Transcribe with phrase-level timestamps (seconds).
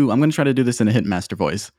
[0.00, 1.70] Ooh, I'm going to try to do this in a Hitmaster voice.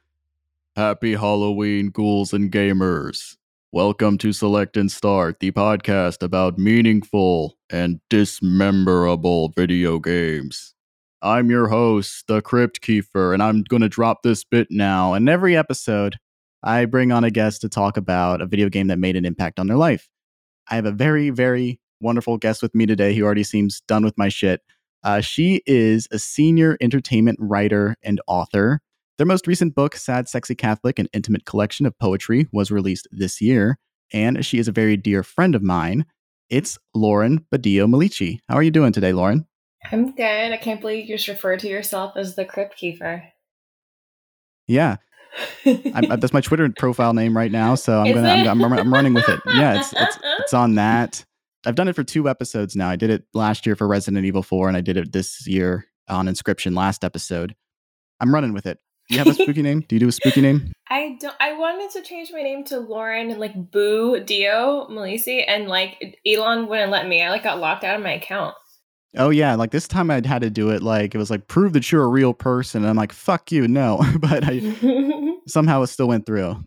[0.76, 3.36] Happy Halloween, ghouls and gamers.
[3.72, 10.76] Welcome to Select and Start, the podcast about meaningful and dismemberable video games.
[11.24, 15.14] I'm your host, the Crypt Keeper, and I'm going to drop this bit now.
[15.14, 16.18] And every episode,
[16.62, 19.60] I bring on a guest to talk about a video game that made an impact
[19.60, 20.08] on their life.
[20.70, 24.16] I have a very, very wonderful guest with me today who already seems done with
[24.16, 24.62] my shit.
[25.04, 28.82] Uh, she is a senior entertainment writer and author.
[29.18, 33.42] Their most recent book, Sad Sexy Catholic, an intimate collection of poetry, was released this
[33.42, 33.78] year.
[34.14, 36.06] And she is a very dear friend of mine.
[36.50, 38.40] It's Lauren Badillo Milici.
[38.50, 39.48] How are you doing today, Lauren?
[39.92, 40.52] I'm good.
[40.52, 43.24] I can't believe you just referred to yourself as the Crypt Keeper.
[44.68, 44.98] Yeah.
[45.66, 48.30] I'm, that's my Twitter profile name right now, so I'm Is gonna?
[48.30, 49.40] I'm, I'm, I'm running with it.
[49.46, 51.26] Yeah, it's, it's it's on that.
[51.66, 52.90] I've done it for two episodes now.
[52.90, 55.86] I did it last year for Resident Evil 4, and I did it this year
[56.08, 57.56] on Inscryption last episode.
[58.20, 58.80] I'm running with it.
[59.10, 59.82] Do you have a spooky name?
[59.88, 60.72] Do you do a spooky name?
[60.90, 61.36] I don't.
[61.40, 66.68] I wanted to change my name to Lauren, like Boo Dio Malisi, and like Elon
[66.68, 67.22] wouldn't let me.
[67.22, 68.56] I like got locked out of my account.
[69.18, 70.82] Oh yeah, like this time I'd had to do it.
[70.82, 72.84] Like it was like prove that you're a real person.
[72.84, 74.02] And I'm like, fuck you, no.
[74.20, 76.64] but I somehow it still went through.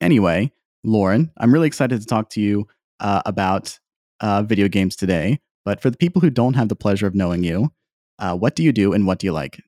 [0.00, 0.52] Anyway,
[0.84, 2.66] Lauren, I'm really excited to talk to you
[3.00, 3.78] uh, about
[4.20, 5.40] uh, video games today.
[5.64, 7.72] But for the people who don't have the pleasure of knowing you,
[8.18, 9.60] uh, what do you do and what do you like?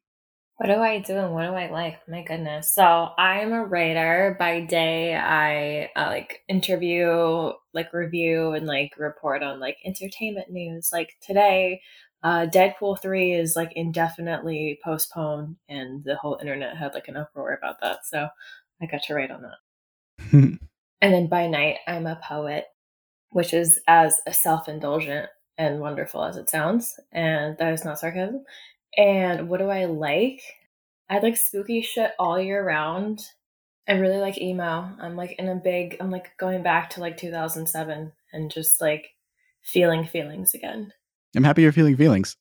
[0.56, 2.00] What do I do and what do I like?
[2.08, 2.72] My goodness.
[2.72, 4.36] So I'm a writer.
[4.38, 10.90] By day, I uh, like interview, like review, and like report on like entertainment news.
[10.92, 11.80] Like today,
[12.24, 17.54] uh, Deadpool 3 is like indefinitely postponed, and the whole internet had like an uproar
[17.54, 18.04] about that.
[18.04, 18.28] So
[18.82, 20.58] I got to write on that.
[21.00, 22.64] And then by night, I'm a poet,
[23.30, 26.94] which is as self indulgent and wonderful as it sounds.
[27.12, 28.44] And that is not sarcasm.
[28.96, 30.40] And what do I like?
[31.10, 33.20] I like spooky shit all year round.
[33.88, 34.90] I really like emo.
[35.00, 39.08] I'm like in a big, I'm like going back to like 2007 and just like
[39.62, 40.92] feeling feelings again.
[41.36, 42.36] I'm happy you're feeling feelings.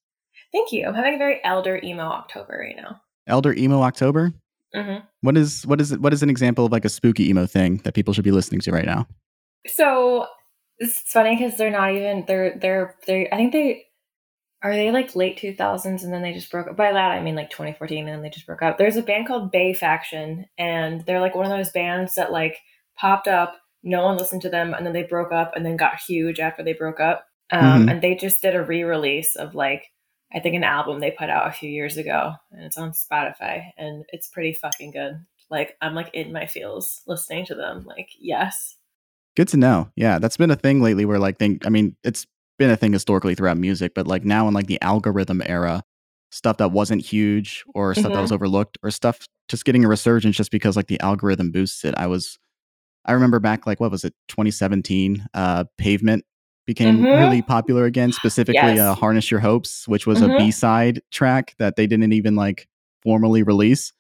[0.51, 0.85] Thank you.
[0.85, 3.01] I'm having a very elder emo October right now.
[3.27, 4.33] Elder Emo October.
[4.73, 7.77] hmm What is what is what is an example of like a spooky emo thing
[7.83, 9.07] that people should be listening to right now?
[9.67, 10.27] So
[10.79, 13.85] it's funny because they're not even they're they're they I think they
[14.63, 16.77] are they like late two thousands and then they just broke up.
[16.77, 18.77] By that I mean like twenty fourteen and then they just broke up.
[18.77, 22.57] There's a band called Bay Faction and they're like one of those bands that like
[22.97, 25.99] popped up, no one listened to them, and then they broke up and then got
[26.01, 27.27] huge after they broke up.
[27.51, 27.91] Um, Mhm.
[27.91, 29.91] And they just did a re-release of like
[30.33, 33.71] I think an album they put out a few years ago and it's on Spotify
[33.77, 35.25] and it's pretty fucking good.
[35.51, 37.85] Like I'm like in my feels listening to them.
[37.85, 38.76] Like yes.
[39.37, 39.89] Good to know.
[39.95, 42.25] Yeah, that's been a thing lately where like think I mean, it's
[42.57, 45.83] been a thing historically throughout music, but like now in like the algorithm era,
[46.31, 50.35] stuff that wasn't huge or stuff that was overlooked or stuff just getting a resurgence
[50.35, 51.93] just because like the algorithm boosts it.
[51.97, 52.39] I was
[53.05, 56.25] I remember back like what was it, 2017, uh Pavement
[56.65, 57.15] became Mhm.
[57.19, 58.79] really popular again, specifically Yes.
[58.79, 60.37] uh Harness Your Hopes, which was a Mhm.
[60.37, 62.67] B-side track that they didn't even like
[63.03, 63.93] formally release.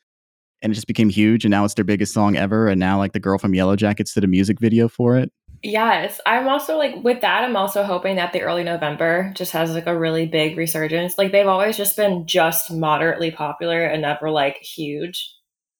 [0.61, 3.13] And it just became huge and now it's their biggest song ever and now like
[3.13, 5.31] the girl from Yellowjackets did a music video for it.
[5.63, 7.43] Yes, I'm also like with that.
[7.43, 11.17] I'm also hoping that the early November just has like a really big resurgence.
[11.17, 15.33] Like they've always just been just moderately popular and never like huge.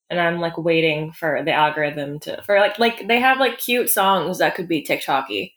[0.10, 3.90] And I'm like waiting for the algorithm to for like like they have like cute
[3.90, 5.54] songs that could be TikToky.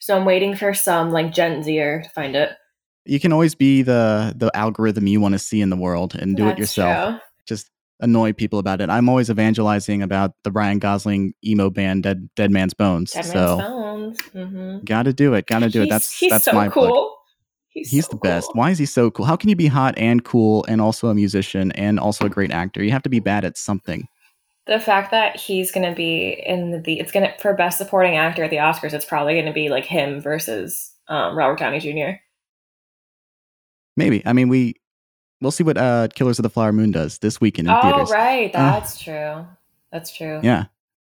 [0.00, 2.50] So I'm waiting for some like Gen Zer to find it.
[3.04, 6.36] you can always be the the algorithm you want to see in the world and
[6.36, 7.10] do it yourself.
[7.10, 7.20] true.
[7.46, 7.70] Just
[8.02, 8.90] annoy people about it.
[8.90, 13.12] I'm always evangelizing about the Ryan Gosling emo band Dead Dead Man's Bones.
[13.12, 14.18] Dead so Man's Bones.
[14.34, 14.84] Mm-hmm.
[14.84, 15.46] got to do it.
[15.46, 15.84] Got to do it.
[15.84, 16.86] he's, That's he's that's so my cool.
[16.88, 17.08] plug.
[17.68, 18.50] He's, He's so the best.
[18.54, 19.24] Why is he so cool?
[19.24, 22.50] How can you be hot and cool and also a musician and also a great
[22.50, 22.84] actor?
[22.84, 24.06] You have to be bad at something.
[24.66, 28.16] the fact that he's going to be in the it's going to for best supporting
[28.16, 31.80] actor at the oscars it's probably going to be like him versus um, robert downey
[31.80, 32.18] jr
[33.96, 34.22] Maybe.
[34.24, 34.76] I mean, we
[35.42, 38.10] we'll see what uh Killers of the Flower Moon does this weekend in oh theaters.
[38.10, 39.46] right Uh, that's true
[39.90, 40.64] that's true Yeah.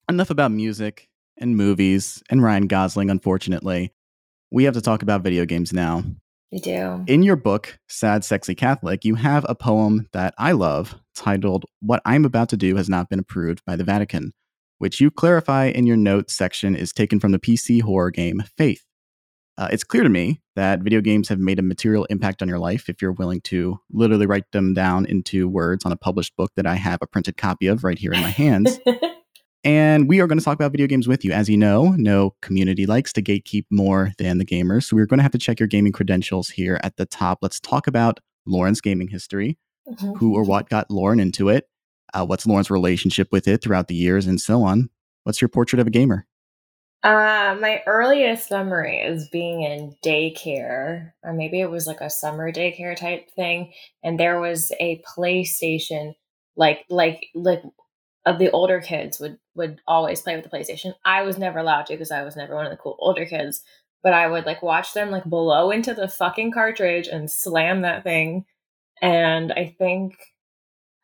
[0.10, 3.92] Enough about music and movies and Ryan Gosling, unfortunately.
[4.52, 6.04] We have to talk about video games now.
[6.52, 10.96] you do In your book, Sad Sexy Catholic, you have a poem that I love
[11.16, 14.34] titled What I'm About to Do Has Not Been Approved by the Vatican,
[14.78, 18.84] which you clarify in your notes section is taken from the PC horror game Faith.
[19.58, 22.60] Uh, it's clear to me that video games have made a material impact on your
[22.60, 26.52] life if you're willing to literally write them down into words on a published book
[26.56, 28.80] that I have a printed copy of right here in my hands.
[29.66, 31.32] And we are going to talk about video games with you.
[31.32, 34.84] As you know, no community likes to gatekeep more than the gamers.
[34.84, 37.40] So we're going to have to check your gaming credentials here at the top.
[37.42, 39.58] Let's talk about Lauren's gaming history.
[40.18, 41.68] who or what got Lauren into it,
[42.14, 44.90] uh, what's Lauren's relationship with it throughout the years, and so on.
[45.24, 46.28] What's your portrait of a gamer?
[47.06, 52.52] Uh, my earliest memory is being in daycare, or maybe it was like a summer
[52.52, 53.72] daycare type thing,
[54.04, 56.16] and there was a PlayStation,
[56.58, 57.62] like like like
[58.26, 60.96] of the older kids would would always play with the PlayStation.
[61.06, 63.62] I was never allowed to because I was never one of the cool older kids,
[64.02, 68.04] but I would like watch them like blow into the fucking cartridge and slam that
[68.04, 68.46] thing.
[69.02, 70.18] And I think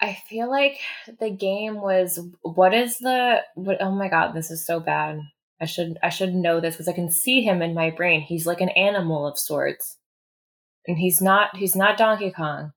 [0.01, 0.79] I feel like
[1.19, 5.21] the game was what is the what oh my god, this is so bad.
[5.61, 8.21] I should I should know this because I can see him in my brain.
[8.21, 9.97] He's like an animal of sorts.
[10.87, 12.73] And he's not he's not Donkey Kong,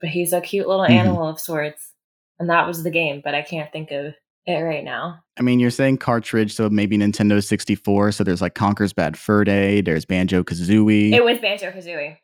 [0.00, 0.92] but he's a cute little mm-hmm.
[0.92, 1.94] animal of sorts.
[2.38, 4.12] And that was the game, but I can't think of
[4.44, 5.20] it right now.
[5.38, 8.12] I mean, you're saying cartridge, so maybe Nintendo 64.
[8.12, 11.12] So there's like Conker's Bad Fur Day, there's Banjo Kazooie.
[11.12, 12.18] It was Banjo Kazooie.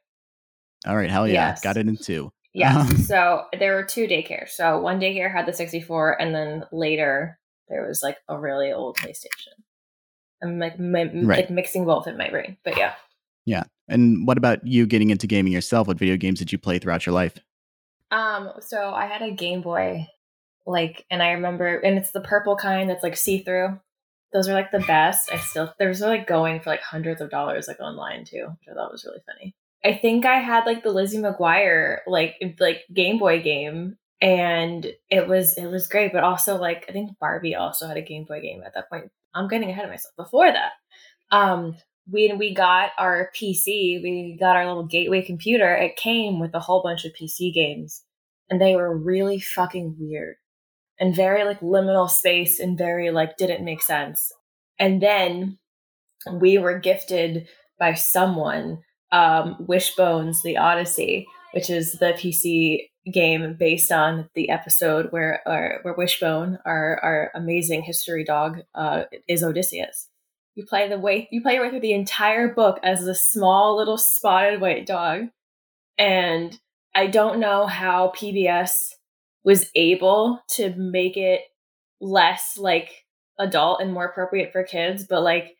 [0.86, 1.48] All right, hell yeah.
[1.48, 1.62] Yes.
[1.62, 2.30] Got it in two.
[2.52, 2.80] Yeah.
[2.80, 4.50] Um, so there were two daycares.
[4.50, 7.38] So one daycare had the 64, and then later
[7.68, 9.56] there was like a really old PlayStation.
[10.42, 11.40] I'm like, my, right.
[11.40, 12.56] like mixing both in my brain.
[12.64, 12.94] But yeah.
[13.44, 13.64] Yeah.
[13.88, 15.86] And what about you getting into gaming yourself?
[15.86, 17.38] What video games did you play throughout your life?
[18.10, 20.06] Um, so I had a Game Boy,
[20.66, 23.80] like, and I remember, and it's the purple kind that's like see through.
[24.32, 25.32] Those are like the best.
[25.32, 28.74] I still, there's like going for like hundreds of dollars like online too, which I
[28.74, 29.54] thought was really funny.
[29.84, 35.28] I think I had like the Lizzie McGuire like like Game Boy game, and it
[35.28, 36.12] was it was great.
[36.12, 39.10] But also like I think Barbie also had a Game Boy game at that point.
[39.34, 40.14] I'm getting ahead of myself.
[40.16, 40.72] Before that,
[41.30, 41.76] um,
[42.06, 45.74] when we got our PC, we got our little gateway computer.
[45.74, 48.02] It came with a whole bunch of PC games,
[48.50, 50.36] and they were really fucking weird
[50.98, 54.32] and very like liminal space and very like didn't make sense.
[54.78, 55.58] And then
[56.30, 63.90] we were gifted by someone um, Wishbones: The Odyssey, which is the PC game based
[63.90, 70.08] on the episode where uh, where Wishbone, our our amazing history dog, uh, is Odysseus.
[70.54, 73.76] You play the way you play your way through the entire book as a small
[73.76, 75.28] little spotted white dog,
[75.98, 76.58] and
[76.94, 78.90] I don't know how PBS
[79.44, 81.40] was able to make it
[82.00, 83.04] less like
[83.38, 85.56] adult and more appropriate for kids, but like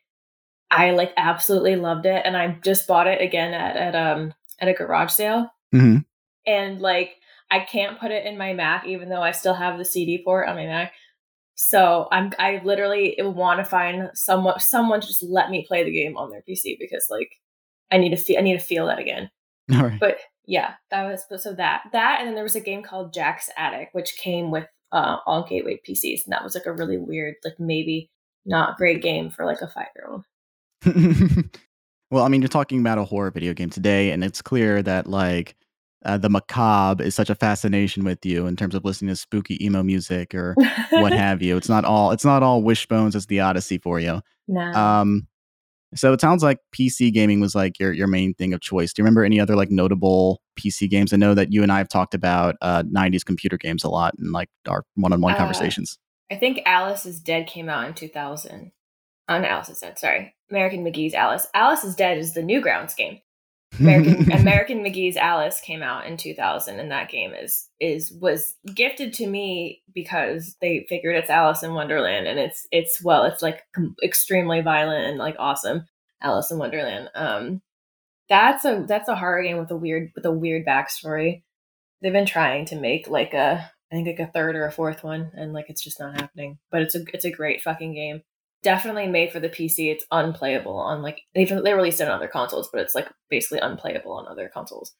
[0.71, 4.69] I like absolutely loved it, and I just bought it again at at um at
[4.69, 5.97] a garage sale, mm-hmm.
[6.45, 7.15] and like
[7.51, 10.47] I can't put it in my Mac, even though I still have the CD port
[10.47, 10.93] on my Mac.
[11.55, 15.93] So I'm I literally want to find someone someone to just let me play the
[15.93, 17.31] game on their PC because like
[17.91, 19.29] I need to feel I need to feel that again.
[19.73, 19.99] All right.
[19.99, 23.49] But yeah, that was so that that and then there was a game called Jack's
[23.55, 27.33] Attic which came with uh, all gateway PCs and that was like a really weird
[27.43, 28.11] like maybe
[28.45, 30.23] not great game for like a five year old.
[32.11, 35.07] well, I mean, you're talking about a horror video game today, and it's clear that
[35.07, 35.55] like
[36.05, 39.63] uh, the macabre is such a fascination with you in terms of listening to spooky
[39.63, 40.55] emo music or
[40.91, 41.57] what have you.
[41.57, 44.21] It's not all it's not all wishbones as the Odyssey for you.
[44.47, 44.61] No.
[44.73, 45.27] Um,
[45.95, 48.93] so it sounds like PC gaming was like your your main thing of choice.
[48.93, 51.13] Do you remember any other like notable PC games?
[51.13, 54.15] I know that you and I have talked about uh, '90s computer games a lot
[54.19, 55.97] in like our one-on-one uh, conversations.
[56.31, 58.71] I think Alice is Dead came out in 2000.
[59.29, 60.35] On Alice is Dead, sorry.
[60.49, 61.47] American McGee's Alice.
[61.53, 63.19] Alice is Dead is the Newgrounds game.
[63.79, 69.13] American American McGee's Alice came out in 2000 and that game is is was gifted
[69.13, 73.63] to me because they figured it's Alice in Wonderland and it's it's well it's like
[74.03, 75.85] extremely violent and like awesome
[76.21, 77.09] Alice in Wonderland.
[77.15, 77.61] Um
[78.29, 81.43] that's a that's a horror game with a weird with a weird backstory.
[82.01, 85.03] They've been trying to make like a I think like a third or a fourth
[85.03, 86.57] one and like it's just not happening.
[86.71, 88.23] But it's a it's a great fucking game
[88.63, 89.91] definitely made for the PC.
[89.91, 93.59] It's unplayable on like they they released it on other consoles, but it's like basically
[93.59, 94.93] unplayable on other consoles.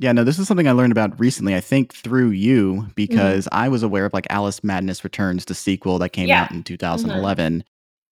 [0.00, 1.56] Yeah, no, this is something I learned about recently.
[1.56, 2.90] I think through you mm-hmm.
[2.94, 3.58] because mm-hmm.
[3.58, 6.44] I was aware of like Alice Madness Returns, the sequel that came yeah.
[6.44, 7.60] out in 2011, mm-hmm.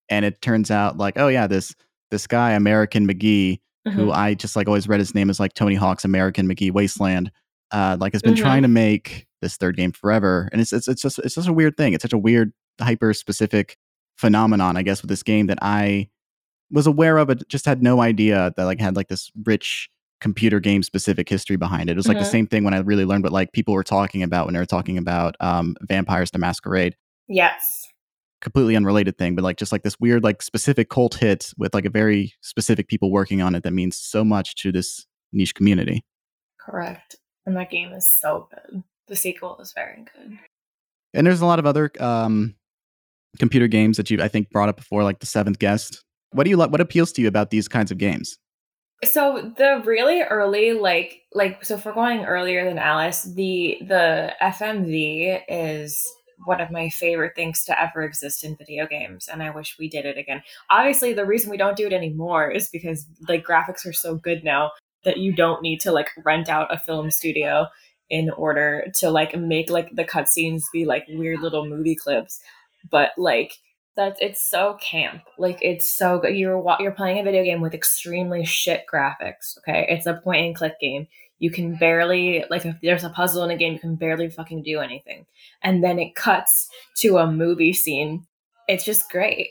[0.09, 1.75] and it turns out like, oh yeah, this
[2.11, 3.91] this guy American McGee, mm-hmm.
[3.91, 7.31] who I just like always read his name as like Tony Hawk's American McGee Wasteland,
[7.71, 8.75] uh, like has been trying to mm-hmm.
[8.75, 11.93] make this third game forever, and it's it's it's just it's just a weird thing.
[11.93, 13.77] It's such a weird hyper specific
[14.17, 16.09] phenomenon, I guess, with this game that I
[16.71, 19.89] was aware of, but just had no idea that like had like this rich
[20.21, 21.93] computer game specific history behind it.
[21.93, 22.25] It was like mm-hmm.
[22.25, 24.61] the same thing when I really learned what like people were talking about when they
[24.61, 26.97] were talking about um, Vampire: The Masquerade.
[27.29, 27.89] Yes.
[28.41, 31.85] Completely unrelated thing, but like just like this weird like specific cult hit with like
[31.85, 36.05] a very specific people working on it that means so much to this niche community.
[36.61, 37.17] Correct.
[37.47, 38.83] And that game is so good.
[39.09, 40.39] The sequel is very good.
[41.15, 42.55] And there's a lot of other um,
[43.37, 46.03] computer games that you I think brought up before, like the Seventh Guest.
[46.33, 46.71] What do you like?
[46.71, 48.37] What appeals to you about these kinds of games?
[49.05, 54.33] So the really early, like, like, so if we're going earlier than Alice, the the
[54.41, 56.03] FMV is
[56.45, 59.89] one of my favorite things to ever exist in video games, and I wish we
[59.89, 60.43] did it again.
[60.71, 64.45] Obviously, the reason we don't do it anymore is because like graphics are so good
[64.45, 64.71] now
[65.05, 67.67] that you don't need to like rent out a film studio
[68.09, 72.41] in order to like make like the cutscenes be like weird little movie clips.
[72.91, 73.53] But like
[73.97, 75.23] that's it's so camp.
[75.39, 76.37] Like it's so good.
[76.37, 79.59] You're you're playing a video game with extremely shit graphics.
[79.59, 81.09] Okay, it's a point and click game.
[81.39, 81.79] You can mm-hmm.
[81.79, 85.27] barely like if there's a puzzle in a game, you can barely fucking do anything.
[85.63, 88.27] And then it cuts to a movie scene.
[88.69, 89.51] It's just great.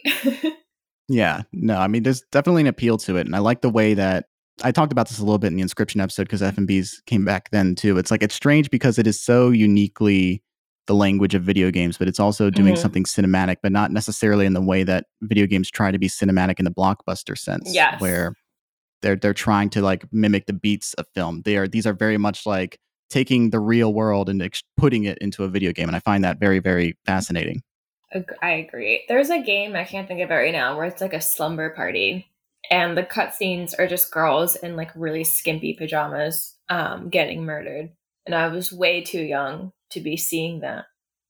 [1.08, 3.96] yeah, no, I mean there's definitely an appeal to it, and I like the way
[3.96, 4.26] that
[4.64, 7.50] I talked about this a little bit in the Inscryption episode because FMVs came back
[7.50, 7.98] then too.
[7.98, 10.44] It's like it's strange because it is so uniquely
[10.88, 12.82] the language of video games, but it's also doing mm-hmm.
[12.82, 16.60] something cinematic, but not necessarily in the way that video games try to be cinematic
[16.60, 17.74] in the blockbuster sense.
[17.74, 18.00] Yes.
[18.00, 18.34] Where
[19.02, 21.42] they're they're trying to like mimic the beats of film.
[21.44, 25.18] They are these are very much like taking the real world and ex- putting it
[25.20, 27.62] into a video game, and I find that very very fascinating.
[28.42, 29.04] I agree.
[29.10, 31.72] There's a game I can't think of it right now where it's like a slumber
[31.72, 32.28] party,
[32.70, 37.92] and the cutscenes are just girls in like really skimpy pajamas um, getting murdered.
[38.26, 40.86] And I was way too young to be seeing that.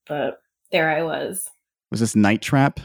[0.07, 0.39] But
[0.71, 1.49] there I was.
[1.91, 2.79] Was this Night Trap?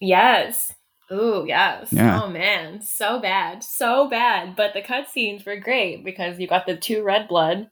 [0.00, 0.72] Yes.
[1.12, 1.92] Ooh, yes.
[1.92, 2.22] Yeah.
[2.22, 4.56] Oh man, so bad, so bad.
[4.56, 7.70] But the cutscenes were great because you got the two red blood,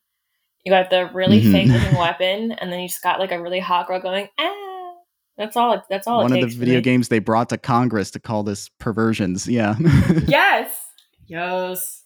[0.64, 1.52] you got the really mm-hmm.
[1.52, 4.60] fake looking weapon, and then you just got like a really hot girl going ah.
[5.36, 5.82] That's all.
[5.90, 6.22] That's all.
[6.22, 9.48] One of the video games they brought to Congress to call this perversions.
[9.48, 9.74] Yeah.
[10.26, 10.78] yes.
[11.26, 12.03] Yes.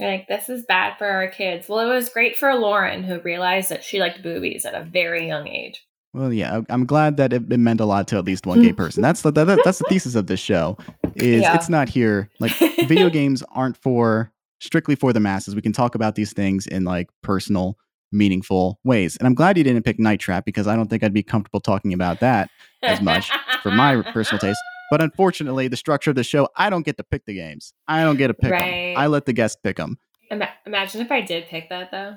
[0.00, 1.68] Like, this is bad for our kids.
[1.68, 5.26] Well, it was great for Lauren, who realized that she liked boobies at a very
[5.26, 5.86] young age.
[6.14, 8.72] Well, yeah, I'm glad that it, it meant a lot to at least one gay
[8.74, 9.02] person.
[9.02, 10.76] That's the that, that's the thesis of this show.
[11.14, 11.54] Is yeah.
[11.54, 12.52] it's not here like
[12.86, 14.30] video games aren't for
[14.60, 15.54] strictly for the masses.
[15.54, 17.78] We can talk about these things in like personal,
[18.12, 19.16] meaningful ways.
[19.16, 21.60] And I'm glad you didn't pick Night Trap because I don't think I'd be comfortable
[21.60, 22.50] talking about that
[22.82, 23.30] as much
[23.62, 24.60] for my personal taste.
[24.92, 27.72] But unfortunately, the structure of the show, I don't get to pick the games.
[27.88, 28.92] I don't get to pick right.
[28.92, 28.98] them.
[28.98, 29.96] I let the guests pick them.
[30.30, 32.16] Ima- imagine if I did pick that though.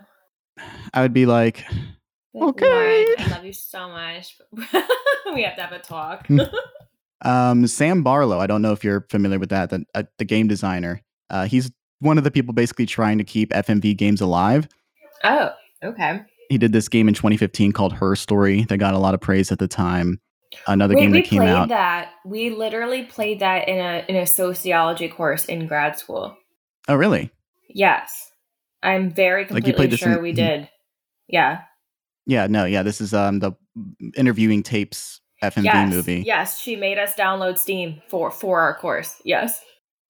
[0.93, 1.63] I would be like,
[2.35, 3.15] okay.
[3.17, 4.37] I love you so much.
[5.33, 6.27] we have to have a talk.
[7.21, 8.41] um, Sam Barlow.
[8.41, 9.69] I don't know if you're familiar with that.
[9.69, 11.01] The, uh, the game designer.
[11.29, 14.67] Uh, he's one of the people basically trying to keep FMV games alive.
[15.23, 15.51] Oh,
[15.81, 16.23] okay.
[16.49, 19.49] He did this game in 2015 called Her Story that got a lot of praise
[19.53, 20.19] at the time
[20.67, 21.69] another game that came played out.
[21.69, 26.35] That we literally played that in a in a sociology course in grad school.
[26.87, 27.31] Oh, really?
[27.69, 28.31] Yes,
[28.83, 30.69] I'm very completely like sure in, we did.
[31.27, 31.61] Yeah.
[32.25, 32.47] Yeah.
[32.47, 32.65] No.
[32.65, 32.83] Yeah.
[32.83, 33.53] This is um the
[34.15, 36.23] interviewing tapes FMV yes, movie.
[36.25, 39.21] Yes, she made us download Steam for for our course.
[39.23, 39.61] Yes.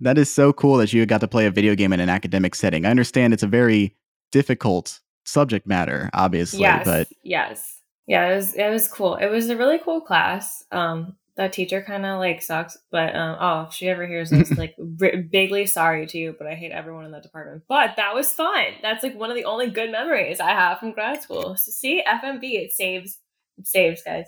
[0.02, 2.54] That is so cool that you got to play a video game in an academic
[2.56, 2.86] setting.
[2.86, 3.96] I understand it's a very
[4.32, 7.75] difficult subject matter, obviously, yes, but yes
[8.08, 9.16] yeah, it was it was cool.
[9.16, 10.64] It was a really cool class.
[10.72, 14.52] Um, that teacher kind of like sucks, but um, oh, if she ever hears this,
[14.58, 17.64] like r- bigly sorry to you, but I hate everyone in that department.
[17.68, 18.66] But that was fun.
[18.82, 21.58] That's like one of the only good memories I have from grad school.
[21.58, 23.20] So see, FMV it saves,
[23.58, 24.28] it saves, guys.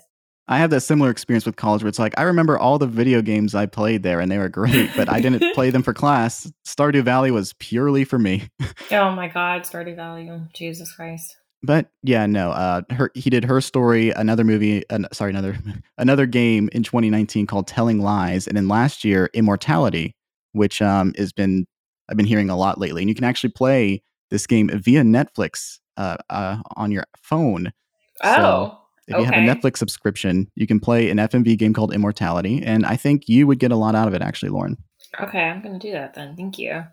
[0.50, 3.22] I have that similar experience with college where it's like I remember all the video
[3.22, 6.50] games I played there and they were great, but I didn't play them for class.
[6.66, 8.48] Stardew Valley was purely for me.
[8.90, 10.30] oh my god, Stardew Valley!
[10.54, 12.50] Jesus Christ but yeah, no.
[12.50, 15.56] Uh, her he did her story, another movie, uh, sorry, another
[15.98, 20.14] another game in 2019 called Telling Lies, and then last year Immortality,
[20.52, 21.66] which um has been
[22.08, 25.78] I've been hearing a lot lately, and you can actually play this game via Netflix
[25.96, 27.72] uh, uh on your phone.
[28.22, 28.34] Oh.
[28.34, 28.74] So
[29.08, 32.84] if you have a Netflix subscription, you can play an FMV game called Immortality, and
[32.84, 34.76] I think you would get a lot out of it, actually, Lauren.
[35.18, 36.36] Okay, I'm gonna do that then.
[36.36, 36.84] Thank you.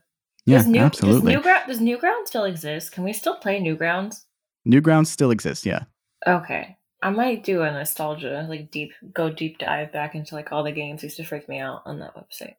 [0.45, 1.33] Yeah, does New, absolutely.
[1.33, 2.93] Does, Newground, does Newground still exist?
[2.93, 4.23] Can we still play Newgrounds?
[4.67, 5.83] Newgrounds still exists, yeah.
[6.27, 6.77] Okay.
[7.01, 10.71] I might do a nostalgia, like deep, go deep dive back into like all the
[10.71, 12.55] games used to freak me out on that website.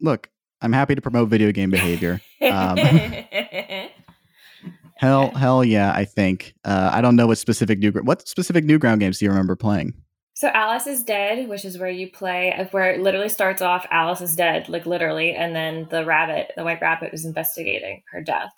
[0.00, 2.20] Look, I'm happy to promote video game behavior.
[2.40, 2.76] Um,
[4.96, 5.92] hell, hell yeah!
[5.92, 9.32] I think uh, I don't know what specific new what specific Newground games do you
[9.32, 9.94] remember playing?
[10.34, 13.88] So Alice is dead, which is where you play, uh, where it literally starts off.
[13.90, 18.22] Alice is dead, like literally, and then the rabbit, the white rabbit, is investigating her
[18.22, 18.52] death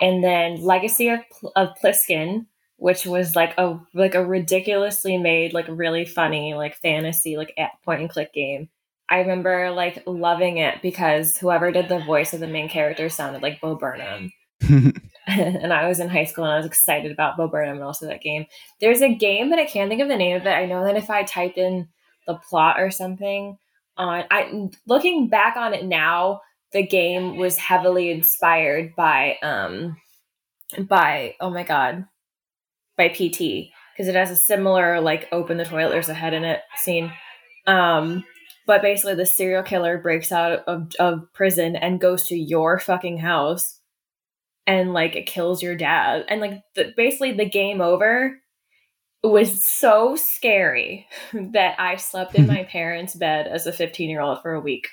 [0.00, 1.20] and then Legacy of,
[1.56, 7.36] of Pliskin, which was like a like a ridiculously made, like really funny, like fantasy,
[7.36, 8.68] like point and click game.
[9.08, 13.42] I remember like loving it because whoever did the voice of the main character sounded
[13.42, 14.32] like Bo Burnham.
[15.26, 18.06] and I was in high school and I was excited about Bo Burnham and also
[18.06, 18.46] that game.
[18.80, 20.50] There's a game, but I can't think of the name of it.
[20.50, 21.88] I know that if I type in
[22.26, 23.58] the plot or something
[23.96, 26.40] on I looking back on it now,
[26.72, 29.96] the game was heavily inspired by um
[30.88, 32.04] by oh my god
[32.96, 36.44] by PT because it has a similar like open the toilet there's a head in
[36.44, 37.12] it scene
[37.66, 38.24] um
[38.66, 43.18] but basically the serial killer breaks out of, of prison and goes to your fucking
[43.18, 43.80] house
[44.66, 48.38] and like it kills your dad and like the, basically the game over
[49.22, 54.40] was so scary that I slept in my parents' bed as a 15 year old
[54.42, 54.88] for a week.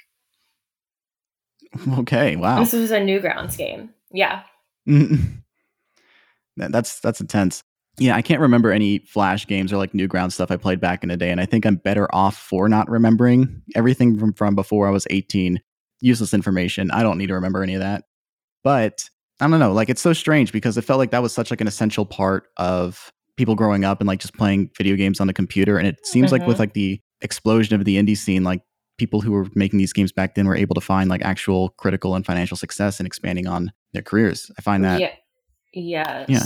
[2.00, 2.60] Okay, wow.
[2.60, 3.90] This was a Newgrounds game.
[4.12, 4.44] Yeah.
[6.58, 7.64] that's that's intense.
[8.00, 11.10] Yeah, I can't remember any Flash games or like Newgrounds stuff I played back in
[11.10, 14.88] the day, and I think I'm better off for not remembering everything from from before
[14.88, 15.62] I was 18.
[16.00, 16.92] Useless information.
[16.92, 18.04] I don't need to remember any of that.
[18.64, 19.10] But
[19.40, 21.62] I don't know, like it's so strange because it felt like that was such like
[21.62, 25.34] an essential part of people growing up and like just playing video games on the
[25.34, 25.78] computer.
[25.78, 26.34] And it seems mm-hmm.
[26.34, 26.62] like with mm-hmm.
[26.62, 28.62] like the explosion of the indie scene, like
[28.98, 32.16] people who were making these games back then were able to find like actual critical
[32.16, 34.52] and financial success and expanding on their careers.
[34.58, 35.00] I find that.
[35.00, 35.14] Yeah.
[35.74, 36.28] Yes.
[36.30, 36.44] Yeah.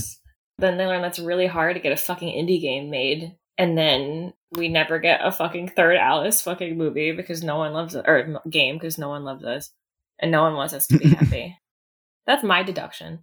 [0.60, 3.36] Then they learn that's really hard to get a fucking indie game made.
[3.58, 7.96] And then we never get a fucking third Alice fucking movie because no one loves
[7.96, 9.72] it, or game because no one loves us.
[10.20, 11.58] And no one wants us to be happy.
[12.28, 13.20] That's my deduction.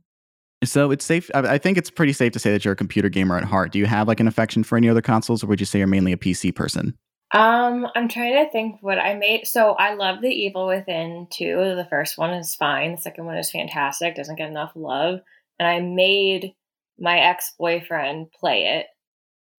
[0.64, 1.30] So it's safe.
[1.34, 3.70] I think it's pretty safe to say that you're a computer gamer at heart.
[3.70, 5.86] Do you have like an affection for any other consoles, or would you say you're
[5.86, 6.96] mainly a PC person?
[7.32, 9.46] Um, I'm trying to think what I made.
[9.46, 11.74] So I love the Evil Within 2.
[11.76, 12.92] The first one is fine.
[12.92, 14.14] The second one is fantastic.
[14.14, 15.20] Doesn't get enough love.
[15.58, 16.54] And I made
[16.98, 18.86] my ex boyfriend play it.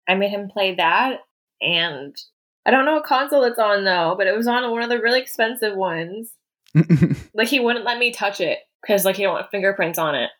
[0.07, 1.19] I made him play that,
[1.61, 2.15] and
[2.65, 4.99] I don't know what console it's on though, but it was on one of the
[4.99, 6.31] really expensive ones.
[7.33, 10.31] like he wouldn't let me touch it because like he don't want fingerprints on it.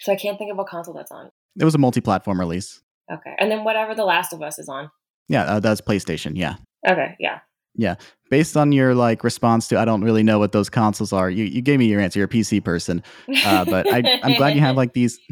[0.00, 1.30] So I can't think of what console that's on.
[1.58, 2.82] It was a multi-platform release.
[3.12, 4.90] Okay, and then whatever The Last of Us is on.
[5.28, 6.32] Yeah, uh, that's PlayStation.
[6.34, 6.56] Yeah.
[6.88, 7.16] Okay.
[7.18, 7.40] Yeah.
[7.74, 7.96] Yeah.
[8.30, 11.30] Based on your like response to, I don't really know what those consoles are.
[11.30, 12.18] You you gave me your answer.
[12.18, 13.02] You're a PC person,
[13.44, 15.18] uh, but I, I'm glad you have like these.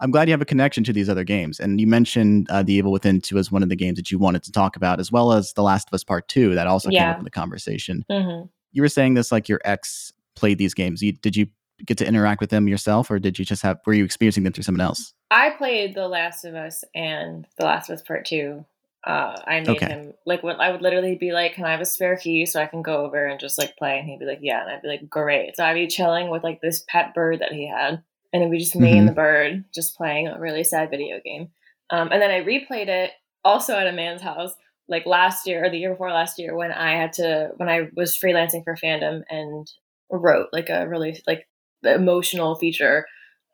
[0.00, 1.60] I'm glad you have a connection to these other games.
[1.60, 4.18] And you mentioned uh, The Evil Within 2 as one of the games that you
[4.18, 6.90] wanted to talk about, as well as The Last of Us Part 2 that also
[6.90, 7.02] yeah.
[7.04, 8.04] came up in the conversation.
[8.10, 8.46] Mm-hmm.
[8.72, 11.02] You were saying this like your ex played these games.
[11.02, 11.46] You, did you
[11.86, 14.52] get to interact with them yourself, or did you just have were you experiencing them
[14.52, 15.14] through someone else?
[15.30, 18.64] I played The Last of Us and The Last of Us Part Two.
[19.04, 19.86] Uh, I made okay.
[19.86, 22.60] him like what I would literally be like, "Can I have a spare key so
[22.60, 24.82] I can go over and just like play?" And he'd be like, "Yeah," and I'd
[24.82, 28.02] be like, "Great." So I'd be chilling with like this pet bird that he had,
[28.32, 28.98] and it'd be just me mm-hmm.
[29.00, 31.50] and the bird just playing a really sad video game.
[31.90, 33.10] Um, and then I replayed it
[33.44, 34.54] also at a man's house
[34.88, 37.88] like last year or the year before last year when I had to when I
[37.96, 39.70] was freelancing for fandom and
[40.10, 41.48] wrote like a really like
[41.82, 43.06] emotional feature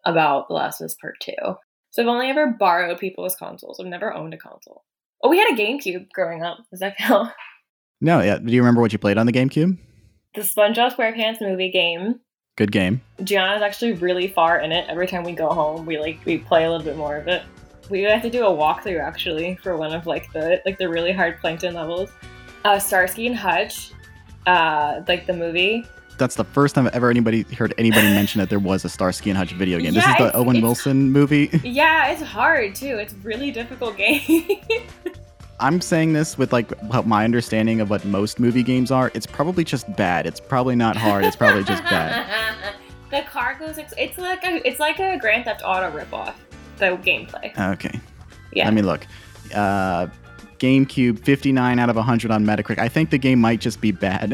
[0.04, 1.32] about The Last of Us Part 2.
[1.90, 3.80] So I've only ever borrowed people's consoles.
[3.80, 4.84] I've never owned a console.
[5.22, 6.58] Oh, we had a GameCube growing up.
[6.70, 7.32] Does that count?
[8.00, 8.38] No, yeah.
[8.38, 9.76] Do you remember what you played on the GameCube?
[10.36, 12.20] The SpongeBob SquarePants movie game.
[12.56, 13.00] Good game.
[13.24, 14.88] Gianna's actually really far in it.
[14.88, 17.42] Every time we go home, we like we play a little bit more of it.
[17.90, 21.10] We have to do a walkthrough actually for one of like the like the really
[21.10, 22.10] hard plankton levels.
[22.64, 23.90] Uh, Starsky and Hutch,
[24.46, 25.84] uh, like the movie
[26.18, 29.36] that's the first time ever anybody heard anybody mention that there was a Starsky and
[29.36, 29.94] Hutch video game.
[29.94, 31.50] Yeah, this is the Owen Wilson movie.
[31.68, 32.98] Yeah, it's hard too.
[32.98, 34.60] It's really difficult game.
[35.60, 36.70] I'm saying this with like
[37.06, 39.10] my understanding of what most movie games are.
[39.14, 40.26] It's probably just bad.
[40.26, 41.24] It's probably not hard.
[41.24, 42.26] It's probably just bad.
[43.10, 43.78] the car goes.
[43.78, 44.66] It's like a.
[44.66, 46.34] It's like a Grand Theft Auto ripoff.
[46.78, 47.56] The gameplay.
[47.72, 48.00] Okay.
[48.52, 48.64] Yeah.
[48.64, 49.06] Let me look.
[49.54, 50.06] Uh,
[50.58, 52.78] GameCube, 59 out of 100 on Metacritic.
[52.78, 54.32] I think the game might just be bad.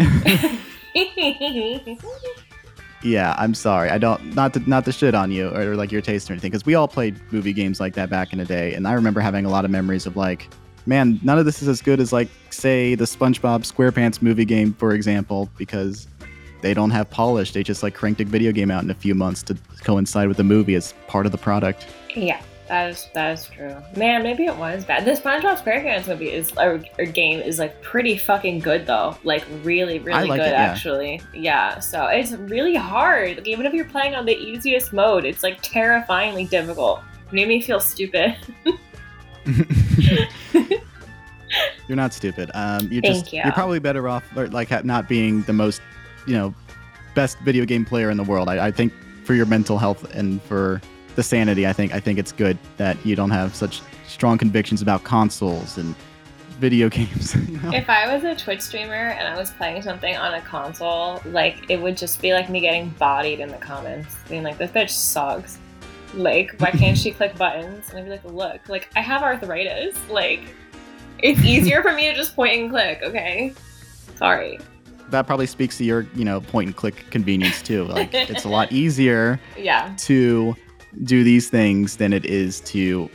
[3.05, 3.91] Yeah, I'm sorry.
[3.91, 6.33] I don't not to not to shit on you or, or like your taste or
[6.33, 8.93] anything because we all played movie games like that back in the day, and I
[8.95, 10.49] remember having a lot of memories of like,
[10.87, 14.73] man, none of this is as good as like say the SpongeBob SquarePants movie game,
[14.73, 16.09] for example, because
[16.63, 17.53] they don't have polish.
[17.53, 20.39] They just like cranked a video game out in a few months to coincide with
[20.39, 21.87] the movie as part of the product.
[22.17, 22.41] Yeah.
[22.69, 23.77] That is that is true.
[23.95, 25.05] Man, maybe it was bad.
[25.05, 29.19] The SpongeBob SquarePants movie is or, or, game is like pretty fucking good though.
[29.23, 30.63] Like really, really like good it, yeah.
[30.63, 31.21] actually.
[31.35, 31.79] Yeah.
[31.81, 33.37] So it's really hard.
[33.37, 37.01] Like, even if you're playing on the easiest mode, it's like terrifyingly difficult.
[37.27, 38.37] It made me feel stupid.
[41.87, 42.51] you're not stupid.
[42.55, 43.43] Um, you're Thank just you.
[43.45, 45.83] you're probably better off like not being the most,
[46.27, 46.55] you know,
[47.15, 48.49] best video game player in the world.
[48.49, 50.81] I, I think for your mental health and for
[51.15, 51.67] the sanity.
[51.67, 55.79] I think I think it's good that you don't have such strong convictions about consoles
[55.79, 55.95] and
[56.61, 57.35] video games.
[57.35, 57.73] You know?
[57.73, 61.69] If I was a Twitch streamer and I was playing something on a console, like
[61.71, 64.91] it would just be like me getting bodied in the comments, being like, "This bitch
[64.91, 65.59] sucks."
[66.15, 67.91] Like, why can't she click buttons?
[67.91, 69.97] And I'd be like, "Look, like I have arthritis.
[70.09, 70.55] Like,
[71.19, 73.53] it's easier for me to just point and click." Okay,
[74.17, 74.59] sorry.
[75.11, 77.85] that probably speaks to your, you know, point and click convenience too.
[77.85, 79.93] Like it's a lot easier Yeah.
[79.99, 80.57] to
[81.03, 83.11] do these things than it is to,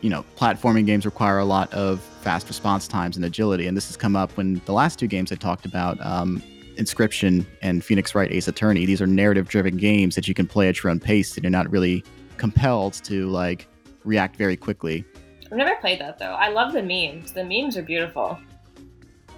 [0.00, 3.66] you know, platforming games require a lot of fast response times and agility.
[3.66, 6.42] And this has come up when the last two games I talked about, um,
[6.76, 8.86] Inscryption and Phoenix Wright Ace Attorney.
[8.86, 11.50] These are narrative driven games that you can play at your own pace and you're
[11.50, 12.02] not really
[12.38, 13.68] compelled to like
[14.04, 15.04] react very quickly.
[15.50, 16.32] I've never played that though.
[16.32, 17.32] I love the memes.
[17.32, 18.38] The memes are beautiful.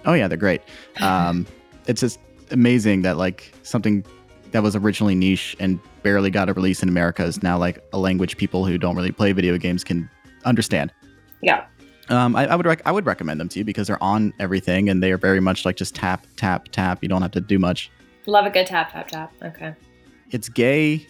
[0.05, 0.61] Oh yeah, they're great.
[1.01, 1.45] Um,
[1.87, 2.19] it's just
[2.51, 4.05] amazing that like something
[4.53, 7.97] that was originally niche and barely got a release in America is now like a
[7.97, 10.09] language people who don't really play video games can
[10.45, 10.93] understand.
[11.41, 11.65] Yeah.
[12.09, 14.89] Um, I, I would rec- I would recommend them to you because they're on everything
[14.89, 16.99] and they are very much like just tap tap tap.
[17.01, 17.91] You don't have to do much.
[18.27, 19.33] Love a good tap tap tap.
[19.43, 19.73] Okay.
[20.31, 21.07] It's gay.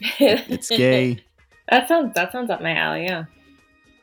[0.20, 1.24] It's gay.
[1.68, 3.04] that sounds that sounds up my alley.
[3.04, 3.24] Yeah.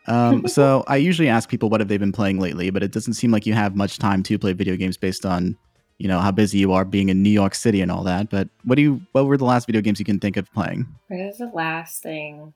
[0.08, 3.14] Um, so I usually ask people what have they been playing lately, but it doesn't
[3.14, 5.58] seem like you have much time to play video games based on,
[5.98, 8.30] you know, how busy you are being in New York City and all that.
[8.30, 9.02] But what do you?
[9.14, 10.86] What were the last video games you can think of playing?
[11.08, 12.54] What is the last thing?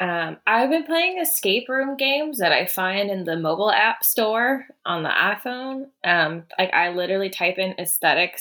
[0.00, 4.66] Um, I've been playing escape room games that I find in the mobile app store
[4.84, 5.86] on the iPhone.
[6.02, 8.38] Um, like I literally type in aesthetic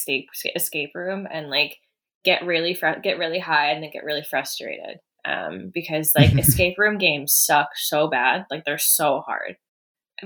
[0.55, 1.77] escape room and like
[2.23, 4.99] get really fr- get really high and then get really frustrated.
[5.25, 9.57] Um, because like escape room games suck so bad, like they're so hard.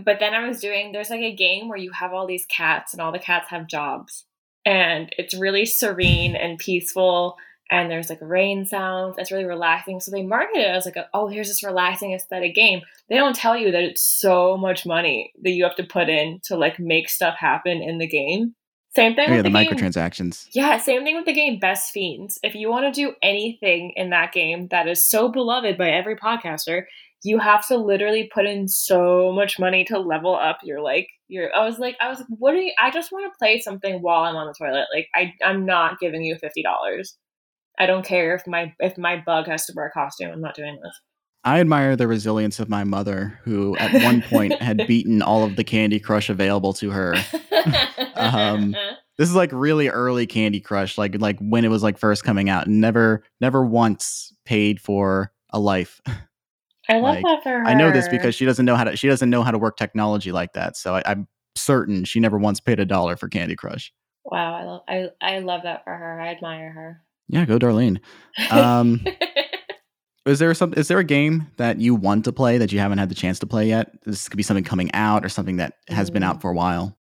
[0.04, 2.94] But then I was doing there's like a game where you have all these cats
[2.94, 4.26] and all the cats have jobs,
[4.66, 7.38] and it's really serene and peaceful
[7.72, 9.16] and there's like rain sounds.
[9.18, 10.00] It's really relaxing.
[10.00, 12.82] So they market it as like, a, oh, here's this relaxing aesthetic game.
[13.10, 16.40] They don't tell you that it's so much money that you have to put in
[16.46, 18.56] to like make stuff happen in the game.
[18.96, 19.74] Same thing Oh, yeah, with the, the, game.
[19.74, 20.48] microtransactions.
[20.54, 22.40] Yeah, same thing with the game Best Fiends.
[22.44, 26.16] If you want to do anything in that game that is so beloved by every
[26.16, 26.86] podcaster,
[27.26, 31.54] you have to literally put in so much money to level up your like your
[31.56, 34.02] I was like I was like, what do you I just want to play something
[34.02, 34.86] while I'm on the toilet.
[34.94, 37.18] Like I I'm not giving you fifty dollars.
[37.80, 40.32] I don't care if my if my bug has to wear a costume.
[40.32, 41.00] I'm not doing this.
[41.44, 45.56] I admire the resilience of my mother, who at one point had beaten all of
[45.56, 47.16] the Candy Crush available to her.
[48.18, 48.74] Um,
[49.18, 52.50] This is like really early Candy Crush, like like when it was like first coming
[52.50, 56.02] out, and never never once paid for a life.
[56.90, 57.64] I love like, that for her.
[57.66, 59.78] I know this because she doesn't know how to she doesn't know how to work
[59.78, 60.78] technology like that.
[60.78, 63.92] So I, I'm certain she never once paid a dollar for Candy Crush.
[64.26, 64.82] wow, I love
[65.22, 66.20] I I love that for her.
[66.22, 67.02] I admire her.
[67.28, 68.00] Yeah, go Darlene.
[68.52, 69.04] Um,
[70.26, 70.74] Is there some?
[70.76, 73.38] Is there a game that you want to play that you haven't had the chance
[73.40, 73.92] to play yet?
[74.06, 76.42] This could be something coming out or something that has been out Mm.
[76.42, 76.98] for a while.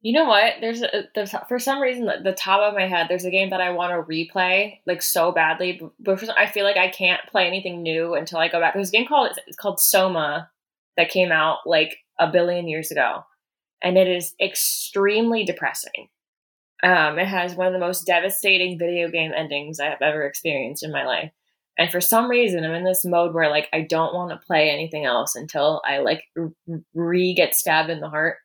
[0.00, 0.54] You know what?
[0.60, 1.08] There's, a,
[1.48, 3.06] for some reason the, the top of my head.
[3.08, 6.64] There's a game that I want to replay like so badly, but some, I feel
[6.64, 8.74] like I can't play anything new until I go back.
[8.74, 10.50] There's a game called it's called Soma
[10.96, 13.24] that came out like a billion years ago,
[13.82, 16.08] and it is extremely depressing.
[16.84, 20.84] Um, it has one of the most devastating video game endings I have ever experienced
[20.84, 21.32] in my life.
[21.76, 24.70] And for some reason, I'm in this mode where like I don't want to play
[24.70, 26.22] anything else until I like
[26.94, 28.36] re get stabbed in the heart.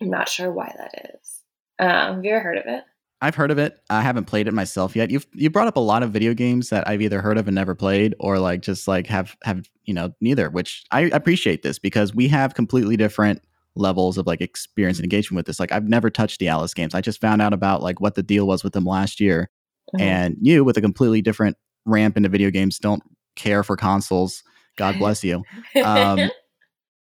[0.00, 1.42] I'm not sure why that is.
[1.78, 2.84] Um, have you ever heard of it?
[3.22, 3.78] I've heard of it.
[3.90, 5.10] I haven't played it myself yet.
[5.10, 7.54] You've you brought up a lot of video games that I've either heard of and
[7.54, 10.48] never played, or like just like have have you know neither.
[10.48, 13.42] Which I appreciate this because we have completely different
[13.76, 15.60] levels of like experience and engagement with this.
[15.60, 16.94] Like I've never touched the Alice games.
[16.94, 19.50] I just found out about like what the deal was with them last year,
[19.94, 20.00] Mhm.
[20.00, 23.02] and you with a completely different ramp into video games don't
[23.36, 24.42] care for consoles.
[24.76, 25.42] God bless you.
[25.84, 26.30] um,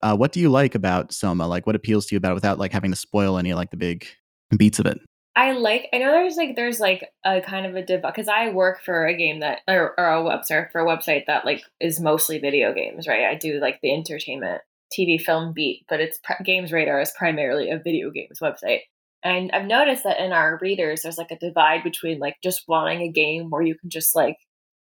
[0.03, 1.47] Uh, what do you like about Soma?
[1.47, 3.77] Like, what appeals to you about it without like having to spoil any like the
[3.77, 4.07] big
[4.57, 4.99] beats of it?
[5.35, 5.89] I like.
[5.95, 9.07] I know there's like there's like a kind of a div because I work for
[9.07, 12.75] a game that or, or a website for a website that like is mostly video
[12.75, 13.25] games, right?
[13.25, 14.61] I do like the entertainment
[14.93, 18.81] TV film beat, but it's GamesRadar is primarily a video games website.
[19.25, 23.01] And I've noticed that in our readers, there's like a divide between like just wanting
[23.01, 24.37] a game where you can just like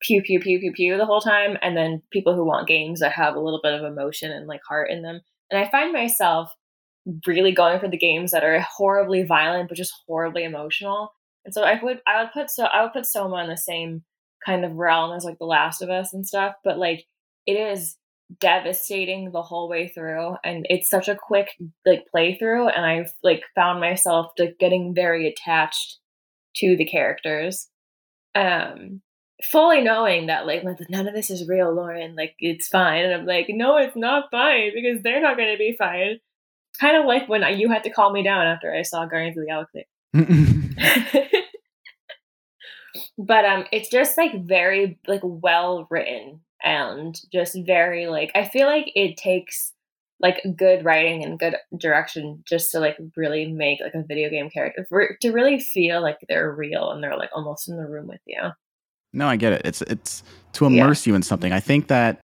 [0.05, 3.12] pew pew pew pew pew the whole time, and then people who want games that
[3.12, 5.21] have a little bit of emotion and like heart in them.
[5.51, 6.51] And I find myself
[7.27, 11.12] really going for the games that are horribly violent but just horribly emotional.
[11.45, 14.05] And so I would I would put so I would put Soma in the same
[14.45, 17.05] kind of realm as like The Last of Us and stuff, but like
[17.47, 17.97] it is
[18.40, 21.51] devastating the whole way through and it's such a quick
[21.85, 25.99] like playthrough and I've like found myself like getting very attached
[26.57, 27.69] to the characters.
[28.35, 29.03] Um
[29.42, 33.05] fully knowing that like none of this is real, Lauren, like it's fine.
[33.05, 36.20] And I'm like, no, it's not fine because they're not gonna be fine
[36.81, 39.37] kind of like when I, you had to calm me down after I saw Guardians
[39.37, 39.87] of the Galaxy.
[43.18, 48.66] but um, it's just like very like well written and just very like I feel
[48.66, 49.73] like it takes
[50.20, 54.49] like good writing and good direction just to like really make like a video game
[54.49, 58.07] character for, to really feel like they're real and they're like almost in the room
[58.07, 58.40] with you.
[59.14, 59.62] No, I get it.
[59.64, 60.22] It's it's
[60.55, 61.12] to immerse yeah.
[61.12, 61.53] you in something.
[61.53, 62.20] I think that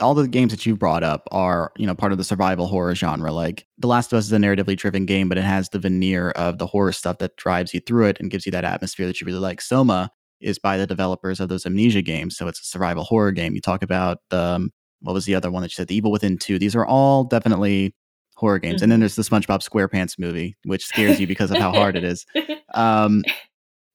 [0.00, 2.94] all the games that you brought up are, you know, part of the survival horror
[2.94, 3.32] genre.
[3.32, 6.30] Like The Last of Us is a narratively driven game, but it has the veneer
[6.30, 9.20] of the horror stuff that drives you through it and gives you that atmosphere that
[9.20, 9.60] you really like.
[9.60, 13.54] Soma is by the developers of those Amnesia games, so it's a survival horror game.
[13.54, 15.88] You talk about the um, what was the other one that you said?
[15.88, 16.58] The Evil Within 2.
[16.58, 17.94] These are all definitely
[18.36, 18.76] horror games.
[18.76, 18.84] Mm-hmm.
[18.84, 19.02] And then mm-hmm.
[19.02, 22.26] there's the SpongeBob SquarePants movie, which scares you because of how hard it is.
[22.76, 23.22] Um,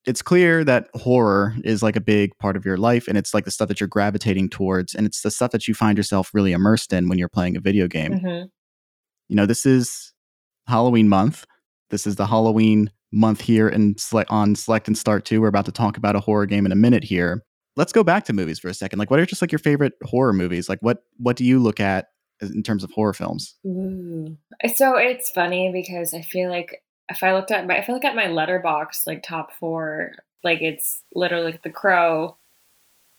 [0.05, 3.45] it's clear that horror is like a big part of your life and it's like
[3.45, 6.51] the stuff that you're gravitating towards and it's the stuff that you find yourself really
[6.51, 8.13] immersed in when you're playing a video game.
[8.13, 8.45] Mm-hmm.
[9.27, 10.13] You know, this is
[10.67, 11.45] Halloween month.
[11.89, 13.95] This is the Halloween month here in
[14.29, 15.41] on Select and Start 2.
[15.41, 17.43] We're about to talk about a horror game in a minute here
[17.79, 18.99] let's go back to movies for a second.
[18.99, 20.69] Like, what are just like your favorite horror movies?
[20.69, 22.07] Like, what what do you look at
[22.41, 23.55] in terms of horror films?
[23.65, 24.38] Ooh.
[24.75, 28.05] So it's funny because I feel like if I looked at my, if I look
[28.05, 32.37] at my Letterboxd like top four, like it's literally The Crow,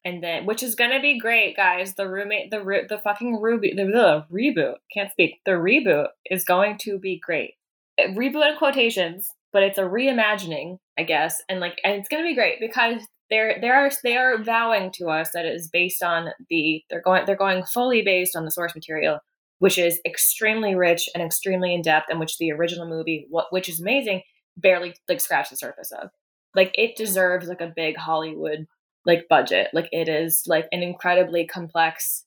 [0.04, 1.94] and then which is gonna be great, guys.
[1.94, 5.40] The roommate, the re, the fucking Ruby, the, the reboot can't speak.
[5.44, 7.54] The reboot is going to be great.
[7.98, 12.24] Eh, reboot in quotations, but it's a reimagining, I guess, and like and it's gonna
[12.24, 16.02] be great because they're they are they are vowing to us that it is based
[16.02, 19.20] on the they're going they're going fully based on the source material
[19.60, 23.80] which is extremely rich and extremely in depth and which the original movie which is
[23.80, 24.22] amazing
[24.56, 26.10] barely like scratch the surface of.
[26.54, 28.66] Like it deserves like a big hollywood
[29.06, 29.68] like budget.
[29.72, 32.24] Like it is like an incredibly complex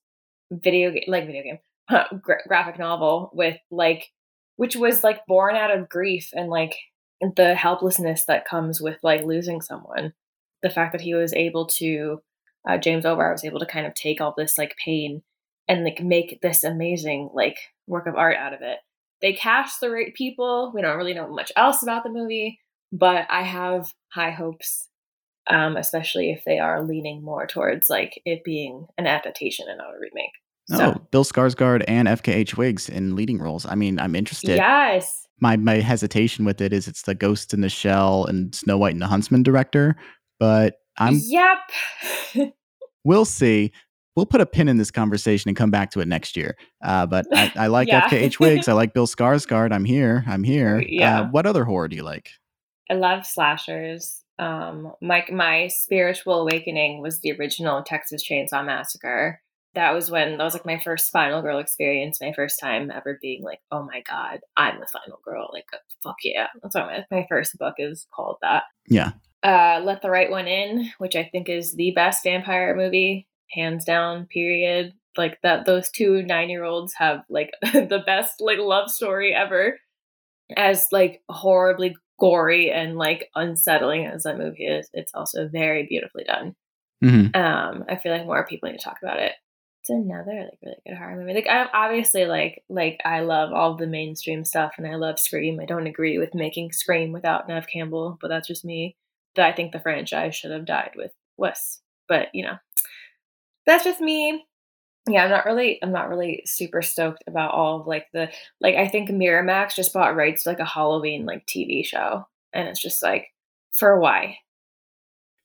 [0.52, 4.10] video game like video game gra- graphic novel with like
[4.56, 6.76] which was like born out of grief and like
[7.36, 10.14] the helplessness that comes with like losing someone.
[10.62, 12.22] The fact that he was able to
[12.68, 15.24] uh, James O'Barr was able to kind of take all this like pain
[15.68, 18.80] and like make this amazing like work of art out of it.
[19.22, 20.72] They cast the right people.
[20.76, 22.60] We don't really know much else about the movie,
[22.92, 24.90] but I have high hopes,
[25.48, 29.96] um, especially if they are leaning more towards like it being an adaptation and not
[29.96, 30.32] a remake.
[30.70, 30.94] So.
[30.96, 33.66] Oh, Bill Skarsgård and FKA Twigs in leading roles.
[33.66, 34.56] I mean, I'm interested.
[34.56, 35.28] Yes.
[35.40, 38.94] My my hesitation with it is it's the Ghost in the Shell and Snow White
[38.94, 39.96] and the Huntsman director,
[40.40, 42.54] but I'm Yep.
[43.04, 43.72] we'll see.
[44.16, 46.56] We'll put a pin in this conversation and come back to it next year.
[46.84, 48.08] Uh, but I, I like yeah.
[48.08, 48.68] FKA Twigs.
[48.68, 49.74] I like Bill Skarsgård.
[49.74, 50.24] I'm here.
[50.28, 50.64] I'm here.
[50.84, 51.22] Uh, yeah.
[51.22, 52.30] Uh, what other horror do you like?
[52.90, 54.24] I love slashers.
[54.40, 59.42] Um, my my spiritual awakening was the original Texas Chainsaw Massacre.
[59.76, 63.18] That was when that was like my first final girl experience, my first time ever
[63.22, 65.50] being like, oh my god, I'm the final girl.
[65.54, 65.66] Like,
[66.04, 66.48] fuck yeah.
[66.62, 68.64] That's why my, my first book is called that.
[68.88, 69.12] Yeah
[69.44, 73.86] uh, Let the Right One In, which I think is the best vampire movie, hands
[73.86, 74.94] down, period.
[75.18, 79.80] Like that those two nine year olds have like the best like love story ever.
[80.56, 86.24] As like horribly gory and like unsettling as that movie is, it's also very beautifully
[86.24, 86.56] done.
[87.04, 87.36] Mm-hmm.
[87.36, 89.34] Um, I feel like more people need to talk about it.
[89.82, 91.34] It's another like really good horror movie.
[91.34, 95.60] Like I obviously like like I love all the mainstream stuff and I love Scream.
[95.60, 98.96] I don't agree with making Scream without Neve Campbell, but that's just me.
[99.36, 101.82] That I think the franchise should have died with Wes.
[102.08, 102.56] But you know,
[103.66, 104.46] that's just me.
[105.08, 108.30] Yeah, I'm not really I'm not really super stoked about all of like the
[108.62, 112.26] like I think Miramax just bought rights to like a Halloween like TV show.
[112.54, 113.28] And it's just like,
[113.74, 114.38] for why?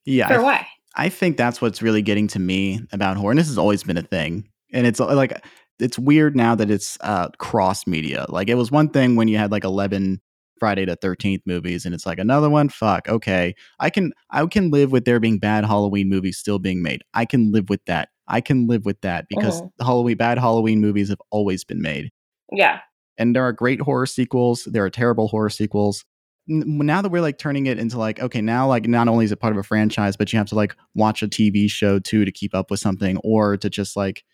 [0.04, 0.28] Yeah.
[0.28, 0.66] For I, why?
[0.94, 3.32] I think that's what's really getting to me about horror.
[3.32, 4.48] And this has always been a thing.
[4.72, 5.42] And it's like
[5.80, 8.26] it's weird now that it's uh, cross media.
[8.28, 10.20] Like it was one thing when you had like 11
[10.58, 12.68] Friday the 13th movies and it's like another one?
[12.68, 13.54] Fuck okay.
[13.80, 17.02] I can I can live with there being bad Halloween movies still being made.
[17.14, 18.10] I can live with that.
[18.28, 19.84] I can live with that because mm-hmm.
[19.84, 22.10] Halloween bad Halloween movies have always been made.
[22.52, 22.80] Yeah.
[23.16, 24.64] And there are great horror sequels.
[24.64, 26.04] There are terrible horror sequels.
[26.46, 29.40] Now that we're like turning it into like okay now like not only is it
[29.40, 32.32] part of a franchise but you have to like watch a tv show too to
[32.32, 34.24] keep up with something or to just like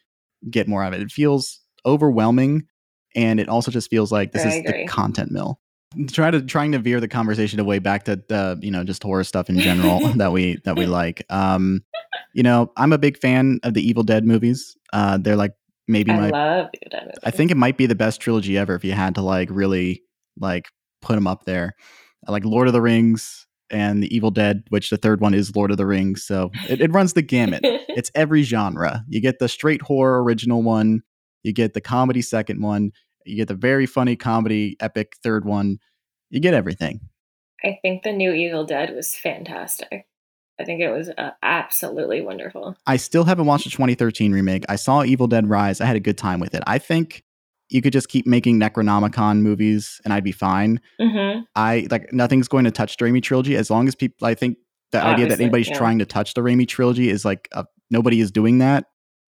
[0.49, 1.01] get more of it.
[1.01, 2.69] It feels overwhelming
[3.15, 4.83] and it also just feels like this I is agree.
[4.83, 5.61] the content mill
[6.11, 9.25] try to trying to veer the conversation away back to the you know just horror
[9.25, 11.25] stuff in general that we that we like.
[11.31, 11.83] Um,
[12.33, 14.77] you know, I'm a big fan of the Evil Dead movies.
[14.93, 15.53] Uh, they're like
[15.89, 16.29] maybe I my.
[16.31, 17.19] love Evil Dead movies.
[17.25, 20.03] I think it might be the best trilogy ever if you had to like really
[20.39, 20.67] like
[21.01, 21.75] put them up there,
[22.29, 25.71] like Lord of the Rings and the Evil Dead, which the third one is Lord
[25.71, 26.25] of the Rings.
[26.25, 27.61] So it, it runs the gamut.
[27.65, 29.05] it's every genre.
[29.09, 31.03] You get the straight horror original one.
[31.43, 32.93] You get the comedy second one.
[33.25, 35.79] You get the very funny comedy epic third one.
[36.31, 37.01] You get everything.
[37.65, 40.07] I think the new Evil Dead was fantastic.
[40.61, 42.77] I think it was uh, absolutely wonderful.
[42.87, 44.65] I still haven't watched the 2013 remake.
[44.69, 45.81] I saw Evil Dead Rise.
[45.81, 46.63] I had a good time with it.
[46.67, 47.25] I think
[47.71, 50.81] you could just keep making Necronomicon movies and I'd be fine.
[51.01, 54.27] hmm I like nothing's going to touch the Raimi trilogy as long as people.
[54.27, 54.59] I think
[54.93, 55.79] the idea that anybody's yeah.
[55.79, 58.85] trying to touch the Raimi trilogy is like uh, nobody is doing that.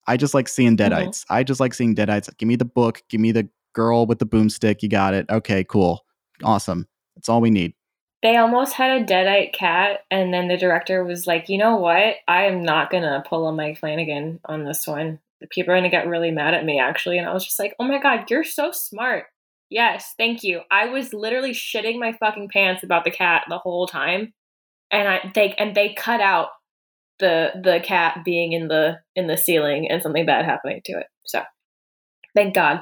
[0.07, 0.92] I just like seeing Mm-hmm.
[0.92, 1.24] Deadites.
[1.30, 2.28] I just like seeing Deadites.
[2.37, 3.02] Give me the book.
[3.09, 4.82] Give me the girl with the boomstick.
[4.82, 5.26] You got it.
[5.30, 6.04] Okay, cool,
[6.42, 6.88] awesome.
[7.16, 7.74] That's all we need.
[8.22, 12.16] They almost had a deadite cat, and then the director was like, "You know what?
[12.26, 15.20] I am not gonna pull a Mike Flanagan on this one.
[15.40, 17.74] The people are gonna get really mad at me, actually." And I was just like,
[17.78, 19.26] "Oh my god, you're so smart."
[19.68, 20.62] Yes, thank you.
[20.70, 24.32] I was literally shitting my fucking pants about the cat the whole time,
[24.90, 26.48] and I they and they cut out
[27.18, 31.06] the the cat being in the in the ceiling and something bad happening to it.
[31.26, 31.42] So,
[32.34, 32.80] thank God.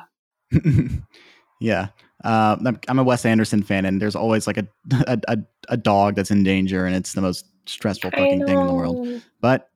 [1.61, 1.89] yeah.
[2.25, 4.67] Uh, I'm, I'm a Wes Anderson fan, and there's always like a,
[5.07, 5.39] a a
[5.71, 9.23] a dog that's in danger, and it's the most stressful fucking thing in the world.
[9.41, 9.69] But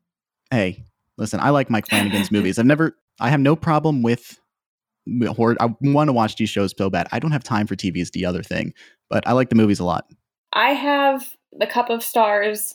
[0.50, 0.84] hey,
[1.18, 2.58] listen, I like Mike Flanagan's movies.
[2.58, 4.38] I've never, I have no problem with
[5.28, 5.56] horror.
[5.60, 7.08] I want to watch these shows so bad.
[7.12, 8.74] I don't have time for TV is the other thing,
[9.08, 10.06] but I like the movies a lot.
[10.52, 12.74] I have the cup of stars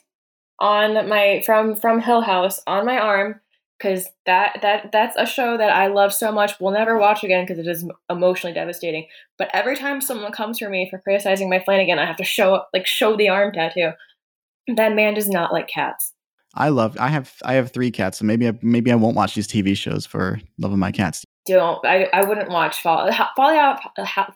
[0.60, 3.42] on my from from Hill House on my arm
[3.82, 6.60] because that that that's a show that I love so much.
[6.60, 9.08] We'll never watch again because it is emotionally devastating.
[9.38, 12.64] But every time someone comes for me for criticizing my Flanagan, I have to show
[12.74, 13.92] like show the arm tattoo.
[14.76, 16.14] That man does not like cats.
[16.54, 16.98] I love.
[17.00, 17.34] I have.
[17.44, 20.40] I have three cats, so maybe I, maybe I won't watch these TV shows for
[20.58, 21.26] love of my cats.
[21.46, 22.08] Don't I?
[22.14, 23.10] I wouldn't watch Fall.
[23.36, 23.80] Fall out.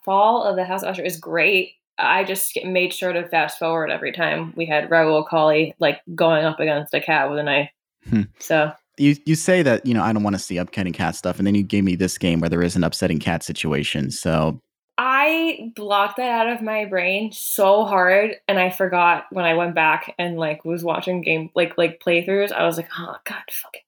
[0.03, 1.73] Fall of the House of Usher is great.
[1.97, 6.43] I just made sure to fast forward every time we had Rahul Kohli like going
[6.43, 7.69] up against a cat with a knife.
[8.10, 8.23] Hmm.
[8.39, 11.38] So You you say that you know I don't want to see upsetting cat stuff,
[11.38, 14.12] and then you gave me this game where there is an upsetting cat situation.
[14.12, 14.62] So
[14.97, 19.75] I blocked that out of my brain so hard, and I forgot when I went
[19.75, 22.51] back and like was watching game like like playthroughs.
[22.51, 23.81] I was like, oh god, fucking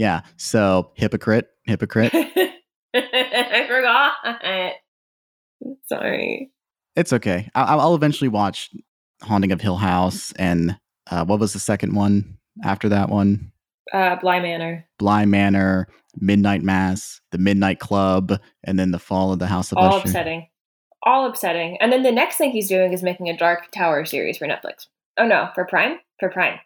[0.00, 0.22] yeah.
[0.38, 2.12] So hypocrite, hypocrite.
[2.94, 4.14] I forgot.
[5.86, 6.50] Sorry.
[6.96, 7.50] it's okay.
[7.54, 8.70] I, I'll eventually watch
[9.22, 10.78] Haunting of Hill House, and
[11.10, 13.52] uh, what was the second one after that one?
[13.92, 14.86] Uh, Bly Manor.
[14.98, 19.78] Bly Manor, Midnight Mass, The Midnight Club, and then The Fall of the House of
[19.78, 20.08] All Usher.
[20.08, 20.48] upsetting.
[21.02, 21.76] All upsetting.
[21.80, 24.86] And then the next thing he's doing is making a Dark Tower series for Netflix.
[25.18, 25.98] Oh no, for Prime?
[26.18, 26.58] For Prime.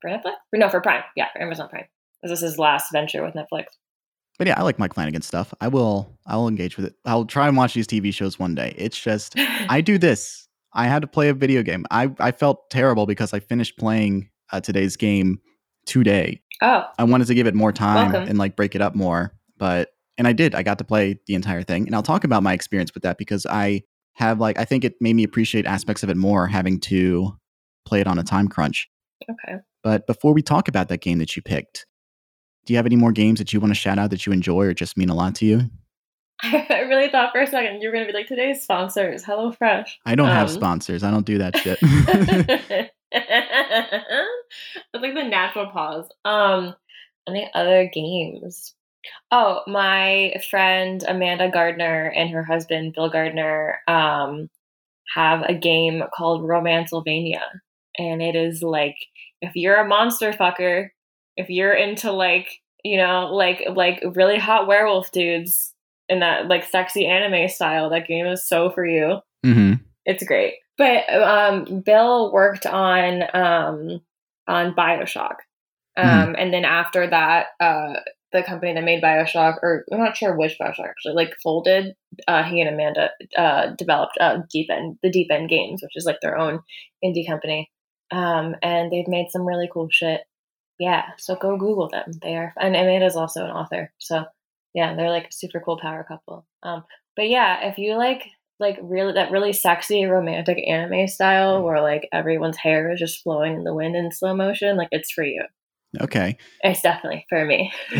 [0.00, 0.34] For Netflix?
[0.50, 1.02] For, no, for Prime.
[1.16, 1.86] Yeah, for Amazon Prime.
[2.22, 3.66] This is his last venture with Netflix.
[4.38, 5.52] But yeah, I like Mike Flanagan stuff.
[5.60, 6.16] I will.
[6.26, 6.94] I will engage with it.
[7.04, 8.74] I'll try and watch these TV shows one day.
[8.76, 9.34] It's just
[9.68, 10.46] I do this.
[10.74, 11.84] I had to play a video game.
[11.90, 15.40] I I felt terrible because I finished playing uh, today's game
[15.88, 16.40] today.
[16.62, 18.28] oh, I wanted to give it more time Welcome.
[18.28, 20.54] and like break it up more, but and I did.
[20.54, 23.18] I got to play the entire thing, and I'll talk about my experience with that
[23.18, 23.82] because I
[24.14, 27.36] have like I think it made me appreciate aspects of it more having to
[27.86, 28.88] play it on a time crunch.
[29.30, 29.58] okay.
[29.82, 31.86] But before we talk about that game that you picked,
[32.66, 34.66] do you have any more games that you want to shout out that you enjoy
[34.66, 35.70] or just mean a lot to you?
[36.42, 39.88] I really thought for a second you were going to be like, today's sponsors, HelloFresh.
[40.04, 40.54] I don't have Um.
[40.54, 41.02] sponsors.
[41.04, 41.78] I don't do that shit.
[44.94, 46.08] It's like the natural pause.
[46.24, 46.74] Um,
[47.28, 48.74] any other games?
[49.30, 54.48] Oh, my friend Amanda Gardner and her husband Bill Gardner um
[55.14, 57.42] have a game called Romancelvania,
[57.98, 58.96] and it is like
[59.42, 60.90] if you're a monster fucker,
[61.36, 65.74] if you're into like you know like like really hot werewolf dudes
[66.08, 69.74] in that like sexy anime style, that game is so for you hmm
[70.06, 70.54] it's great.
[70.78, 74.00] But um, Bill worked on um,
[74.46, 75.36] on Bioshock,
[75.96, 77.94] um, and then after that, uh,
[78.32, 81.94] the company that made Bioshock, or I'm not sure which Bioshock actually, like folded.
[82.28, 86.04] Uh, he and Amanda uh, developed uh, Deep End, the Deep End Games, which is
[86.04, 86.60] like their own
[87.04, 87.70] indie company,
[88.12, 90.20] um, and they've made some really cool shit.
[90.78, 92.12] Yeah, so go Google them.
[92.22, 94.26] They are, and Amanda's also an author, so
[94.74, 96.46] yeah, they're like a super cool power couple.
[96.62, 96.84] Um,
[97.16, 98.22] but yeah, if you like
[98.60, 101.64] like really that really sexy romantic anime style mm.
[101.64, 105.10] where like everyone's hair is just flowing in the wind in slow motion, like it's
[105.10, 105.44] for you.
[106.00, 106.36] Okay.
[106.62, 107.72] It's definitely for me.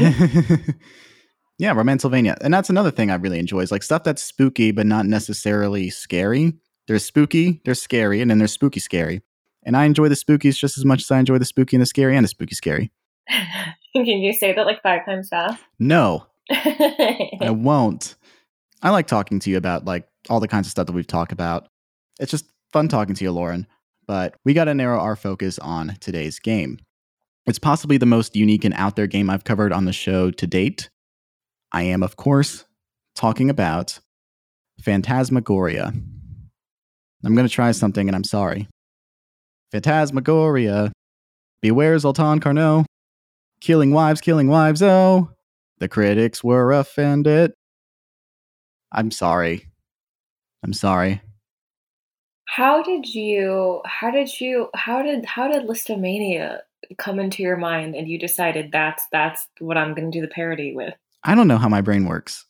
[1.58, 2.36] yeah, Romancelvania.
[2.40, 5.90] And that's another thing I really enjoy is like stuff that's spooky but not necessarily
[5.90, 6.54] scary.
[6.86, 9.22] There's spooky, there's scary, and then there's spooky scary.
[9.64, 11.86] And I enjoy the spookies just as much as I enjoy the spooky and the
[11.86, 12.90] scary and the spooky scary.
[13.94, 15.62] Can you say that like five times fast?
[15.78, 18.16] No, I won't.
[18.82, 21.32] I like talking to you about like all the kinds of stuff that we've talked
[21.32, 21.68] about.
[22.20, 23.66] It's just fun talking to you, Lauren.
[24.06, 26.78] But we got to narrow our focus on today's game.
[27.46, 30.46] It's possibly the most unique and out there game I've covered on the show to
[30.46, 30.90] date.
[31.72, 32.64] I am, of course,
[33.14, 34.00] talking about
[34.82, 35.92] Phantasmagoria.
[37.24, 38.68] I'm going to try something and I'm sorry.
[39.72, 40.92] Phantasmagoria.
[41.60, 42.84] Beware Zoltan Carno.
[43.60, 45.30] Killing wives, killing wives, oh.
[45.78, 47.52] The critics were offended.
[48.92, 49.67] I'm sorry.
[50.62, 51.22] I'm sorry.
[52.46, 56.60] How did you how did you how did how did Lisztomania
[56.96, 60.74] come into your mind and you decided that's that's what I'm gonna do the parody
[60.74, 60.94] with?
[61.24, 62.46] I don't know how my brain works.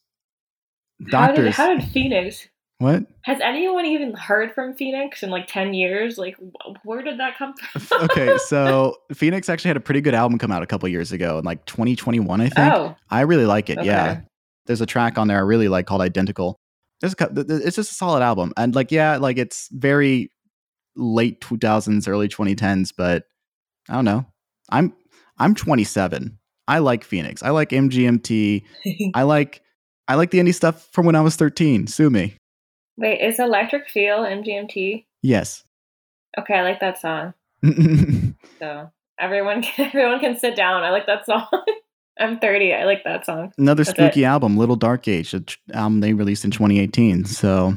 [1.11, 2.49] How did how did Phoenix
[2.79, 3.05] what?
[3.23, 6.17] has anyone even heard from Phoenix in like ten years?
[6.17, 6.37] Like
[6.85, 8.03] where did that come from?
[8.05, 11.39] okay, so Phoenix actually had a pretty good album come out a couple years ago
[11.39, 12.73] in like 2021, I think.
[12.73, 13.83] Oh, I really like it.
[13.85, 14.21] Yeah.
[14.67, 16.61] There's a track on there I really like called Identical.
[17.01, 18.53] There's a, cou- th- th- it's just a solid album.
[18.57, 20.33] And like, yeah, like it's very
[20.97, 23.25] late 2000s, early 2010s, but
[23.89, 24.27] I don't know.
[24.71, 24.93] I'm
[25.39, 26.39] I'm 27.
[26.67, 27.43] I like Phoenix.
[27.43, 28.65] I like MGMT.
[29.15, 29.63] I like
[30.09, 31.87] I like the indie stuff from when I was 13.
[31.87, 32.37] Sue me.
[32.97, 35.05] Wait, is Electric Feel MGMT?
[35.23, 35.65] Yes.
[36.39, 37.35] Okay, I like that song.
[38.59, 38.91] So
[39.21, 40.83] everyone can everyone can sit down.
[40.83, 41.47] I like that song.
[42.19, 42.75] I'm 30.
[42.75, 43.53] I like that song.
[43.89, 43.97] it.
[43.97, 47.25] spooky album, Little Dark Age, a tr- album they released in 2018.
[47.25, 47.75] So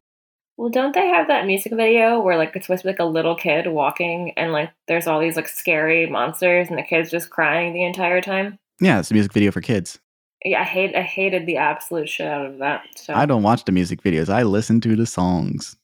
[0.57, 3.05] Well, don't they have that music video where like it's supposed to be like a
[3.05, 7.29] little kid walking and like there's all these like scary monsters and the kid's just
[7.29, 8.57] crying the entire time?
[8.79, 9.99] yeah, it's a music video for kids.
[10.43, 12.83] Yeah, I hate I hated the absolute shit out of that.
[12.95, 14.27] So I don't watch the music videos.
[14.27, 15.77] I listen to the songs.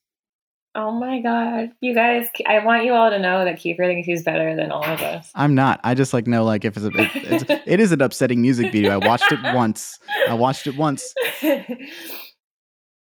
[0.77, 1.71] Oh my god.
[1.81, 4.83] You guys I want you all to know that Kiefer thinks he's better than all
[4.83, 5.31] of us.
[5.33, 5.79] I'm not.
[5.83, 8.71] I just like know like if it's, a, it, it's it is an upsetting music
[8.71, 8.91] video.
[8.91, 9.97] I watched it once.
[10.29, 11.15] I watched it once.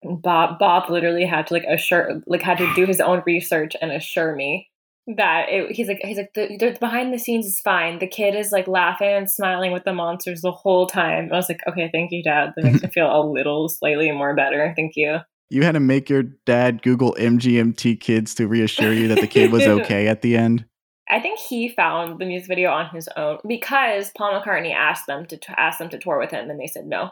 [0.03, 3.91] Bob Bob literally had to like assure like had to do his own research and
[3.91, 4.69] assure me
[5.15, 7.97] that it, he's like he's like the, the behind the scenes is fine.
[7.97, 11.29] The kid is like laughing and smiling with the monsters the whole time.
[11.33, 12.53] I was like, okay, thank you, Dad.
[12.55, 14.73] That makes me feel a little slightly more better.
[14.75, 15.21] Thank you.
[15.49, 19.51] You had to make your dad Google MGMT kids to reassure you that the kid
[19.51, 20.65] was okay at the end.
[21.09, 25.25] I think he found the music video on his own because Paul McCartney asked them
[25.27, 27.11] to ask them to tour with him, and they said no.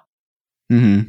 [0.70, 1.02] hmm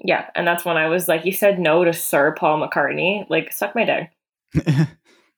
[0.00, 3.28] Yeah, and that's when I was like, "You said no to Sir Paul McCartney?
[3.28, 4.10] Like, suck my dick."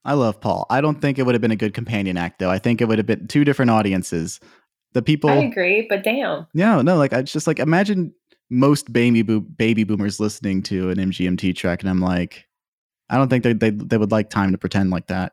[0.04, 0.66] I love Paul.
[0.70, 2.50] I don't think it would have been a good companion act though.
[2.50, 4.40] I think it would have been two different audiences.
[4.92, 6.46] The people I agree, but damn.
[6.54, 8.14] No, no, like I just like imagine
[8.50, 12.46] most baby boo- baby boomers listening to an MGMT track and I'm like
[13.08, 15.32] I don't think they they they would like time to pretend like that.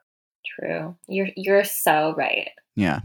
[0.60, 0.96] True.
[1.08, 2.50] You're you're so right.
[2.76, 3.02] Yeah.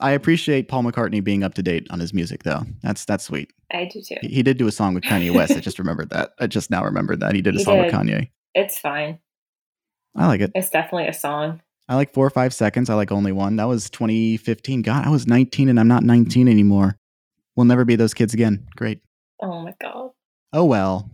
[0.00, 2.62] I appreciate Paul McCartney being up to date on his music though.
[2.82, 3.52] That's that's sweet.
[3.72, 4.16] I do too.
[4.22, 5.52] He, he did do a song with Kanye West.
[5.52, 6.32] I just remembered that.
[6.38, 7.34] I just now remembered that.
[7.34, 7.92] He did a He song with.
[7.92, 8.30] Kanye.
[8.54, 9.18] It's fine.
[10.16, 10.52] I like it.
[10.54, 11.60] It's definitely a song.
[11.88, 12.88] I like 4 or 5 seconds.
[12.88, 13.56] I like only one.
[13.56, 14.82] That was 2015.
[14.82, 16.96] God, I was 19 and I'm not 19 anymore.
[17.56, 18.66] We'll never be those kids again.
[18.76, 19.00] Great.
[19.42, 20.10] Oh my god.
[20.52, 21.10] Oh well.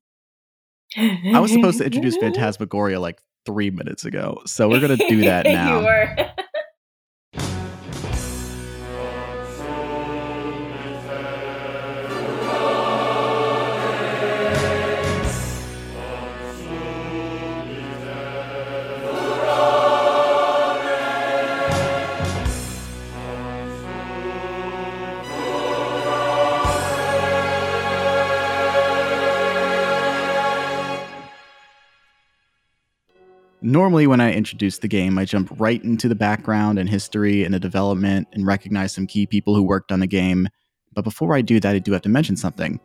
[0.96, 2.16] I was supposed to introduce.
[2.20, 5.80] Phantasmagoria like three minutes ago, so we're gonna do that now.
[5.80, 6.16] you were.
[33.76, 37.52] Normally, when I introduce the game, I jump right into the background and history and
[37.52, 40.48] the development and recognize some key people who worked on the game.
[40.94, 42.80] But before I do that, I do have to mention something.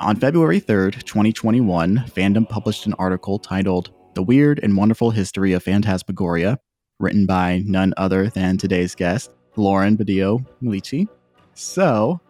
[0.00, 5.62] On February 3rd, 2021, Fandom published an article titled The Weird and Wonderful History of
[5.62, 6.58] Phantasmagoria,
[6.98, 11.06] written by none other than today's guest, Lauren Badillo Milici.
[11.54, 12.20] So,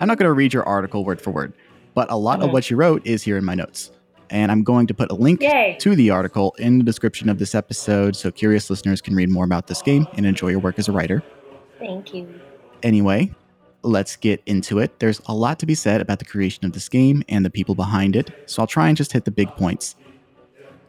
[0.00, 1.52] I'm not going to read your article word for word,
[1.94, 2.54] but a lot of Mhm.
[2.54, 3.92] what you wrote is here in my notes.
[4.30, 5.76] And I'm going to put a link Yay.
[5.80, 9.44] to the article in the description of this episode so curious listeners can read more
[9.44, 11.22] about this game and enjoy your work as a writer.
[11.78, 12.28] Thank you.
[12.82, 13.32] Anyway,
[13.82, 14.98] let's get into it.
[15.00, 17.74] There's a lot to be said about the creation of this game and the people
[17.74, 19.96] behind it, so I'll try and just hit the big points.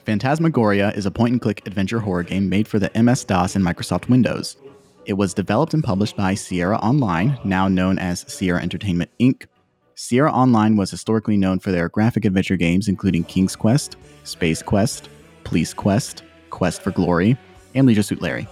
[0.05, 3.65] Phantasmagoria is a point and click adventure horror game made for the MS DOS and
[3.65, 4.57] Microsoft Windows.
[5.05, 9.45] It was developed and published by Sierra Online, now known as Sierra Entertainment Inc.
[10.02, 15.10] Sierra Online was historically known for their graphic adventure games, including King's Quest, Space Quest,
[15.43, 17.38] Police Quest, Quest for Glory,
[17.76, 18.47] and Leisure Suit Larry.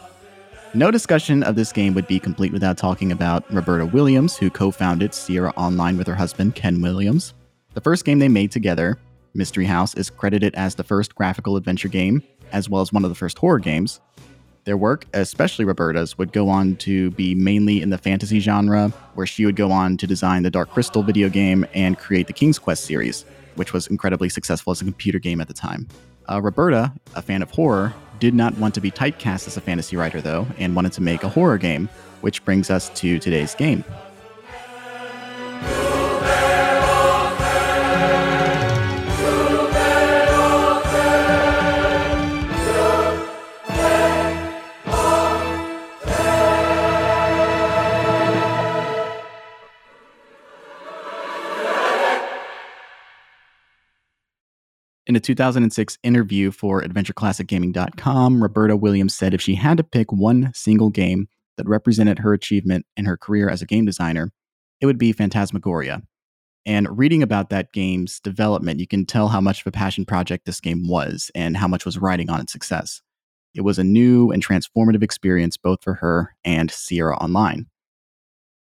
[0.75, 4.69] No discussion of this game would be complete without talking about Roberta Williams, who co
[4.69, 7.33] founded Sierra Online with her husband, Ken Williams.
[7.73, 8.99] The first game they made together,
[9.33, 12.21] Mystery House, is credited as the first graphical adventure game,
[12.51, 13.99] as well as one of the first horror games.
[14.69, 19.25] Their work, especially Roberta's, would go on to be mainly in the fantasy genre, where
[19.25, 22.59] she would go on to design the Dark Crystal video game and create the King's
[22.59, 25.87] Quest series, which was incredibly successful as a computer game at the time.
[26.29, 29.97] Uh, Roberta, a fan of horror, did not want to be typecast as a fantasy
[29.97, 31.89] writer, though, and wanted to make a horror game,
[32.21, 33.83] which brings us to today's game.
[55.09, 60.51] In a 2006 interview for AdventureClassicGaming.com, Roberta Williams said if she had to pick one
[60.53, 64.31] single game that represented her achievement in her career as a game designer,
[64.79, 66.03] it would be Phantasmagoria.
[66.63, 70.45] And reading about that game's development, you can tell how much of a passion project
[70.45, 73.01] this game was and how much was riding on its success.
[73.55, 77.65] It was a new and transformative experience both for her and Sierra Online.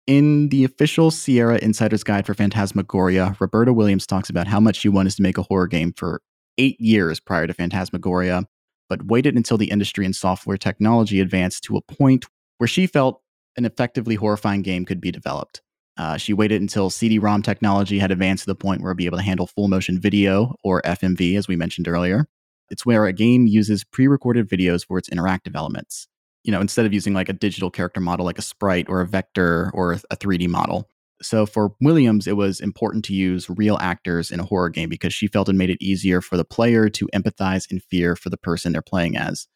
[0.08, 4.90] In the official Sierra Insider's Guide for Phantasmagoria, Roberta Williams talks about how much she
[4.90, 6.22] wanted to make a horror game for
[6.58, 8.44] eight years prior to Phantasmagoria,
[8.90, 12.26] but waited until the industry and software technology advanced to a point
[12.58, 13.22] where she felt
[13.58, 15.62] an effectively horrifying game could be developed.
[15.98, 19.06] Uh, she waited until CD ROM technology had advanced to the point where it'd be
[19.06, 22.26] able to handle full motion video, or FMV, as we mentioned earlier.
[22.70, 26.08] It's where a game uses pre recorded videos for its interactive elements.
[26.44, 29.08] You know, instead of using like a digital character model like a sprite or a
[29.08, 30.90] vector or a 3D model.
[31.24, 35.14] So for Williams, it was important to use real actors in a horror game because
[35.14, 38.38] she felt it made it easier for the player to empathize and fear for the
[38.38, 39.48] person they're playing as.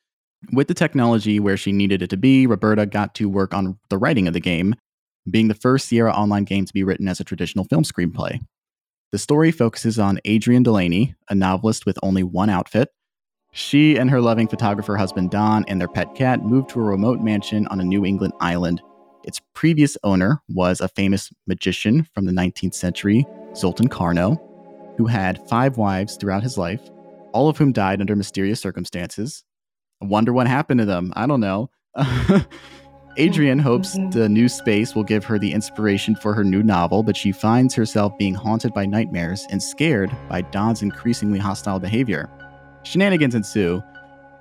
[0.54, 3.98] With the technology where she needed it to be, Roberta got to work on the
[3.98, 4.76] writing of the game,
[5.30, 8.40] being the first Sierra Online game to be written as a traditional film screenplay.
[9.12, 12.90] The story focuses on Adrienne Delaney, a novelist with only one outfit.
[13.52, 17.20] She and her loving photographer husband Don and their pet cat moved to a remote
[17.20, 18.82] mansion on a New England island.
[19.28, 23.26] Its previous owner was a famous magician from the 19th century,
[23.56, 24.40] Zoltan Carno,
[24.98, 26.82] who had five wives throughout his life,
[27.34, 29.44] all of whom died under mysterious circumstances.
[30.02, 31.12] I wonder what happened to them.
[31.18, 31.70] I don't know.
[33.20, 34.12] Adrienne hopes mm-hmm.
[34.12, 37.76] the new space will give her the inspiration for her new novel, but she finds
[37.76, 42.30] herself being haunted by nightmares and scared by Don's increasingly hostile behavior.
[42.84, 43.84] Shenanigans ensue.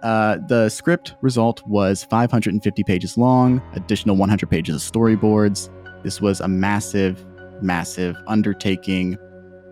[0.07, 5.69] Uh, the script result was 550 pages long, additional 100 pages of storyboards.
[6.05, 7.27] This was a massive,
[7.61, 9.19] massive undertaking.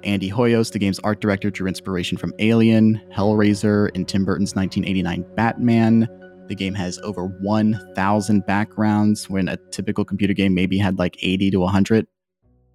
[0.03, 5.24] Andy Hoyos, the game's art director, drew inspiration from Alien, Hellraiser, and Tim Burton's 1989
[5.37, 6.09] Batman.
[6.49, 11.53] The game has over 1,000 backgrounds when a typical computer game maybe had like 80
[11.53, 12.09] to 100.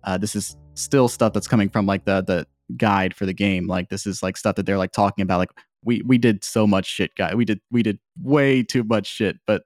[0.05, 2.47] Uh, this is still stuff that's coming from like the the
[2.77, 3.67] guide for the game.
[3.67, 5.39] Like this is like stuff that they're like talking about.
[5.39, 5.51] Like
[5.83, 7.35] we we did so much shit, guy.
[7.35, 9.37] We did we did way too much shit.
[9.45, 9.63] But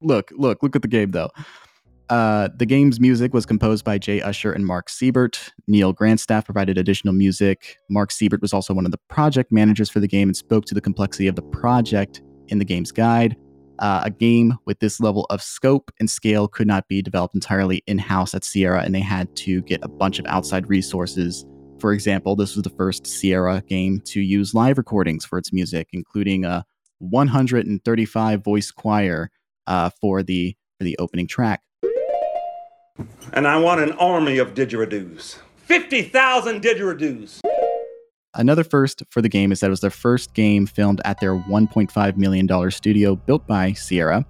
[0.00, 1.30] look, look, look at the game though.
[2.08, 5.50] Uh, the game's music was composed by Jay Usher and Mark Seibert.
[5.66, 7.78] Neal Grandstaff provided additional music.
[7.90, 10.74] Mark Seibert was also one of the project managers for the game and spoke to
[10.74, 13.36] the complexity of the project in the game's guide.
[13.80, 17.82] Uh, a game with this level of scope and scale could not be developed entirely
[17.86, 21.44] in house at Sierra, and they had to get a bunch of outside resources.
[21.78, 25.88] For example, this was the first Sierra game to use live recordings for its music,
[25.92, 26.64] including a
[26.98, 29.30] 135 voice choir
[29.66, 31.62] uh, for the for the opening track.
[33.32, 35.38] And I want an army of didgeridoos.
[35.56, 37.40] 50,000 didgeridoos.
[38.34, 41.34] Another first for the game is that it was their first game filmed at their
[41.34, 44.24] $1.5 million studio built by Sierra.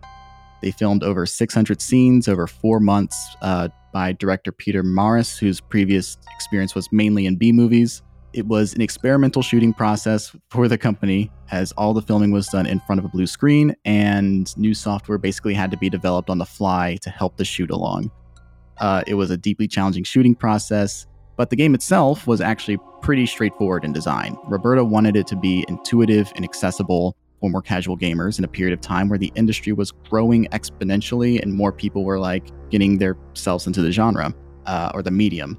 [0.62, 6.18] They filmed over 600 scenes over four months uh, by director Peter Maris, whose previous
[6.34, 8.02] experience was mainly in B movies.
[8.34, 12.66] It was an experimental shooting process for the company, as all the filming was done
[12.66, 16.36] in front of a blue screen, and new software basically had to be developed on
[16.36, 18.10] the fly to help the shoot along.
[18.76, 21.06] Uh, it was a deeply challenging shooting process,
[21.38, 24.36] but the game itself was actually pretty straightforward in design.
[24.44, 28.72] Roberta wanted it to be intuitive and accessible for more casual gamers in a period
[28.72, 33.66] of time where the industry was growing exponentially and more people were like getting themselves
[33.66, 34.34] into the genre
[34.66, 35.58] uh, or the medium.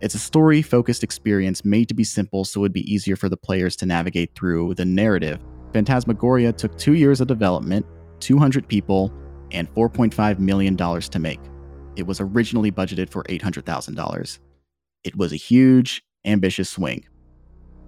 [0.00, 3.28] It's a story focused experience made to be simple so it would be easier for
[3.28, 5.40] the players to navigate through the narrative.
[5.72, 7.84] Phantasmagoria took two years of development,
[8.20, 9.12] 200 people,
[9.50, 11.40] and $4.5 million to make.
[11.96, 14.38] It was originally budgeted for $800,000.
[15.04, 17.04] It was a huge, ambitious swing.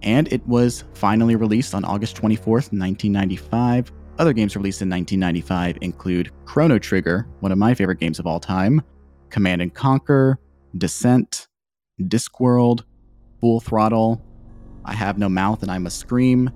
[0.03, 3.93] And it was finally released on August 24th, 1995.
[4.19, 8.41] Other games released in 1995 include Chrono Trigger, one of my favorite games of all
[8.41, 8.83] time,
[9.31, 10.39] Command and Conquer,
[10.77, 11.49] Descent,
[12.03, 12.83] Discworld,
[13.41, 14.23] Full Throttle,
[14.85, 16.51] I Have No Mouth and I Must Scream,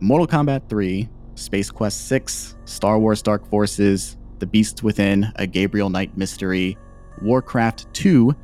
[0.00, 5.90] Mortal Kombat 3, Space Quest 6, Star Wars Dark Forces, The Beast Within, A Gabriel
[5.90, 6.78] Knight Mystery,
[7.22, 8.34] Warcraft 2,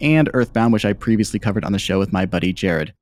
[0.00, 2.92] and Earthbound, which I previously covered on the show with my buddy Jared.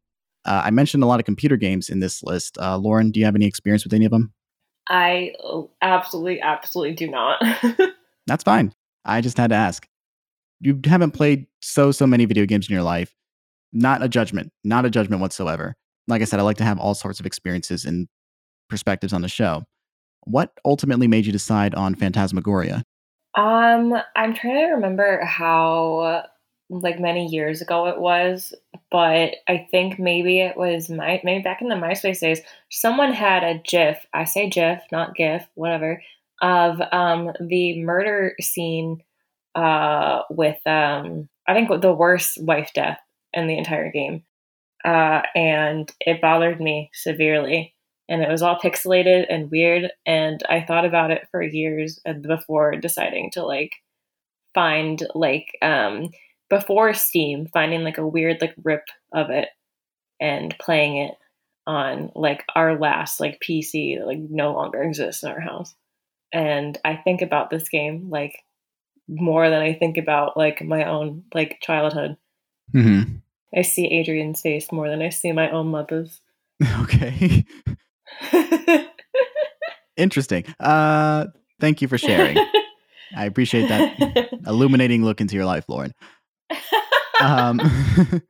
[0.45, 2.59] Uh, I mentioned a lot of computer games in this list.
[2.61, 4.33] Uh, Lauren, do you have any experience with any of them?
[4.89, 5.33] I
[5.81, 7.43] absolutely, absolutely do not.
[8.27, 8.75] That's fine.
[9.05, 9.87] I just had to ask.
[10.61, 13.15] You haven't played so, so many video games in your life.
[13.73, 15.75] Not a judgment, not a judgment whatsoever.
[16.07, 18.09] Like I said, I like to have all sorts of experiences and
[18.69, 19.65] perspectives on the show.
[20.25, 22.85] What ultimately made you decide on Phantasmagoria?
[23.37, 26.25] Um, I'm trying to remember how
[26.71, 28.55] like many years ago it was,
[28.91, 32.41] but I think maybe it was my maybe back in the MySpace days,
[32.71, 34.05] someone had a GIF.
[34.15, 36.03] I say GIF, not GIF, whatever,
[36.41, 39.03] of um, the murder scene
[39.55, 43.01] uh, with um, I think the worst wife death
[43.33, 44.25] in the entire game,
[44.85, 47.75] uh, and it bothered me severely.
[48.07, 52.77] And it was all pixelated and weird, and I thought about it for years before
[52.77, 53.73] deciding to like
[54.55, 56.11] find like um
[56.51, 59.49] before Steam, finding like a weird like rip of it
[60.21, 61.15] and playing it
[61.67, 65.75] on like our last like PC that like no longer exists in our house.
[66.33, 68.37] And I think about this game like
[69.09, 72.17] more than I think about like my own like childhood.
[72.75, 73.17] Mm-hmm.
[73.57, 76.21] I see Adrienne's face more than I see my own mother's.
[76.83, 77.45] Okay.
[79.97, 80.45] Interesting.
[80.59, 81.27] Uh,
[81.61, 82.37] thank you for sharing.
[83.17, 85.93] I appreciate that illuminating look into your life, Lauren.
[87.21, 87.61] Um,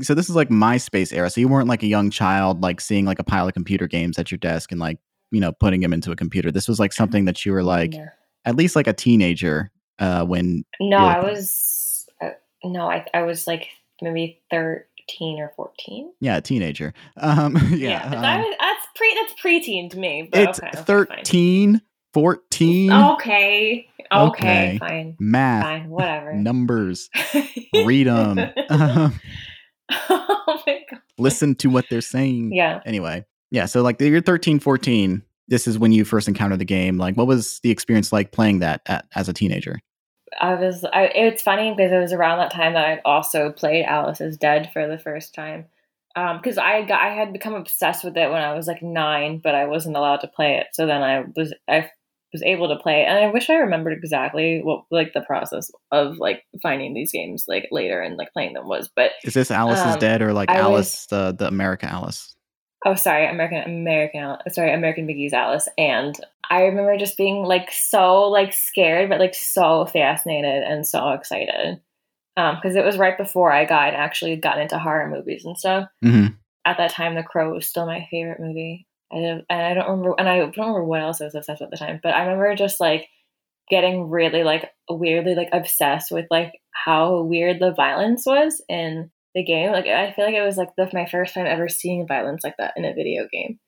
[0.00, 1.30] so this is like MySpace era.
[1.30, 4.18] So you weren't like a young child, like seeing like a pile of computer games
[4.18, 4.98] at your desk and like
[5.30, 6.50] you know putting them into a computer.
[6.50, 8.08] This was like something that you were like Yeah.
[8.44, 10.64] at least like a teenager uh, when.
[10.80, 12.30] No, I was uh,
[12.64, 13.68] no, I I was like
[14.00, 16.12] maybe thirteen or fourteen.
[16.20, 16.94] Yeah, a teenager.
[17.16, 20.28] Um, yeah, that um, was, that's pre that's preteen to me.
[20.30, 21.24] But it's okay, okay, fine.
[22.14, 24.78] 13, 14, Okay, okay, Okay.
[24.78, 26.32] fine, math, fine, whatever.
[26.34, 27.08] numbers,
[27.74, 28.38] read them,
[28.70, 29.20] um,
[29.90, 31.00] oh my god.
[31.18, 32.52] listen to what they're saying.
[32.52, 32.80] Yeah.
[32.86, 35.22] Anyway, yeah, so like you're 13, 14.
[35.48, 36.96] This is when you first encountered the game.
[36.98, 39.80] Like, what was the experience like playing that at, as a teenager?
[40.40, 40.84] I was.
[40.84, 44.38] I, it's funny because it was around that time that I'd also played Alice is
[44.38, 45.66] Dead for the first time.
[46.14, 49.54] Because I got, I had become obsessed with it when I was like nine, but
[49.54, 50.68] I wasn't allowed to play it.
[50.72, 51.90] So then I was, I
[52.32, 56.18] was able to play, and I wish I remembered exactly what like the process of
[56.18, 58.88] like finding these games like later and like playing them was.
[58.94, 61.86] But Is this Alice is Um, Dead or like I was- Alice, the, the America
[61.86, 62.28] Alice?
[62.84, 65.68] oh sorry american american sorry american McGee's alice.
[65.78, 66.16] And
[66.50, 71.80] i remember just being like so like scared but like so fascinated and so excited.
[72.36, 75.88] Um because it was right before i got actually got into horror movies and stuff.
[76.02, 76.26] Hmm
[76.64, 80.28] at that time the crow was still my favorite movie And i don't remember and
[80.28, 82.54] i don't remember what else i was obsessed with at the time but i remember
[82.56, 83.08] just like
[83.68, 89.42] getting really like weirdly like obsessed with like how weird the violence was in the
[89.42, 89.72] game.
[89.72, 92.56] Like I feel like it was like the, my first time ever seeing violence like
[92.58, 93.58] that in a video game.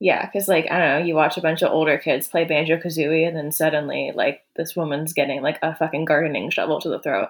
[0.00, 2.76] Yeah, because like I don't know, you watch a bunch of older kids play Banjo
[2.78, 7.00] Kazooie, and then suddenly like this woman's getting like a fucking gardening shovel to the
[7.00, 7.28] throat.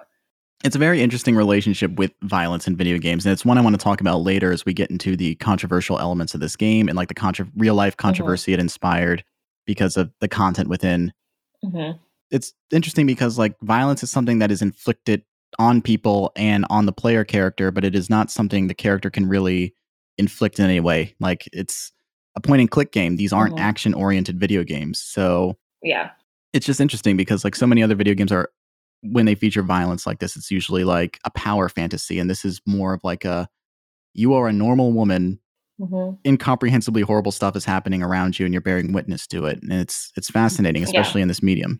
[0.65, 3.79] It's a very interesting relationship with violence in video games, and it's one I want
[3.79, 6.97] to talk about later as we get into the controversial elements of this game and
[6.97, 9.23] like the contra- real life controversy it inspired
[9.67, 11.13] because of the content within.
[11.63, 11.91] hmm
[12.31, 15.21] It's interesting because like violence is something that is inflicted
[15.59, 19.29] on people and on the player character, but it is not something the character can
[19.29, 19.75] really
[20.17, 21.13] inflict in any way.
[21.19, 21.91] Like it's
[22.35, 23.17] a point and click game.
[23.17, 23.59] These aren't Mhm.
[23.61, 26.09] action oriented video games, so Yeah,
[26.53, 28.49] it's just interesting because like so many other video games are
[29.11, 32.61] when they feature violence like this it's usually like a power fantasy and this is
[32.65, 33.47] more of like a
[34.13, 35.39] you are a normal woman
[35.79, 39.71] hmm incomprehensibly horrible stuff is happening around you and you're bearing witness to it and
[39.71, 40.87] it's it's fascinating Yeah.
[40.87, 41.79] especially in this medium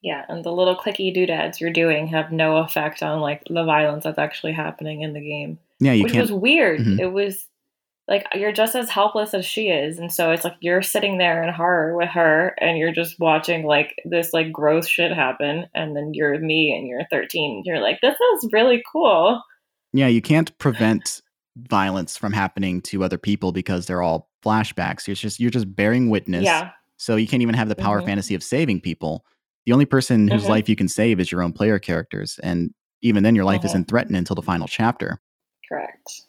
[0.00, 4.04] yeah, and the little clicky doodads you're doing have no effect on like the violence
[4.04, 5.58] that's actually happening in the game.
[5.80, 6.80] yeah you which can't was weird.
[6.80, 7.00] Mhm.
[7.00, 7.46] It was
[8.08, 11.42] like you're just as helpless as she is, and so it's like you're sitting there
[11.42, 15.94] in horror with her, and you're just watching like this like gross shit happen, and
[15.94, 17.62] then you're me and you're 13.
[17.64, 19.42] You're like, this is really cool.
[19.92, 21.22] yeah you can't prevent
[21.56, 26.08] violence from happening to other people because they're all flashbacks it's just you're just bearing
[26.10, 28.04] witness Yeah, so you can't even have the power Mhm.
[28.06, 29.24] fantasy of saving people
[29.66, 30.48] the only person whose Mhm.
[30.50, 33.64] life you can save is your own player characters and even then your life Mhm.
[33.66, 35.20] isn't threatened until the final chapter
[35.68, 36.22] correct.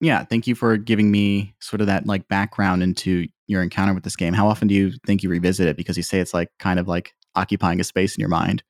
[0.00, 4.04] Yeah thank you for giving me sort of that like background into your encounter with
[4.04, 6.48] this game how often do you think you revisit it because you say it's like
[6.58, 8.62] kind of like occupying a space in your mind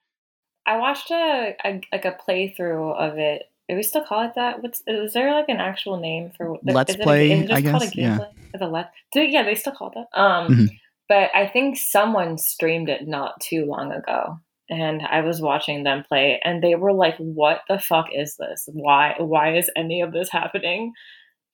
[0.68, 3.44] I watched a, a like a playthrough of it.
[3.70, 4.62] Do we still call it that?
[4.62, 8.18] What's is there like an actual name for Let's play, it I guess, yeah.
[8.18, 8.28] gameplay?
[8.54, 8.92] Is it let?
[9.12, 10.20] Do, yeah, they still call it that.
[10.20, 10.68] Um, Mhm.
[11.08, 16.04] but I think someone streamed it not too long ago, and I was watching them
[16.06, 18.68] play, and they were like, "What the fuck is this?
[18.70, 19.14] Why?
[19.18, 20.92] Why is any of this happening?"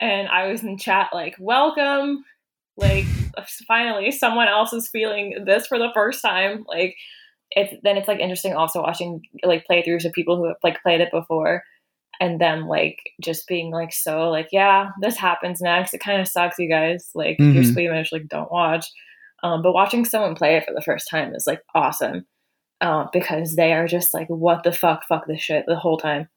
[0.05, 2.25] And I was in chat like, "Welcome."
[2.77, 3.07] Like
[3.69, 6.65] finally, someone else is feeling this for the first time.
[6.69, 6.97] Like,
[7.51, 11.01] it's then it's like interesting also watching like playthroughs of people who have like played
[11.01, 11.63] it before
[12.21, 16.29] and them like just being like so like yeah this happens next it kind of
[16.29, 18.87] sucks you guys like if you're squeamish like don't watch
[19.45, 22.25] um, but watching someone play it for the first time is like awesome
[22.81, 26.29] uh, because they are just like, what the fuck, fuck this shit the whole time.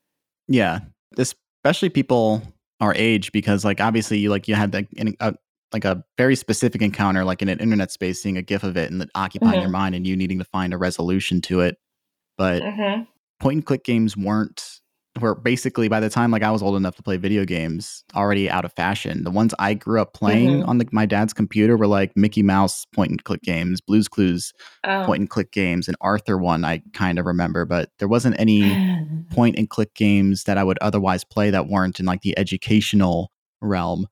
[0.50, 0.80] Yeah,
[1.18, 2.42] especially people
[2.80, 4.88] our age, because like obviously you like you had like
[5.20, 5.36] a,
[5.74, 8.92] like a very specific encounter, like in an internet space, seeing a GIF of it
[8.92, 9.62] and occupying mm-hmm.
[9.62, 11.78] your mind, and you needing to find a resolution to it.
[12.38, 13.04] But mm-hmm.
[13.40, 14.80] point and click games weren't
[15.22, 18.50] were basically by the time like I was old enough to play video games already
[18.50, 19.24] out of fashion.
[19.24, 20.70] The ones I grew up playing mm-hmm.
[20.70, 24.54] on the, my dad's computer were like Mickey Mouse point and click games, Blues Clues
[24.84, 25.06] oh.
[25.06, 28.64] point and click games, and Arthur one I kind of remember, but there wasn't any
[29.32, 33.32] point and click games that I would otherwise play that weren't in like the educational
[33.62, 34.08] realm.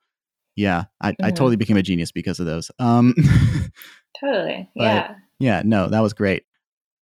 [0.55, 1.25] Yeah, I, mm-hmm.
[1.25, 2.71] I totally became a genius because of those.
[2.79, 3.13] Um,
[4.19, 4.69] totally.
[4.75, 5.15] Yeah.
[5.39, 6.43] Yeah, no, that was great.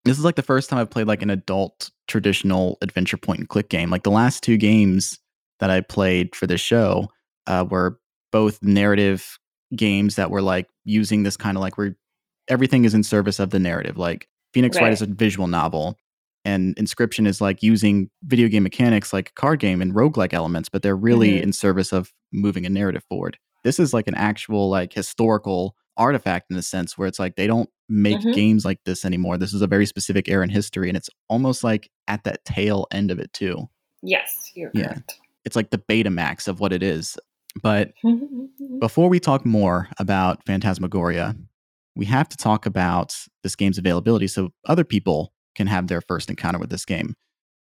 [0.05, 3.49] This is like the first time I've played like an adult traditional adventure point and
[3.49, 3.89] click game.
[3.89, 5.19] Like the last two games
[5.59, 7.09] that I played for this show
[7.47, 7.99] uh, were
[8.31, 9.39] both narrative
[9.75, 11.95] games that were like using this kind of like where
[12.47, 13.97] everything is in service of the narrative.
[13.97, 14.83] Like Phoenix right.
[14.83, 15.97] Wright is a visual novel,
[16.45, 20.81] and Inscryption is like using video game mechanics like card game and roguelike elements, but
[20.81, 21.43] they're really mm-hmm.
[21.43, 23.37] in service of moving a narrative forward.
[23.63, 27.47] This is like an actual like historical artifact in a sense where it's like they
[27.47, 28.31] don't make mm-hmm.
[28.31, 29.37] games like this anymore.
[29.37, 32.87] This is a very specific era in history, and it's almost like at that tail
[32.91, 33.69] end of it too.
[34.01, 34.87] Yes, you're yeah.
[34.87, 35.19] correct.
[35.45, 37.17] It's like the Betamax of what it is.
[37.61, 37.93] But
[38.79, 41.35] before we talk more about Phantasmagoria,
[41.95, 46.29] we have to talk about this game's availability so other people can have their first
[46.29, 47.15] encounter with this game.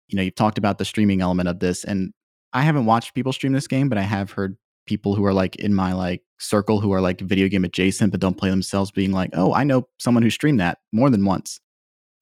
[0.07, 2.13] You know, you've talked about the streaming element of this, and
[2.51, 5.55] I haven't watched people stream this game, but I have heard people who are like
[5.57, 9.11] in my like circle who are like video game adjacent but don't play themselves being
[9.11, 11.59] like, "Oh, I know someone who streamed that more than once."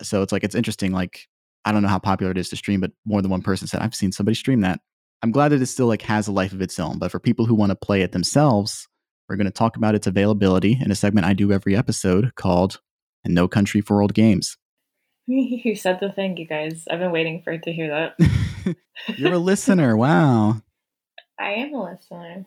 [0.01, 1.27] So it's like it's interesting like
[1.65, 3.81] I don't know how popular it is to stream, but more than one person said,
[3.81, 4.79] "I've seen somebody stream that."
[5.23, 7.45] I'm glad that it still like has a life of its own, but for people
[7.45, 8.87] who want to play it themselves,
[9.29, 12.79] we're going to talk about its availability in a segment I do every episode called
[13.23, 14.57] "And "No Country for Old Games."
[15.27, 16.85] You said the thing, you guys.
[16.89, 18.75] I've been waiting for it to hear that.
[19.17, 19.95] You're a listener.
[19.95, 20.61] Wow.
[21.39, 22.45] I am a listener.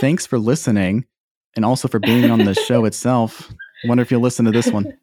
[0.00, 1.06] Thanks for listening
[1.54, 3.52] and also for being on the show itself.
[3.84, 4.96] Wonder if you'll listen to this one.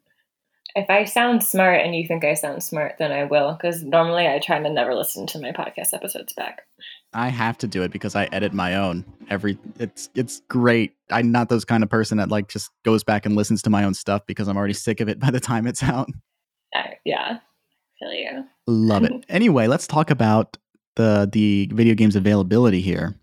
[0.76, 4.28] If I sound smart and you think I sound smart, then I will, because normally
[4.28, 6.62] I try to never listen to my podcast episodes back.
[7.12, 9.04] I have to do it because I edit my own.
[9.28, 10.94] Every it's it's great.
[11.10, 13.82] I'm not those kind of person that like just goes back and listens to my
[13.82, 16.08] own stuff because I'm already sick of it by the time it's out.
[16.74, 17.38] Uh, yeah,
[17.98, 18.44] feel you.
[18.68, 19.12] Love it.
[19.28, 20.56] anyway, let's talk about
[20.94, 23.19] the the video game's availability here.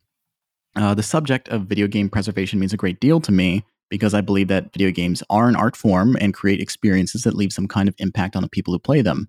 [0.78, 4.22] Uh, the subject of video game preservation means a great deal to me because I
[4.22, 7.90] believe that video games are an art form and create experiences that leave some kind
[7.90, 9.28] of impact on the people who play them.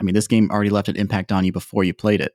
[0.00, 2.32] I mean, this game already left an impact on you before you played it.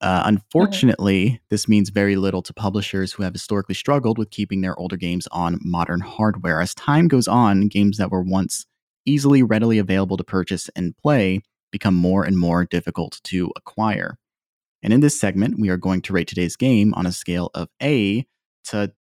[0.00, 1.36] Uh, unfortunately, mm-hmm.
[1.50, 5.28] this means very little to publishers who have historically struggled with keeping their older games
[5.30, 6.60] on modern hardware.
[6.60, 8.66] As time goes on, games that were once
[9.06, 14.18] easily, readily available to purchase and play become more and more difficult to acquire.
[14.82, 17.68] And in this segment, we are going to rate today's game on a scale of
[17.82, 18.26] A
[18.64, 18.92] to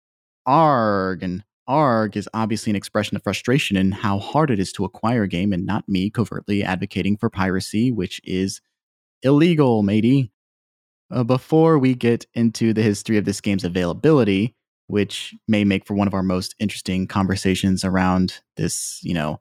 [0.45, 1.23] ARG.
[1.23, 5.23] And ARG is obviously an expression of frustration in how hard it is to acquire
[5.23, 8.61] a game, and not me covertly advocating for piracy, which is
[9.23, 10.31] illegal, matey.
[11.11, 14.55] Uh, before we get into the history of this game's availability,
[14.87, 19.39] which may make for one of our most interesting conversations around this, you know,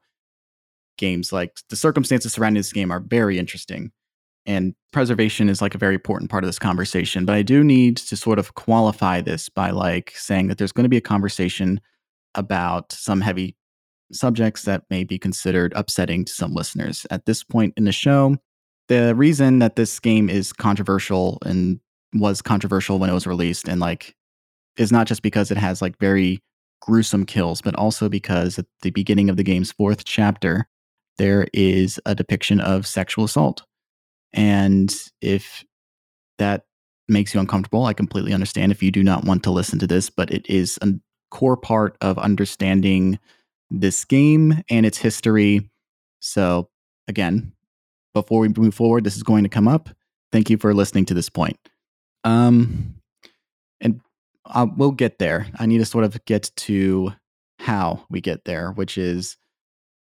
[0.99, 3.93] games like the circumstances surrounding this game are very interesting
[4.49, 7.97] and preservation is like a very important part of this conversation but i do need
[7.97, 11.81] to sort of qualify this by like saying that there's going to be a conversation
[12.35, 13.55] about some heavy
[14.13, 17.07] subjects that may be considered upsetting to some listeners.
[17.11, 18.37] At this point in the show
[18.89, 21.79] the reason that this game is controversial and
[22.15, 24.15] was controversial when it was released and like
[24.79, 26.43] is not just because it has like very
[26.81, 30.67] gruesome kills but also because at the beginning of the game's fourth chapter
[31.19, 33.63] there is a depiction of sexual assault
[34.33, 35.65] and if
[36.39, 36.65] that
[37.09, 40.11] makes you uncomfortable, I completely understand if you do not want to listen to this,
[40.11, 40.93] but it is a
[41.31, 43.19] core part of understanding
[43.71, 45.71] this game and its history.
[46.21, 46.69] So,
[47.07, 47.53] again,
[48.15, 49.91] before we move forward, this is going to come up.
[50.33, 51.59] Thank you for listening to this point.
[52.25, 52.97] Um,
[53.81, 54.01] and
[54.45, 55.47] uh, we'll get there.
[55.59, 57.13] I need to sort of get to
[57.59, 59.37] how we get there, which is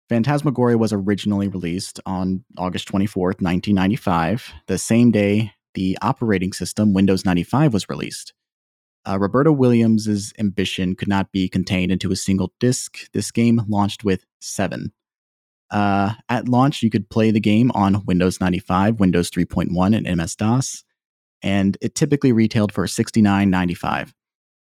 [0.09, 7.25] Phantasmagoria was originally released on August 24th, 1995, the same day the operating system Windows
[7.25, 8.33] 95 was released.
[9.07, 13.11] Uh, Roberta Williams' ambition could not be contained into a single disk.
[13.13, 14.93] This game launched with seven.
[15.71, 20.35] Uh, at launch, you could play the game on Windows 95, Windows 3.1, and MS
[20.37, 20.85] DOS,
[21.43, 24.13] and it typically retailed for $69.95.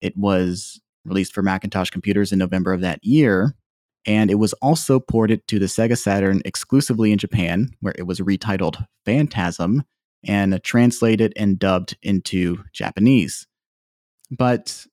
[0.00, 3.54] It was released for Macintosh computers in November of that year,
[4.08, 8.20] And it was also ported to the Sega Saturn exclusively in Japan, where it was
[8.20, 9.84] retitled Phantasm
[10.26, 13.46] and translated and dubbed into Japanese.
[14.30, 14.86] But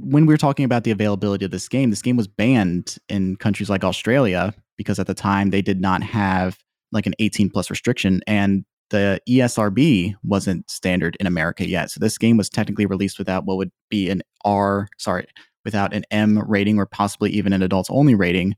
[0.00, 3.36] when we were talking about the availability of this game, this game was banned in
[3.36, 6.58] countries like Australia because at the time they did not have
[6.90, 11.90] like an 18 plus restriction and the ESRB wasn't standard in America yet.
[11.90, 15.26] So this game was technically released without what would be an R, sorry,
[15.68, 18.56] without an M rating or possibly even an adults only rating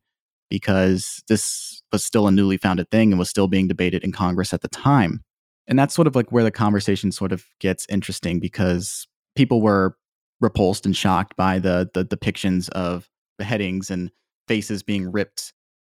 [0.48, 4.54] because this was still a newly founded thing and was still being debated in Congress
[4.54, 5.20] at the time.
[5.66, 9.96] And that's sort of like where the conversation sort of gets interesting because people were
[10.40, 13.08] repulsed and shocked by the the depictions of
[13.38, 14.12] beheadings and
[14.46, 15.52] faces being ripped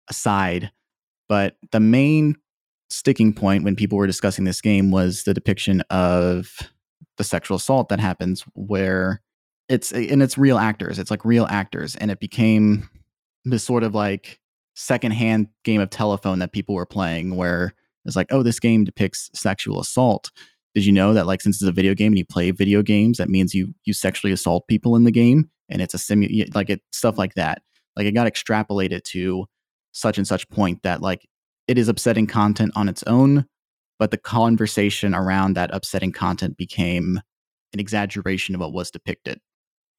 [0.09, 0.71] aside.
[1.29, 2.37] But the main
[2.89, 6.57] sticking point when people were discussing this game was the depiction of
[7.19, 9.21] the sexual assault that happens where
[9.71, 10.99] it's and it's real actors.
[10.99, 11.97] It's like real actors.
[11.97, 12.89] And it became
[13.45, 14.41] this sort of like
[14.75, 19.31] secondhand game of telephone that people were playing where it's like, oh, this game depicts
[19.35, 20.31] sexual assault
[20.75, 23.18] did you know that like since it's a video game and you play video games,
[23.18, 26.71] that means you you sexually assault people in the game and it's a simu like
[26.71, 27.62] it stuff like that.
[27.97, 29.47] Like it got extrapolated to
[29.93, 31.27] such and such point that like
[31.66, 33.47] it is upsetting content on its own,
[33.99, 37.21] but the conversation around that upsetting content became
[37.73, 39.41] an exaggeration of what was depicted.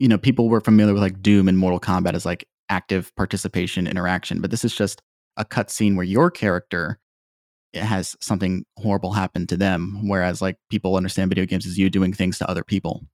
[0.01, 3.85] You know, people were familiar with like Doom and Mortal Kombat as like active participation
[3.85, 4.99] interaction, but this is just
[5.37, 6.99] a cutscene where your character
[7.75, 10.09] has something horrible happen to them.
[10.09, 13.05] Whereas like people understand video games as you doing things to other people.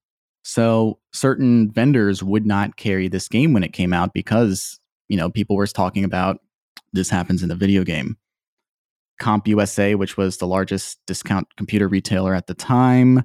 [0.43, 4.79] So certain vendors would not carry this game when it came out because,
[5.09, 6.39] you know, people were talking about
[6.93, 8.15] this happens in the video game.
[9.21, 13.23] CompUSA, which was the largest discount computer retailer at the time,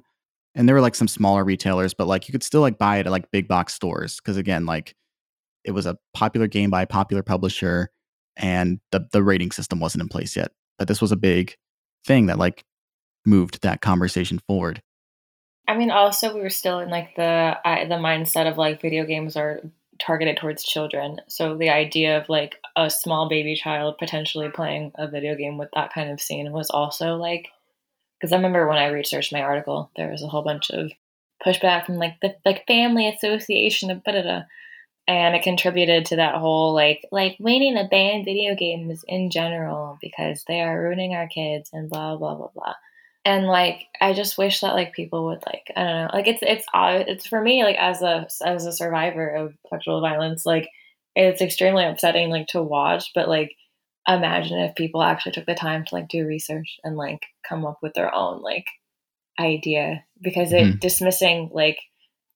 [0.55, 3.05] and there were like some smaller retailers, but like you could still like buy it
[3.05, 4.95] at like big box stores because again, like
[5.63, 7.89] it was a popular game by a popular publisher,
[8.35, 11.55] and the the rating system wasn't in place yet but this was a big
[12.05, 12.63] thing that like
[13.25, 14.81] moved that conversation forward.
[15.67, 19.05] I mean, also we were still in like the uh, the mindset of like video
[19.05, 19.61] games are
[19.99, 21.21] targeted towards children.
[21.27, 25.69] So the idea of like a small baby child potentially playing a video game with
[25.73, 27.49] that kind of scene was also like
[28.23, 30.93] because I remember when I researched my article, there was a whole bunch of
[31.45, 34.41] pushback from like the like family association of da da
[35.09, 39.97] and it contributed to that whole like like waiting to ban video games in general
[40.01, 42.75] because they are ruining our kids and blah blah blah blah.
[43.25, 46.39] And like i just wish that like people would like i don't know like it's
[46.41, 50.69] it's it's for me like as a as a survivor of sexual violence like
[51.13, 53.53] it's extremely upsetting like to watch but like
[54.07, 57.79] imagine if people actually took the time to like do research and like come up
[57.81, 58.67] with their own like
[59.39, 60.79] idea because it mm-hmm.
[60.79, 61.77] dismissing like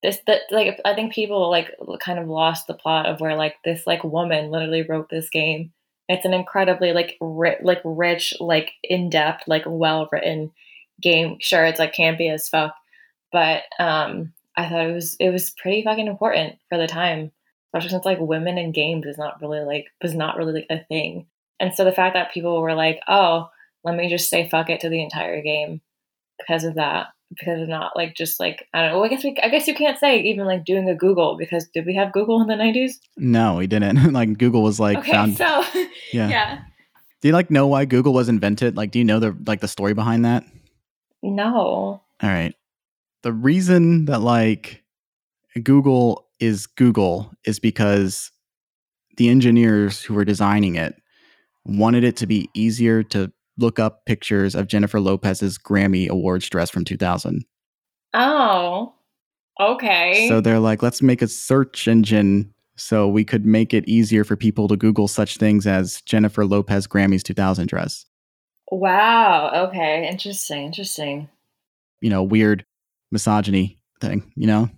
[0.03, 3.55] this that like I think people like kind of lost the plot of where like
[3.65, 5.73] this like woman literally wrote this game.
[6.07, 10.51] It's an incredibly like ri- like rich like in depth like well written
[11.01, 11.37] game.
[11.41, 12.75] Sure, it's like campy as fuck,
[13.31, 17.31] but um I thought it was it was pretty fucking important for the time,
[17.67, 20.85] especially since like women in games is not really like was not really like a
[20.85, 21.27] thing.
[21.59, 23.49] And so the fact that people were like, oh,
[23.83, 25.81] let me just say fuck it to the entire game
[26.37, 29.03] because of that because of not like just like I don't know.
[29.03, 31.85] I guess we, I guess you can't say even like doing a Google because did
[31.85, 32.99] we have Google in the nineties?
[33.17, 34.13] No, we didn't.
[34.13, 35.63] like Google was like okay, found, so
[36.13, 36.29] yeah.
[36.29, 36.59] yeah.
[37.21, 38.77] Do you like know why Google was invented?
[38.77, 40.43] Like, do you know the like the story behind that?
[41.23, 41.53] No.
[41.53, 42.53] All right.
[43.23, 44.83] The reason that like
[45.63, 48.31] Google is Google is because
[49.17, 50.95] the engineers who were designing it
[51.67, 56.69] wanted it to be easier to look up pictures of Jennifer Lopez's Grammy Awards dress
[56.69, 57.43] from 2000.
[58.13, 58.93] Oh,
[59.59, 60.27] okay.
[60.29, 64.35] So they're like, let's make a search engine so we could make it easier for
[64.35, 68.05] people to Google such things as Jennifer Lopez Grammys 2000 dress.
[68.71, 69.67] Wow.
[69.67, 70.07] Okay.
[70.07, 70.65] Interesting.
[70.65, 71.29] Interesting.
[72.01, 72.65] You know, weird
[73.11, 74.69] misogyny thing, you know?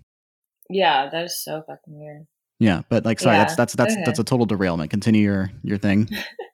[0.70, 2.28] Yeah, that is so fucking weird.
[2.60, 3.46] Yeah, but like sorry, yeah.
[3.46, 4.04] that's that's that's okay.
[4.06, 4.92] that's a total derailment.
[4.92, 6.10] Continue your your thing.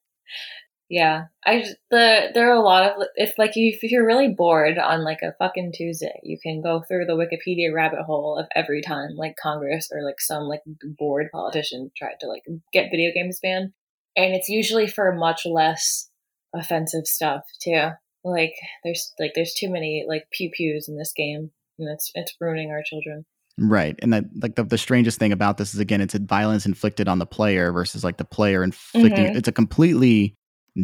[0.90, 4.78] Yeah, I just, the there are a lot of if like if you're really bored
[4.78, 8.82] on like a fucking Tuesday, you can go through the Wikipedia rabbit hole of every
[8.84, 10.62] time like Congress or like some like
[10.98, 13.72] bored politician tried to like get video games banned,
[14.16, 16.10] and it's usually for much less
[16.54, 17.90] offensive stuff too.
[18.24, 22.36] Like there's like there's too many like pew pews in this game, and it's it's
[22.40, 23.26] ruining our children.
[23.58, 23.96] Right.
[24.02, 27.20] And that like the, the strangest thing about this is again it's violence inflicted on
[27.20, 29.38] the player versus like the player inflicting mm-hmm.
[29.38, 30.36] it's a completely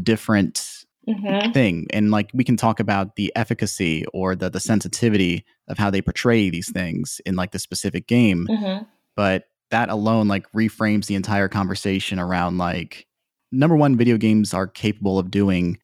[0.03, 1.51] different mm-hmm.
[1.51, 1.87] thing.
[1.91, 6.01] And like we can talk about the efficacy or the the sensitivity of how they
[6.01, 8.47] portray these things in like the specific game.
[8.49, 8.83] Mm-hmm.
[9.15, 13.07] But that alone like reframes the entire conversation around like
[13.51, 15.77] number one, video games are capable of doing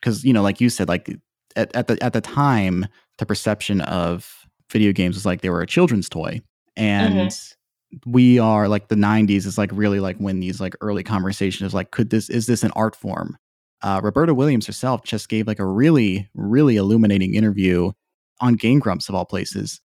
[0.00, 1.10] because you know, like you said, like
[1.56, 2.86] at, at the at the time,
[3.18, 6.40] the perception of video games was like they were a children's toy,
[6.76, 8.10] and mm-hmm.
[8.10, 11.90] we are like the '90s is like really like when these like early conversations like,
[11.90, 13.36] could this is this an art form?
[13.82, 17.92] Uh, Roberta Williams herself just gave like a really really illuminating interview
[18.40, 19.80] on Game Grumps of all places,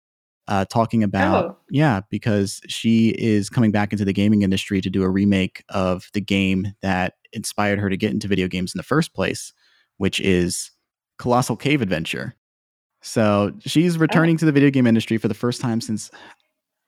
[0.46, 1.56] uh, talking about oh.
[1.70, 6.08] yeah because she is coming back into the gaming industry to do a remake of
[6.12, 9.52] the game that inspired her to get into video games in the first place,
[9.96, 10.70] which is
[11.18, 12.34] Colossal Cave Adventure.
[13.02, 14.00] So she's oh.
[14.00, 14.38] returning oh.
[14.38, 16.10] to the video game industry for the first time since,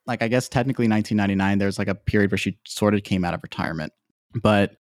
[0.07, 1.59] like, I guess technically 1999.
[1.59, 3.92] There's like a period where she sort of came out of retirement,
[4.34, 4.76] but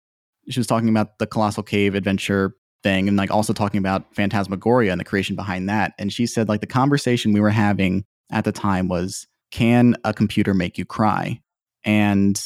[0.48, 4.92] she was talking about the Colossal Cave Adventure thing and like also talking about Phantasmagoria
[4.92, 5.94] and the creation behind that.
[5.98, 10.12] And she said, like, the conversation we were having at the time was, can a
[10.12, 11.40] computer make you cry?
[11.84, 12.40] And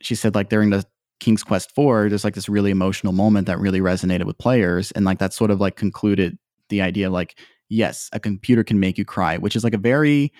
[0.00, 0.84] she said, like, during the
[1.20, 4.90] King's Quest 4, there's like this really emotional moment that really resonated with players.
[4.92, 6.38] And like that sort of like concluded
[6.70, 7.38] the idea like,
[7.68, 10.32] yes, a computer can make you cry, which is like a very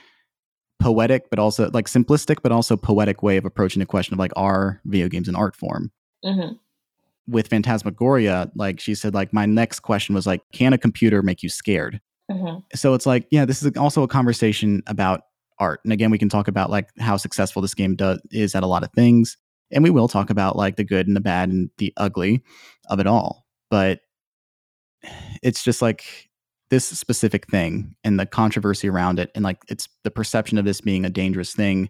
[0.81, 4.33] poetic, but also like simplistic, but also poetic way of approaching the question of like,
[4.37, 5.93] are video games an art form?
[6.25, 6.55] Mm-hmm.
[7.29, 11.43] With Phantasmagoria, like she said, like, my next question was like, can a computer make
[11.43, 12.01] you scared?
[12.31, 12.59] Mm-hmm.
[12.75, 15.23] So it's like, yeah, this is also a conversation about
[15.59, 15.81] art.
[15.85, 18.67] And again, we can talk about like how successful this game does is at a
[18.67, 19.37] lot of things
[19.71, 22.43] and we will talk about like the good and the bad and the ugly
[22.89, 24.01] of it all but
[25.43, 26.29] it's just like
[26.71, 30.81] this specific thing and the controversy around it and like it's the perception of this
[30.81, 31.89] being a dangerous thing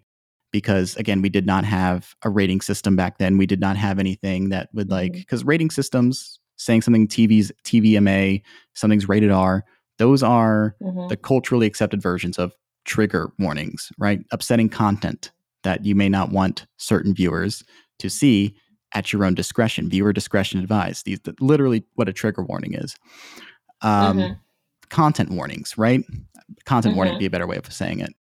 [0.51, 3.99] because again we did not have a rating system back then we did not have
[3.99, 5.49] anything that would like because mm-hmm.
[5.49, 8.41] rating systems saying something tv's tvma
[8.73, 9.63] something's rated r
[9.97, 11.07] those are mm-hmm.
[11.07, 12.53] the culturally accepted versions of
[12.85, 15.31] trigger warnings right upsetting content
[15.63, 17.63] that you may not want certain viewers
[17.99, 18.55] to see
[18.93, 19.89] at your own discretion.
[19.89, 21.05] Viewer discretion advised.
[21.05, 22.95] These literally what a trigger warning is.
[23.81, 24.33] Um, mm-hmm.
[24.89, 26.03] Content warnings, right?
[26.65, 26.97] Content mm-hmm.
[26.97, 28.13] warning would be a better way of saying it.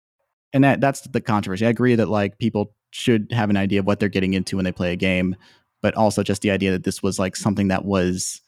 [0.53, 1.66] And that that's the controversy.
[1.66, 4.64] I agree that like people should have an idea of what they're getting into when
[4.64, 5.36] they play a game,
[5.82, 8.40] but also just the idea that this was like something that was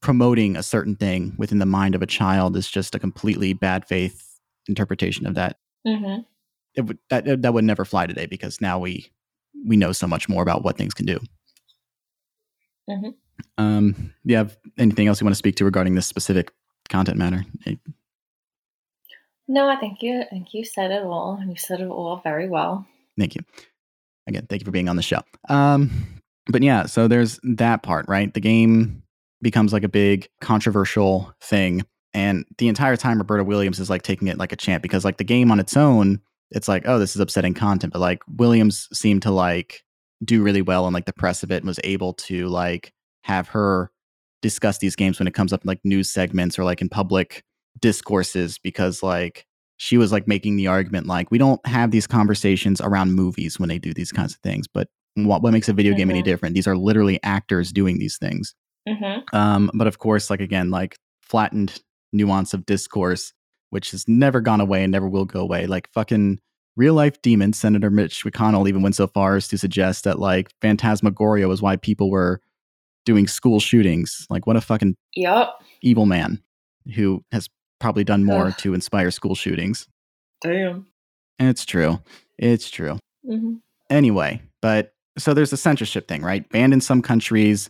[0.00, 3.86] promoting a certain thing within the mind of a child is just a completely bad
[3.86, 4.38] faith
[4.68, 5.58] interpretation of that.
[5.86, 6.20] Mm-hmm
[6.74, 9.10] it would that that would never fly today because now we
[9.66, 11.18] we know so much more about what things can do.
[12.88, 13.10] Mm-hmm.
[13.58, 16.52] Um, do you have anything else you want to speak to regarding this specific
[16.88, 17.44] content matter?
[19.50, 21.42] No, I think you I think you said it all.
[21.44, 22.86] You said it all very well.
[23.18, 23.42] Thank you.
[24.28, 25.22] Again, thank you for being on the show.
[25.48, 25.90] Um,
[26.46, 28.32] but yeah, so there's that part, right?
[28.32, 29.02] The game
[29.42, 31.82] becomes like a big controversial thing.
[32.14, 35.16] And the entire time Roberta Williams is like taking it like a champ because like
[35.16, 36.20] the game on its own
[36.52, 37.92] it's like, oh, this is upsetting content.
[37.92, 39.82] But like Williams seemed to like
[40.24, 42.92] do really well in like the press of it and was able to like
[43.24, 43.90] have her
[44.42, 47.42] discuss these games when it comes up in like news segments or like in public
[47.78, 49.46] discourses because like
[49.76, 53.68] she was like making the argument like we don't have these conversations around movies when
[53.68, 55.98] they do these kinds of things but what, what makes a video mm-hmm.
[55.98, 56.26] game any mm-hmm.
[56.26, 58.54] different these are literally actors doing these things
[58.88, 59.36] mm-hmm.
[59.36, 61.80] um, but of course like again like flattened
[62.12, 63.32] nuance of discourse
[63.70, 65.66] which has never gone away and never will go away.
[65.66, 66.38] Like fucking
[66.76, 70.52] real life demon, Senator Mitch McConnell even went so far as to suggest that like
[70.60, 72.40] Phantasmagoria was why people were
[73.06, 74.26] doing school shootings.
[74.28, 75.48] Like what a fucking yep.
[75.82, 76.42] evil man
[76.94, 77.48] who has
[77.80, 78.58] probably done more Ugh.
[78.58, 79.88] to inspire school shootings.
[80.42, 80.86] Damn.
[81.38, 82.00] It's true.
[82.38, 82.98] It's true.
[83.28, 83.54] Mm-hmm.
[83.90, 86.48] Anyway, but so there's the censorship thing, right?
[86.50, 87.68] Banned in some countries.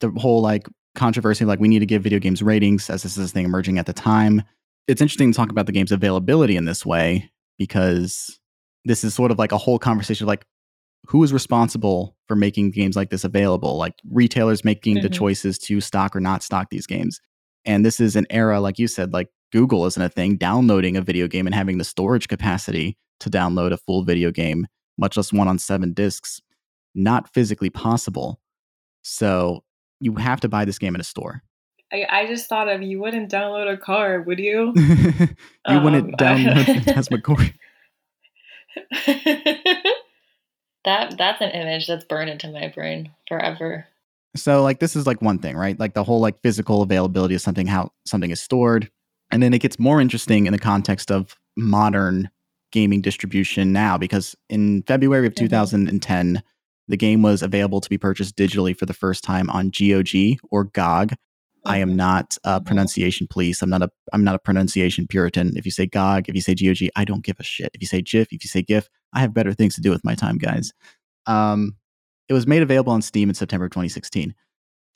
[0.00, 3.30] The whole like controversy, like we need to give video games ratings as this is
[3.30, 4.42] a thing emerging at the time
[4.86, 8.38] it's interesting to talk about the game's availability in this way because
[8.84, 10.44] this is sort of like a whole conversation of like
[11.06, 15.02] who is responsible for making games like this available like retailers making mm-hmm.
[15.02, 17.20] the choices to stock or not stock these games
[17.64, 21.02] and this is an era like you said like google isn't a thing downloading a
[21.02, 24.66] video game and having the storage capacity to download a full video game
[24.98, 26.40] much less one on seven discs
[26.94, 28.40] not physically possible
[29.02, 29.62] so
[30.00, 31.42] you have to buy this game in a store
[31.92, 34.72] I, I just thought of you wouldn't download a car, would you?
[34.76, 35.28] you
[35.64, 37.52] um, wouldn't download Phantasmagoria.
[40.84, 43.86] that that's an image that's burned into my brain forever.
[44.36, 45.78] So like this is like one thing, right?
[45.78, 48.90] Like the whole like physical availability of something, how something is stored.
[49.30, 52.30] And then it gets more interesting in the context of modern
[52.72, 55.44] gaming distribution now, because in February of mm-hmm.
[55.44, 56.42] 2010,
[56.88, 60.64] the game was available to be purchased digitally for the first time on GOG or
[60.64, 61.14] GOG,
[61.64, 62.66] I am not a mm-hmm.
[62.66, 63.62] pronunciation police.
[63.62, 65.56] I'm not a I'm not a pronunciation puritan.
[65.56, 67.70] If you say GOG, if you say GOG, I don't give a shit.
[67.74, 70.04] If you say GIF, if you say GIF, I have better things to do with
[70.04, 70.72] my time, guys.
[71.26, 71.76] Um,
[72.28, 74.34] it was made available on Steam in September 2016.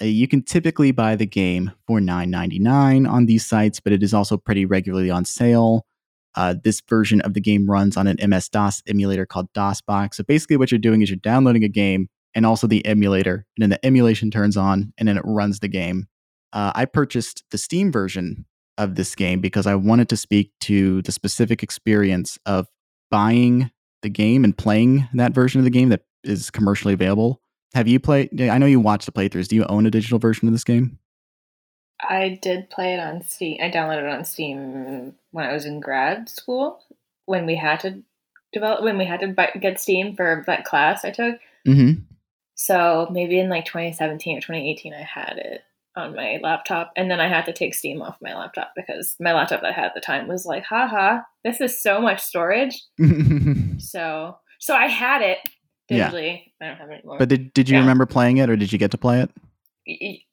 [0.00, 4.14] Uh, you can typically buy the game for $9.99 on these sites, but it is
[4.14, 5.84] also pretty regularly on sale.
[6.34, 10.14] Uh, this version of the game runs on an MS DOS emulator called DOSBox.
[10.14, 13.62] So basically, what you're doing is you're downloading a game and also the emulator, and
[13.62, 16.06] then the emulation turns on and then it runs the game.
[16.52, 21.02] Uh, I purchased the Steam version of this game because I wanted to speak to
[21.02, 22.68] the specific experience of
[23.10, 23.70] buying
[24.02, 27.40] the game and playing that version of the game that is commercially available.
[27.74, 28.40] Have you played?
[28.40, 29.48] I know you watched the playthroughs.
[29.48, 30.98] Do you own a digital version of this game?
[32.00, 33.58] I did play it on Steam.
[33.60, 36.80] I downloaded it on Steam when I was in grad school
[37.28, 38.02] when we had to
[38.52, 41.38] develop when we had to buy, get Steam for that class I took.
[41.66, 42.02] Mm-hmm.
[42.54, 45.62] So maybe in like 2017 or 2018, I had it
[45.94, 49.34] on my laptop, and then I had to take Steam off my laptop because my
[49.34, 52.82] laptop that I had at the time was like, haha, this is so much storage.
[53.78, 55.38] so so I had it
[55.90, 56.42] digitally.
[56.60, 56.66] Yeah.
[56.66, 57.18] I don't have it anymore.
[57.18, 57.80] But did did you yeah.
[57.80, 59.30] remember playing it, or did you get to play it?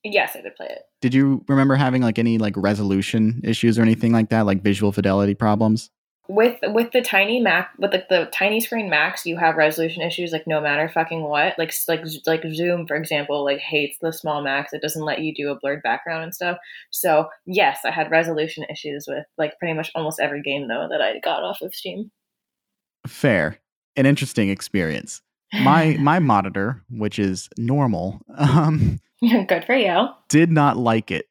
[0.03, 0.83] yes, I did play it.
[1.01, 4.91] Did you remember having like any like resolution issues or anything like that, like visual
[4.91, 5.89] fidelity problems?
[6.27, 10.31] With with the tiny Mac, with like the tiny screen Macs, you have resolution issues
[10.31, 11.57] like no matter fucking what.
[11.57, 14.73] Like like like Zoom, for example, like hates the small Macs.
[14.73, 16.57] It doesn't let you do a blurred background and stuff.
[16.89, 21.01] So yes, I had resolution issues with like pretty much almost every game though that
[21.01, 22.11] I got off of Steam.
[23.07, 23.59] Fair,
[23.95, 25.21] an interesting experience.
[25.63, 28.99] My my monitor, which is normal, um,
[29.47, 30.07] Good for you.
[30.29, 31.27] Did not like it.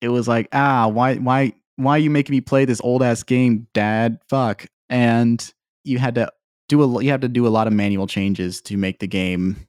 [0.00, 3.22] It was like, ah, why, why, why are you making me play this old ass
[3.22, 4.18] game, Dad?
[4.28, 4.66] Fuck.
[4.88, 5.52] And
[5.84, 6.30] you had to
[6.68, 9.68] do a, you have to do a lot of manual changes to make the game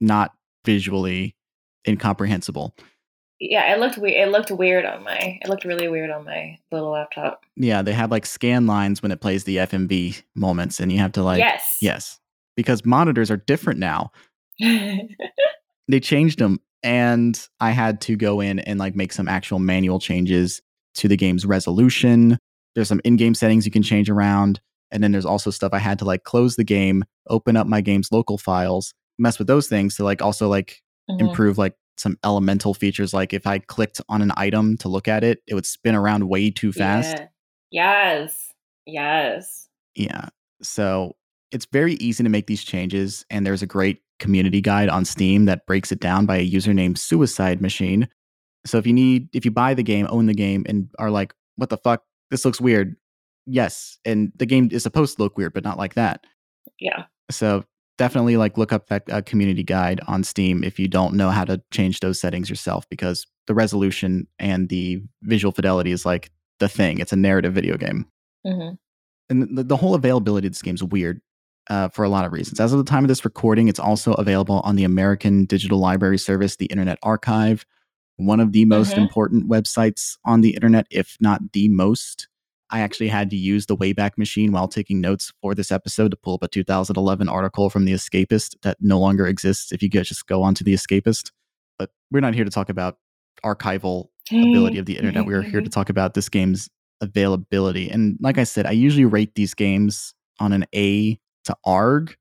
[0.00, 0.32] not
[0.64, 1.36] visually
[1.86, 2.74] incomprehensible.
[3.40, 4.28] Yeah, it looked weird.
[4.28, 5.38] It looked weird on my.
[5.40, 7.44] It looked really weird on my little laptop.
[7.54, 11.12] Yeah, they have like scan lines when it plays the FMV moments, and you have
[11.12, 12.18] to like yes, yes,
[12.58, 14.10] because monitors are different now.
[14.58, 20.00] they changed them and I had to go in and like make some actual manual
[20.00, 20.60] changes
[20.94, 22.36] to the game's resolution.
[22.74, 26.00] There's some in-game settings you can change around, and then there's also stuff I had
[26.00, 29.94] to like close the game, open up my game's local files, mess with those things
[29.94, 31.28] to like also like mm-hmm.
[31.28, 35.22] improve like some elemental features like if I clicked on an item to look at
[35.22, 37.16] it, it would spin around way too fast.
[37.16, 37.26] Yeah.
[37.70, 38.52] Yes.
[38.84, 39.68] Yes.
[39.94, 40.30] Yeah.
[40.60, 41.14] So
[41.52, 45.44] it's very easy to make these changes, and there's a great community guide on Steam
[45.44, 48.08] that breaks it down by a user named Suicide Machine.
[48.66, 51.34] So if you need, if you buy the game, own the game, and are like,
[51.56, 52.96] what the fuck, this looks weird.
[53.46, 56.26] Yes, and the game is supposed to look weird, but not like that.
[56.78, 57.04] Yeah.
[57.30, 57.64] So
[57.96, 61.44] definitely like look up that uh, community guide on Steam if you don't know how
[61.44, 66.30] to change those settings yourself, because the resolution and the visual fidelity is like
[66.60, 66.98] the thing.
[66.98, 68.06] It's a narrative video game.
[68.46, 68.74] Mm-hmm.
[69.30, 71.20] And the, the whole availability of this game is weird
[71.68, 72.60] uh, for a lot of reasons.
[72.60, 76.18] As of the time of this recording, it's also available on the American Digital Library
[76.18, 77.66] Service, the Internet Archive,
[78.16, 79.02] one of the most mm-hmm.
[79.02, 82.28] important websites on the internet, if not the most.
[82.70, 86.16] I actually had to use the Wayback Machine while taking notes for this episode to
[86.16, 90.26] pull up a 2011 article from The Escapist that no longer exists if you just
[90.26, 91.30] go onto The Escapist.
[91.78, 92.98] But we're not here to talk about
[93.44, 95.24] archival ability of the internet.
[95.24, 96.68] We're here to talk about this game's
[97.00, 97.88] availability.
[97.88, 101.18] And like I said, I usually rate these games on an A
[101.48, 102.16] to ARG,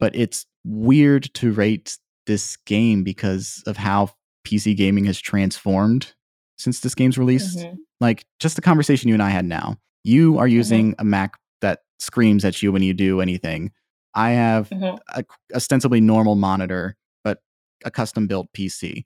[0.00, 4.10] but it's weird to rate this game because of how
[4.46, 6.14] PC gaming has transformed
[6.56, 7.58] since this game's released.
[7.58, 7.76] Mm-hmm.
[8.00, 9.76] Like just the conversation you and I had now.
[10.04, 10.54] You are mm-hmm.
[10.54, 11.00] using mm-hmm.
[11.00, 13.72] a Mac that screams at you when you do anything.
[14.14, 14.96] I have mm-hmm.
[15.08, 15.24] a
[15.54, 17.38] ostensibly normal monitor, but
[17.84, 19.04] a custom built PC.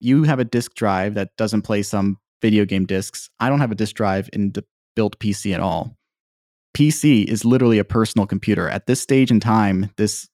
[0.00, 3.30] You have a disk drive that doesn't play some video game discs.
[3.40, 4.64] I don't have a disk drive in the
[4.94, 5.96] built PC at all.
[6.74, 8.68] PC is literally a personal computer.
[8.68, 10.28] At this stage in time, this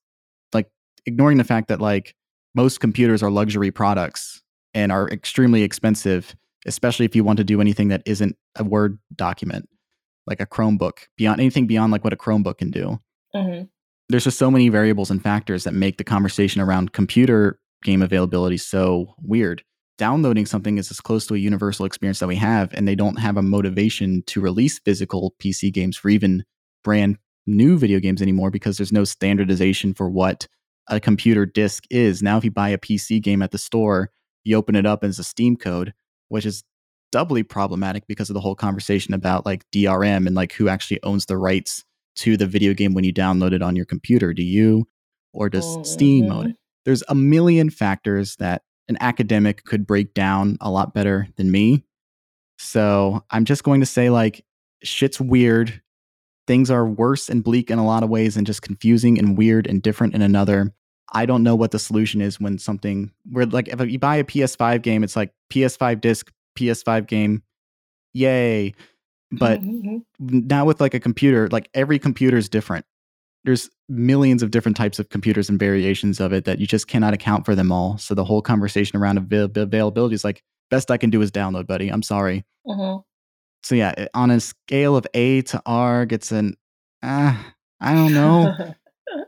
[0.53, 0.69] like
[1.07, 2.15] ignoring the fact that like
[2.55, 4.43] most computers are luxury products
[4.75, 6.35] and are extremely expensive,
[6.67, 9.69] especially if you want to do anything that isn't a Word document,
[10.27, 12.99] like a Chromebook, beyond anything beyond like what a Chromebook can do.
[13.35, 13.65] Mm-hmm.
[14.09, 18.57] There's just so many variables and factors that make the conversation around computer game availability
[18.57, 19.63] so weird
[20.01, 23.19] downloading something is as close to a universal experience that we have, and they don't
[23.19, 26.43] have a motivation to release physical PC games for even
[26.83, 30.49] brand new video games anymore because there's no standardization for what
[30.89, 32.23] a computer disk is.
[32.23, 34.11] Now, if you buy a PC game at the store,
[34.43, 35.93] you open it up as a Steam code,
[36.31, 36.65] which is
[37.13, 41.27] doubly problematic because of the whole conversation about like DRM and like who actually owns
[41.27, 41.85] the rights
[42.17, 44.33] to the video game when you download it on your computer.
[44.33, 44.87] Do you
[45.35, 45.83] or does mm-hmm.
[45.85, 46.57] Steam own it?
[46.87, 51.83] There's a million factors that an academic could break down a lot better than me.
[52.59, 54.45] So I'm just going to say, like,
[54.83, 55.81] shit's weird.
[56.47, 59.67] things are worse and bleak in a lot of ways and just confusing and weird
[59.69, 60.75] and different in another.
[61.13, 64.25] I don't know what the solution is when something where like if you buy a
[64.25, 67.43] PS5 game, it's like PS5 disc, PS5 game,
[68.13, 68.75] yay.
[69.31, 69.99] But Mm-hmm.
[70.49, 72.85] now with like a computer, like every computer is different.
[73.45, 77.15] There's millions of different types of computers and variations of it that you just cannot
[77.15, 77.97] account for them all.
[77.99, 81.67] So the whole conversation around avail- availability is like best I can do is download,
[81.67, 81.89] buddy.
[81.89, 82.45] I'm sorry.
[82.67, 83.03] Mhm.
[83.63, 86.57] So yeah, on a scale of A to R, it's an
[87.03, 88.75] ah, I don't know.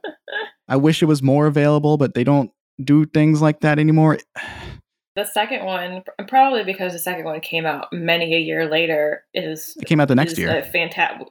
[0.68, 2.50] I wish it was more available, but they don't
[2.82, 4.18] do things like that anymore.
[5.16, 9.76] the second one, probably because the second one came out many a year later, is
[9.80, 11.28] It came out the next year, fantastic.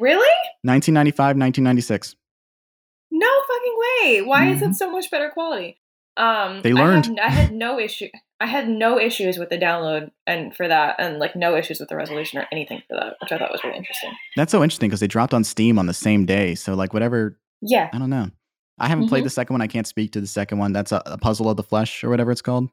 [0.00, 0.34] Really?
[0.62, 2.16] 1995, 1996.
[3.10, 4.22] No fucking way!
[4.22, 4.70] Why is Mhm.
[4.70, 5.80] it so much better quality?
[6.16, 7.06] Um, They I learned.
[7.06, 8.08] have- I, had no issue.
[8.40, 11.88] I had no issues with the download and for that, and like no issues with
[11.88, 14.10] the resolution or anything for that, which I thought was really interesting.
[14.36, 16.54] That's so interesting because they dropped on Steam on the same day.
[16.54, 17.88] So like whatever, Yeah.
[17.92, 18.30] I don't know.
[18.80, 19.24] I haven't played Mhm.
[19.26, 19.62] the second one.
[19.62, 20.72] I can't speak to the second one.
[20.72, 22.68] That's a, a Puzzle of the Flesh or whatever it's called.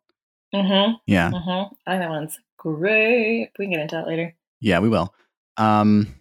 [0.53, 0.95] Mm-hmm.
[1.07, 1.73] Yeah, Mm-hmm.
[1.87, 3.49] I think that one's great.
[3.57, 4.35] We can get into that later.
[4.61, 5.13] yeah, we will.
[5.57, 6.15] Um,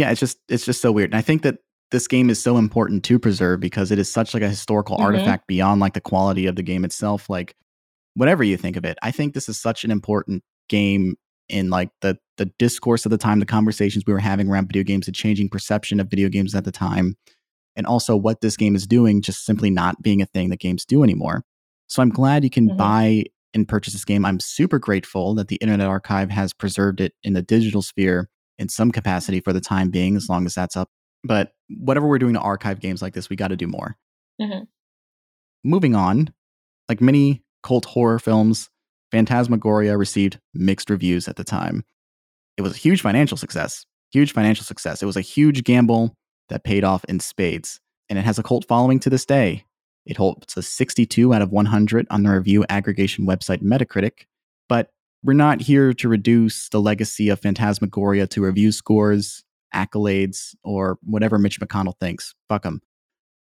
[0.00, 1.58] yeah, it's just it's just so weird, and I think that
[1.90, 5.02] this game is so important to preserve because it is such like a historical Mhm.
[5.04, 7.28] artifact beyond like the quality of the game itself.
[7.28, 7.54] Like
[8.14, 11.16] whatever you think of it, I think this is such an important game
[11.48, 14.82] in like the the discourse of the time, the conversations we were having around video
[14.84, 17.16] games, the changing perception of video games at the time,
[17.76, 20.84] and also what this game is doing, just simply not being a thing that games
[20.86, 21.44] do anymore.
[21.88, 22.76] So I'm glad you can Mhm.
[22.78, 24.24] buy and purchase this game.
[24.24, 28.30] I'm super grateful that the Internet Archive has preserved it in the digital sphere
[28.60, 30.88] in some capacity for the time being, as long as that's up.
[31.24, 33.96] But whatever we're doing to archive games like this, we got to do more.
[34.40, 34.68] Mhm.
[35.64, 36.32] Moving on,
[36.88, 38.70] like many cult horror films,
[39.10, 41.84] Phantasmagoria received mixed reviews at the time.
[42.56, 43.84] It was a huge financial success.
[44.12, 45.02] Huge financial success.
[45.02, 46.14] It was a huge gamble
[46.48, 49.64] that paid off in spades, and it has a cult following to this day.
[50.06, 54.26] It holds a 62 out of 100 on the review aggregation website Metacritic,
[54.68, 54.90] but
[55.22, 59.44] we're not here to reduce the legacy of Phantasmagoria to review scores,
[59.74, 62.34] accolades, or whatever Mitch McConnell thinks.
[62.48, 62.80] Fuck him.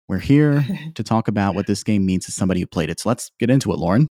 [0.07, 0.65] We're here
[0.95, 2.99] to talk about what this game means to somebody who played it.
[3.01, 4.07] So let's get into it, Lauren.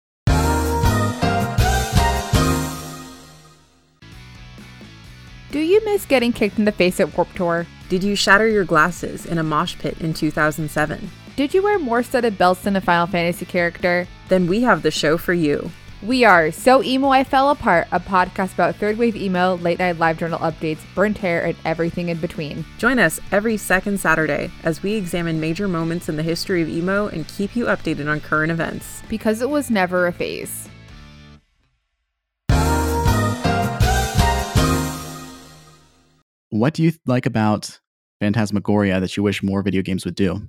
[5.51, 7.67] Do you miss getting kicked in the face at Warped Tour?
[7.89, 11.11] Did you shatter your glasses in a mosh pit in 2007?
[11.37, 14.07] Did you wear more studded belts than a Final Fantasy character?
[14.29, 15.71] Then we have the show for you.
[16.01, 19.99] We are So Emo I Fell Apart, a podcast about third wave emo, late night
[19.99, 22.65] live journal updates, burnt hair, and everything in between.
[22.79, 27.09] Join us every second Saturday as we examine major moments in the history of emo
[27.09, 29.03] and keep you updated on current events.
[29.09, 30.69] Because it was never a phase.
[36.51, 37.81] What do you like about
[38.21, 40.47] Phantasmagoria that you wish more video games would do?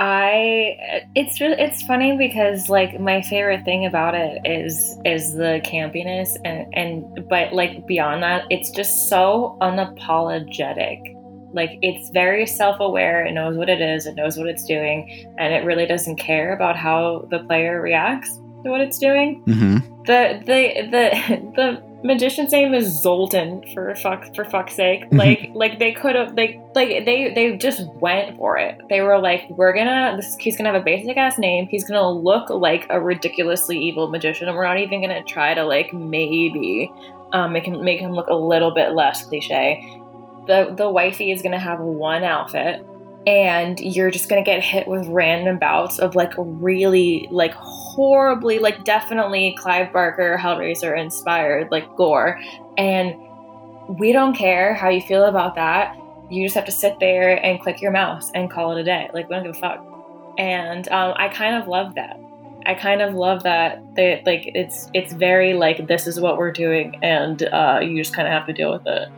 [0.00, 0.76] I
[1.16, 6.36] it's really it's funny because like my favorite thing about it is is the campiness
[6.44, 11.16] and and but like beyond that it's just so unapologetic.
[11.52, 15.52] Like it's very self-aware, it knows what it is, it knows what it's doing, and
[15.52, 19.42] it really doesn't care about how the player reacts to what it's doing.
[19.46, 20.02] Mm-hmm.
[20.04, 25.04] The the the the magician's name is Zoltan for fuck for fuck's sake.
[25.10, 28.80] Like like they could have like like they they just went for it.
[28.88, 31.66] They were like, we're gonna this he's gonna have a basic ass name.
[31.66, 35.64] He's gonna look like a ridiculously evil magician, and we're not even gonna try to
[35.64, 36.90] like maybe
[37.32, 40.00] um make him make him look a little bit less cliche.
[40.46, 42.84] The the wifey is gonna have one outfit
[43.26, 48.84] and you're just gonna get hit with random bouts of like really like horribly like
[48.84, 52.40] definitely Clive Barker Hellraiser inspired like gore.
[52.76, 53.14] And
[53.98, 55.96] we don't care how you feel about that.
[56.30, 59.10] You just have to sit there and click your mouse and call it a day.
[59.14, 59.84] Like we don't give a fuck.
[60.38, 62.18] And um, I kind of love that.
[62.66, 66.52] I kind of love that they like it's it's very like this is what we're
[66.52, 69.08] doing and uh, you just kind of have to deal with it.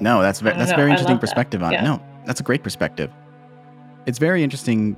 [0.00, 0.76] No, that's ve- that's know.
[0.76, 1.26] very interesting love that.
[1.26, 1.82] perspective on it.
[1.82, 3.10] No, that's a great perspective.
[4.06, 4.96] It's very interesting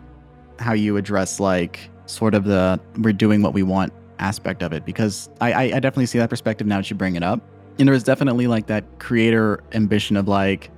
[0.58, 4.84] how you address like sort of the we're doing what we want aspect of it
[4.86, 7.40] because I, I, I definitely see that perspective now that you bring it up.
[7.78, 10.70] And there is definitely like that creator ambition of like,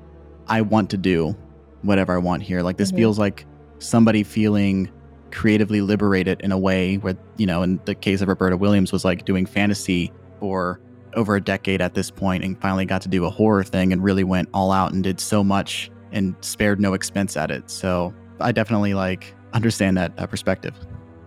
[0.48, 1.36] I want to do
[1.82, 2.62] whatever I want here.
[2.62, 2.96] Like this Mhm.
[2.96, 3.46] feels like
[3.78, 4.90] somebody feeling
[5.30, 9.04] creatively liberated in a way where, you know, in the case of Roberta Williams was
[9.04, 10.10] like doing fantasy
[10.40, 10.80] for
[11.14, 14.02] over a decade at this point and finally got to do a horror thing and
[14.02, 17.70] really went all out and did so much and spared no expense at it.
[17.70, 20.74] So I definitely like understand that uh, perspective.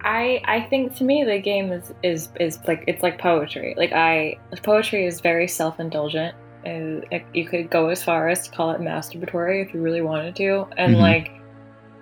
[0.03, 3.75] I I think to me the game is is is like it's like poetry.
[3.77, 8.51] Like I poetry is very self indulgent And you could go as far as to
[8.55, 10.67] call it masturbatory if you really wanted to.
[10.77, 10.99] And Mhm.
[10.99, 11.31] like,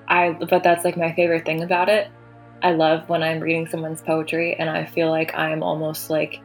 [0.09, 2.09] I, but that's like my favorite thing about it.
[2.61, 6.41] I love when I'm reading someone's poetry and I feel like I'm almost like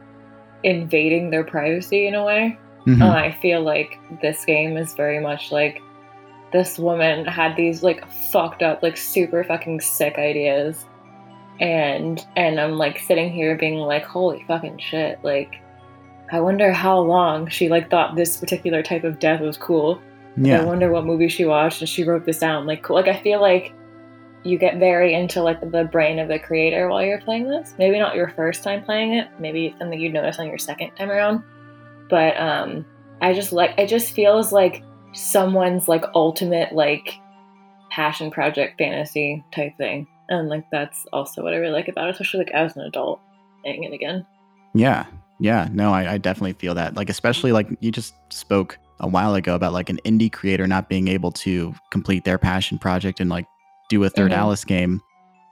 [0.63, 2.57] invading their privacy in a way.
[2.87, 2.93] Mhm.
[3.01, 5.81] And I feel like this game is very much like
[6.55, 10.85] this woman had these like fucked up, like super fucking sick ideas.
[11.59, 15.61] And and I'm like sitting here being like, holy fucking shit, like
[16.31, 20.01] I wonder how long she like thought this particular type of death was cool.
[20.37, 20.61] Yeah.
[20.61, 22.65] I wonder what movie she watched and she wrote this down.
[22.65, 23.73] Like cool like I feel like
[24.43, 27.73] you get very into like the brain of the creator while you're playing this.
[27.77, 31.11] Maybe not your first time playing it, maybe something you'd notice on your second time
[31.11, 31.43] around.
[32.09, 32.85] But um
[33.19, 34.84] I just like it just feels like
[35.15, 37.15] someone's like ultimate like
[37.89, 40.07] passion project fantasy type thing.
[40.29, 43.19] And like that's also what I really like about it, especially like as an adult
[43.61, 44.25] playing it again.
[44.73, 45.05] Yeah.
[45.39, 45.69] Yeah.
[45.71, 46.95] No, I, I definitely feel that.
[46.95, 50.89] Like, especially like you just spoke a while ago about like an indie creator not
[50.89, 53.45] being able to complete their passion project and like
[53.89, 54.37] do a 3rd Mhm.
[54.37, 55.01] Alice game.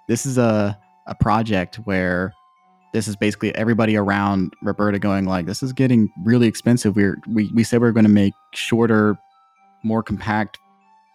[0.08, 0.78] This is a,
[1.08, 2.34] a project where
[2.94, 6.96] this is basically everybody around Roberta going like, this is getting really expensive.
[6.96, 9.18] We're, we, we said we are going to make shorter,
[9.84, 10.58] more compact,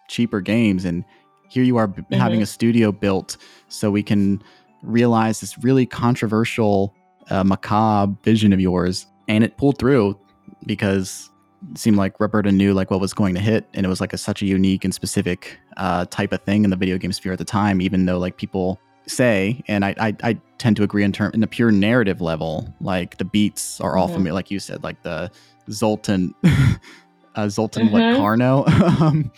[0.07, 0.85] cheaper games.
[0.85, 1.03] And
[1.49, 2.43] here you are b- having Mhm.
[2.43, 3.37] a studio built
[3.67, 4.41] so we can
[4.83, 6.93] realize this really controversial
[7.29, 10.17] uh, macabre vision of yours and it pulled through
[10.65, 11.29] because
[11.71, 14.13] it seemed like roberta knew like what was going to hit and it was like
[14.13, 17.33] a, such a unique and specific uh, type of thing in the video game sphere
[17.33, 21.03] at the time even though like people say and i i, I tend to agree
[21.03, 24.13] in term in the pure narrative level like the beats are all Mhm.
[24.13, 25.29] familiar like you said like the
[25.69, 26.33] zoltan
[27.39, 28.15] uh, zoltan Mhm.
[28.17, 28.67] carno
[29.01, 29.31] um,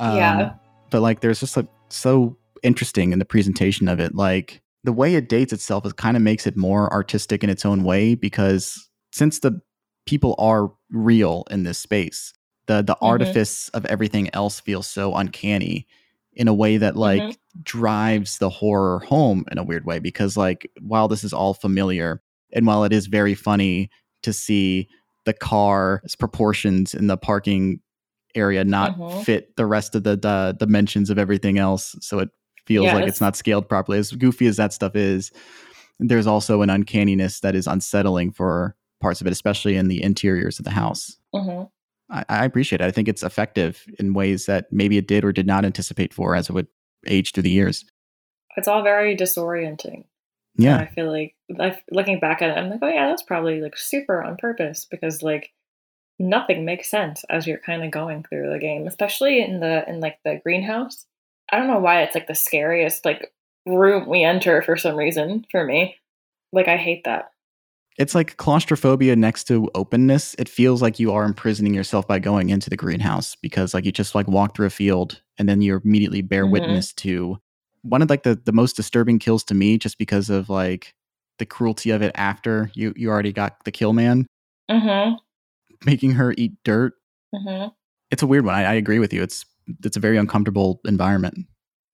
[0.00, 0.38] Yeah.
[0.42, 0.60] um,
[0.90, 5.14] but like there's just like so interesting in the presentation of it like the way
[5.14, 8.88] it dates itself is kind of makes it more artistic in its own way because
[9.12, 9.60] since the
[10.06, 12.32] people are real in this space
[12.66, 13.08] the the Mhm.
[13.12, 15.86] artifice of everything else feels so uncanny
[16.34, 17.36] in a way that like Mhm.
[17.62, 22.20] drives the horror home in a weird way because like while this is all familiar
[22.52, 23.90] and while it is very funny
[24.22, 24.88] to see
[25.24, 27.80] the car's proportions in the parking
[28.34, 29.24] area not Mhm.
[29.24, 32.30] fit the rest of the, the dimensions of everything else so it
[32.66, 35.30] feels like it's not scaled properly as goofy as that stuff is
[36.00, 40.58] there's also an uncanniness that is unsettling for parts of it especially in the interiors
[40.58, 41.68] of the house Mhm.
[42.10, 45.32] I, I appreciate it i think it's effective in ways that maybe it did or
[45.32, 46.68] did not anticipate for as it would
[47.06, 47.84] age through the years
[48.56, 50.04] It's all very disorienting.
[50.56, 53.22] yeah And I feel like I, looking back at it, I'm like, oh yeah, that's
[53.22, 55.52] probably like super on purpose because like
[56.18, 60.00] nothing makes sense as you're kind of going through the game, especially in the in
[60.00, 61.06] like the greenhouse.
[61.50, 63.32] I don't know why it's like the scariest like
[63.66, 65.96] room we enter for some reason for me.
[66.52, 67.30] Like I hate that.
[67.98, 72.48] it's like claustrophobia next to openness it feels like you are imprisoning yourself by going
[72.50, 75.82] into the greenhouse because like you just like walk through a field and then you're
[75.84, 76.52] immediately bear Mhm.
[76.52, 77.38] witness to
[77.82, 80.94] one of like the, the most disturbing kills to me just because of like
[81.42, 84.26] the cruelty of it after you you already got the kill man
[84.70, 85.14] Mm-hmm.
[85.84, 86.94] making her eat dirt
[87.34, 87.68] Mm-hmm.
[88.12, 89.44] it's a weird one I, I agree with you it's
[89.84, 91.46] it's a very uncomfortable environment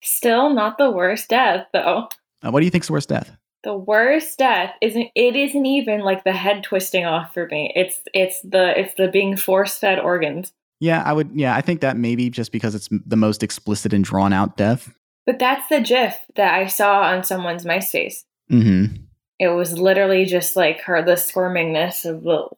[0.03, 2.09] Still not the worst death though.
[2.45, 3.31] uh, what do you think's the worst death
[3.65, 7.73] The worst death isn't it isn't even like the head twisting off for me.
[7.75, 10.53] It's it's the it's the being force fed organs.
[10.81, 14.05] yeah i would yeah i think that maybe just because it's the most explicit and
[14.05, 14.93] drawn out death
[15.27, 18.25] But that's the GIF that I saw on someone's MySpace.
[18.51, 19.05] mm-hmm
[19.39, 22.49] It was literally just like her the squirmingness of the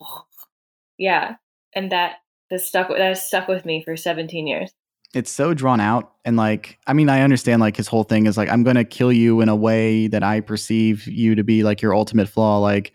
[0.99, 1.37] yeah,
[1.75, 2.17] and that
[2.51, 4.73] has stuck that has stuck with me for seventeen years.
[5.15, 8.37] it's so drawn out and like i mean i understand like his whole thing is
[8.37, 11.83] like i'm gonna kill you in a way that i perceive you to be like
[11.83, 12.93] your ultimate flaw like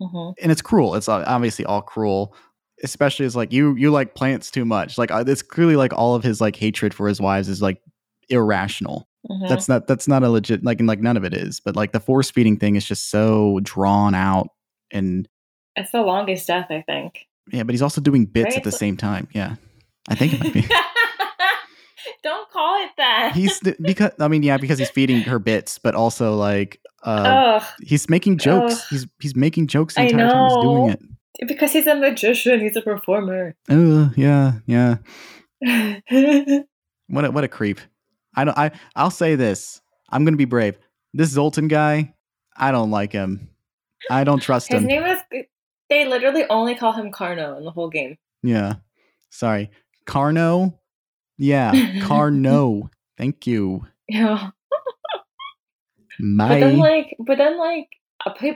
[0.00, 0.94] hmm and it's cruel.
[0.94, 2.34] It's obviously all cruel
[2.82, 4.96] especially as like you you like plants too much.
[4.96, 7.82] Like uh, it's clearly like all of his like hatred for his wives is like
[8.30, 11.60] irrational hmm that's not that's not a legit like and like none of it is
[11.60, 14.48] but like the force feeding thing is just so drawn out
[14.92, 15.28] and
[15.76, 17.26] it's the longest death, I think.
[17.52, 18.56] yeah but he's also doing bits Right?
[18.58, 19.56] at the same time yeah
[20.08, 20.66] i think it might be
[22.22, 23.32] Don't call it that.
[23.34, 28.08] he's because i mean yeah because he's feeding her bits but also like uh he's
[28.10, 28.86] making jokes Ugh.
[28.90, 31.00] he's he's making jokes the entire time he's doing it
[31.48, 32.60] because he's a magician.
[32.60, 33.54] He's a performer.
[33.70, 34.96] uh, yeah yeah
[37.08, 37.80] what a, what a creep
[38.34, 39.80] i don't i i'll say this.
[40.10, 40.78] I'm gonna be brave.
[41.14, 42.14] This zoltan guy
[42.56, 43.48] i don't like him.
[44.10, 44.82] I don't trust him.
[44.82, 45.18] His name is.
[45.88, 48.16] They literally only call him Carno in the whole game.
[48.42, 48.74] yeah.
[49.30, 49.70] Sorry.
[50.06, 50.74] Carno?
[51.38, 52.90] Yeah carno.
[53.16, 53.86] Thank you.
[54.08, 54.50] Yeah.
[56.18, 57.88] my But then like but then like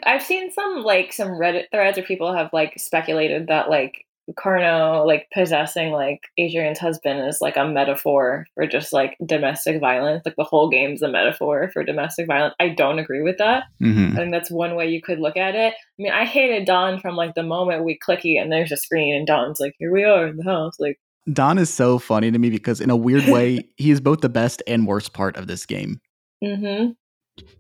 [0.05, 5.07] I've seen some like some Reddit threads where people have like speculated that like Carno
[5.07, 10.23] like possessing like Adrienne's husband is like a metaphor for just like domestic violence.
[10.25, 12.55] Like the whole game's a metaphor for domestic violence.
[12.59, 13.65] I don't agree with that.
[13.83, 14.13] Mm-hmm.
[14.13, 15.75] I think that's one way you could look at it.
[15.75, 19.15] I mean, I hated Don from like the moment we clicky and there's a screen
[19.15, 20.75] and Don's like, here we are in the house.
[20.79, 20.99] Like,
[21.31, 24.29] Don is so funny to me because in a weird way, he is both the
[24.29, 26.01] best and worst part of this game.
[26.43, 26.93] mm-hmm.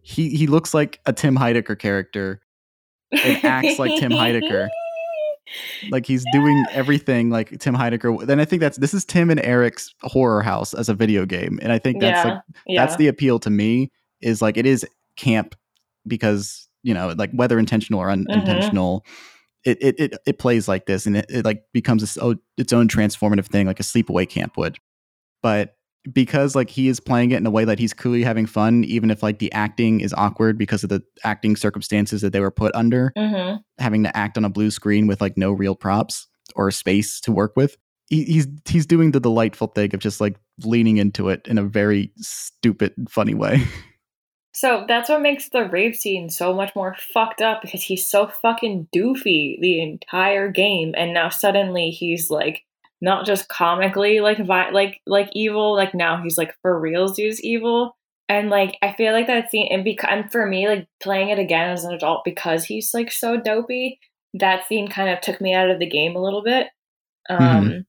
[0.03, 2.41] He he looks like a Tim Heidecker character.
[3.11, 4.69] It acts like Tim Heidecker.
[5.91, 8.27] Like he's doing everything like Tim Heidecker.
[8.27, 11.59] Then I think that's this is Tim and Eric's horror house as a video game,
[11.63, 12.83] and I think that's yeah, like yeah.
[12.85, 13.91] that's the appeal to me
[14.21, 15.55] is like it is camp
[16.07, 18.31] because you know like whether intentional or Mm-hmm.
[18.31, 19.05] unintentional
[19.65, 22.73] it, it it it plays like this and it, it like becomes its own, its
[22.73, 24.79] own transformative thing like a sleepaway camp would
[25.43, 25.77] but
[26.13, 29.11] because like he is playing it in a way that he's clearly having fun even
[29.11, 32.75] if like the acting is awkward because of the acting circumstances that they were put
[32.75, 33.61] under Mhm.
[33.79, 37.33] having to act on a blue screen with like no real props or space to
[37.33, 37.77] work with.
[38.11, 41.63] He, he's he's doing the delightful thing of just like leaning into it in a
[41.63, 43.63] very stupid, funny way.
[44.57, 48.29] So that's what makes the rape scene so much more fucked up because he's so
[48.29, 52.63] fucking doofy the entire game, and now suddenly he's like
[53.05, 57.43] not just comically like vi- like like evil, like now he's like for reals he's
[57.43, 57.97] evil,
[58.29, 61.39] and like I feel like that scene and because and for me like playing it
[61.39, 63.99] again as an adult because he's like so dopey,
[64.35, 66.69] that scene kind of took me out of the game a little bit.
[67.29, 67.87] Um.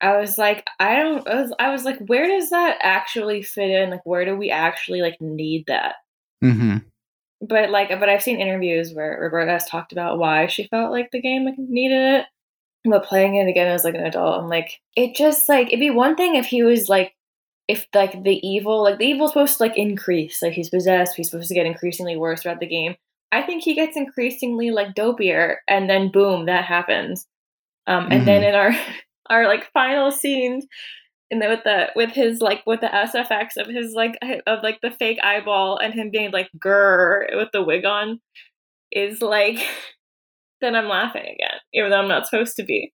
[0.00, 1.26] I was like, I don't.
[1.26, 3.88] I was, I was like, where does that actually fit in?
[3.88, 5.94] Like, where do we actually like need that?
[6.44, 6.76] mm-hmm.
[7.40, 11.10] but like but i've seen interviews where roberta has talked about why she felt like
[11.10, 12.26] the game like needed it
[12.84, 15.90] but playing it again as like an adult i'm like it just like it'd be
[15.90, 17.14] one thing if he was like
[17.68, 21.30] if like the evil like the evil's supposed to like increase like he's possessed he's
[21.30, 22.94] supposed to get increasingly worse throughout the game.
[23.32, 27.26] I think he gets increasingly like dopier and then boom that happens.
[27.86, 28.72] Um and then in our
[29.30, 30.66] our like final scenes
[31.30, 34.80] and then with the with his like with the SFX of his like of like
[34.82, 38.20] the fake eyeball and him being like grr with the wig on
[38.92, 39.58] is like
[40.64, 42.92] then I'm laughing again, even though I'm not supposed to be.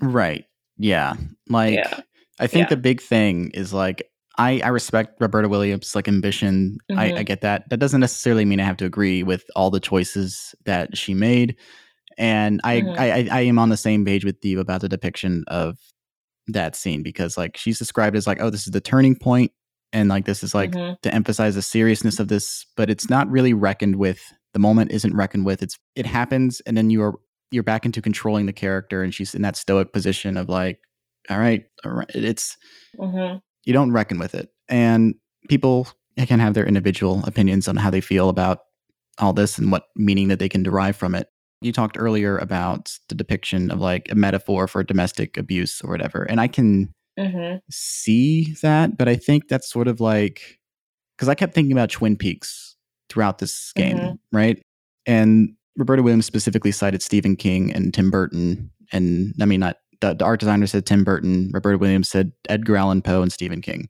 [0.00, 0.44] Right.
[0.76, 1.14] Yeah.
[1.48, 2.00] Like Yeah.
[2.40, 2.68] I think Yeah.
[2.70, 4.02] the big thing is like
[4.40, 6.78] I, I respect Roberta Williams' like ambition.
[6.96, 7.18] I, Mhm.
[7.18, 7.68] I get that.
[7.70, 11.56] That doesn't necessarily mean I have to agree with all the choices that she made.
[12.16, 12.98] And I, Mhm.
[12.98, 15.76] I, I, I am on the same page with you about the depiction of
[16.46, 19.50] that scene because like she's described as like, oh, this is the turning point,
[19.92, 21.00] and like this is like Mhm.
[21.02, 24.20] to emphasize the seriousness of this, but it's not really reckoned with.
[24.54, 25.62] The moment isn't reckoned with.
[25.62, 27.14] It's it happens, and then you are
[27.50, 30.80] you're back into controlling the character, and she's in that stoic position of like,
[31.30, 32.10] all right, all right.
[32.14, 32.56] It's
[32.98, 33.40] Mhm.
[33.64, 35.14] you don't reckon with it, and
[35.48, 35.88] people
[36.26, 38.60] can have their individual opinions on how they feel about
[39.18, 41.28] all this and what meaning that they can derive from it.
[41.60, 46.22] You talked earlier about the depiction of like a metaphor for domestic abuse or whatever,
[46.24, 47.60] and I can Mhm.
[47.70, 50.58] see that, but I think that's sort of like
[51.16, 52.76] because I kept thinking about Twin Peaks
[53.08, 54.18] throughout this game, Mhm.
[54.32, 54.62] right?
[55.06, 60.14] And Roberta Williams specifically cited Stephen King and Tim Burton, and I mean, not the,
[60.14, 63.88] the art designer said Tim Burton, Roberta Williams said Edgar Allan Poe and Stephen King.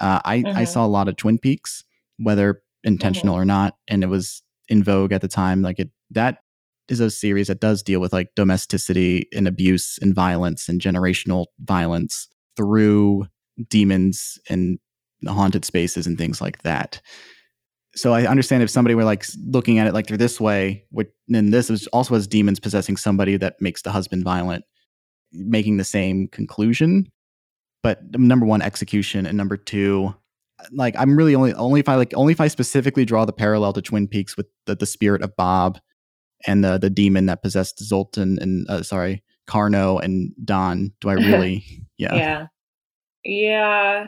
[0.00, 0.68] Uh, I I Mhm.
[0.68, 1.84] saw a lot of Twin Peaks,
[2.18, 5.62] whether intentional or not, and it was in vogue at the time.
[5.62, 6.38] Like it that
[6.88, 11.46] is a series that does deal with like domesticity and abuse and violence and generational
[11.60, 13.26] violence through
[13.68, 14.78] demons and
[15.26, 17.00] haunted spaces and things like that.
[17.96, 21.08] So I understand if somebody were like looking at it like they're this way, which
[21.28, 24.64] then this is also as demons possessing somebody that makes the husband violent,
[25.32, 27.10] making the same conclusion.
[27.82, 30.14] But number one, execution, and number two,
[30.72, 33.72] like I'm really only only if I like only if I specifically draw the parallel
[33.74, 35.78] to Twin Peaks with the, the spirit of Bob
[36.46, 40.92] and the the demon that possessed Zoltan and uh, sorry Carno and Don.
[41.00, 41.86] Do I really?
[41.96, 42.14] yeah.
[42.14, 42.46] Yeah.
[43.24, 44.06] Yeah.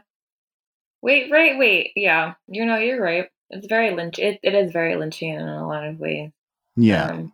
[1.01, 1.93] Wait, right, wait.
[1.97, 2.35] Yeah.
[2.49, 3.29] You know, you're right.
[3.51, 4.19] It's very Lynch.
[4.19, 6.31] It, it is very Lynchian in a lot of ways.
[6.77, 7.07] Yeah.
[7.07, 7.33] Um,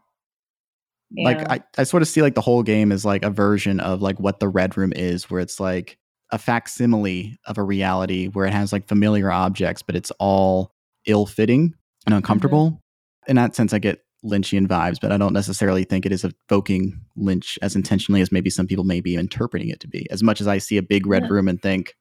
[1.17, 1.47] like yeah.
[1.53, 4.19] I, I sort of see like the whole game is like a version of like
[4.19, 5.99] what the red room is where it's like
[6.31, 10.73] a facsimile of a reality where it has like familiar objects but it's all
[11.07, 11.75] ill-fitting
[12.07, 12.81] and uncomfortable
[13.29, 16.99] in that sense i get lynchian vibes but i don't necessarily think it is evoking
[17.15, 20.41] lynch as intentionally as maybe some people may be interpreting it to be as much
[20.41, 21.29] as i see a big red Yeah.
[21.29, 21.95] room and think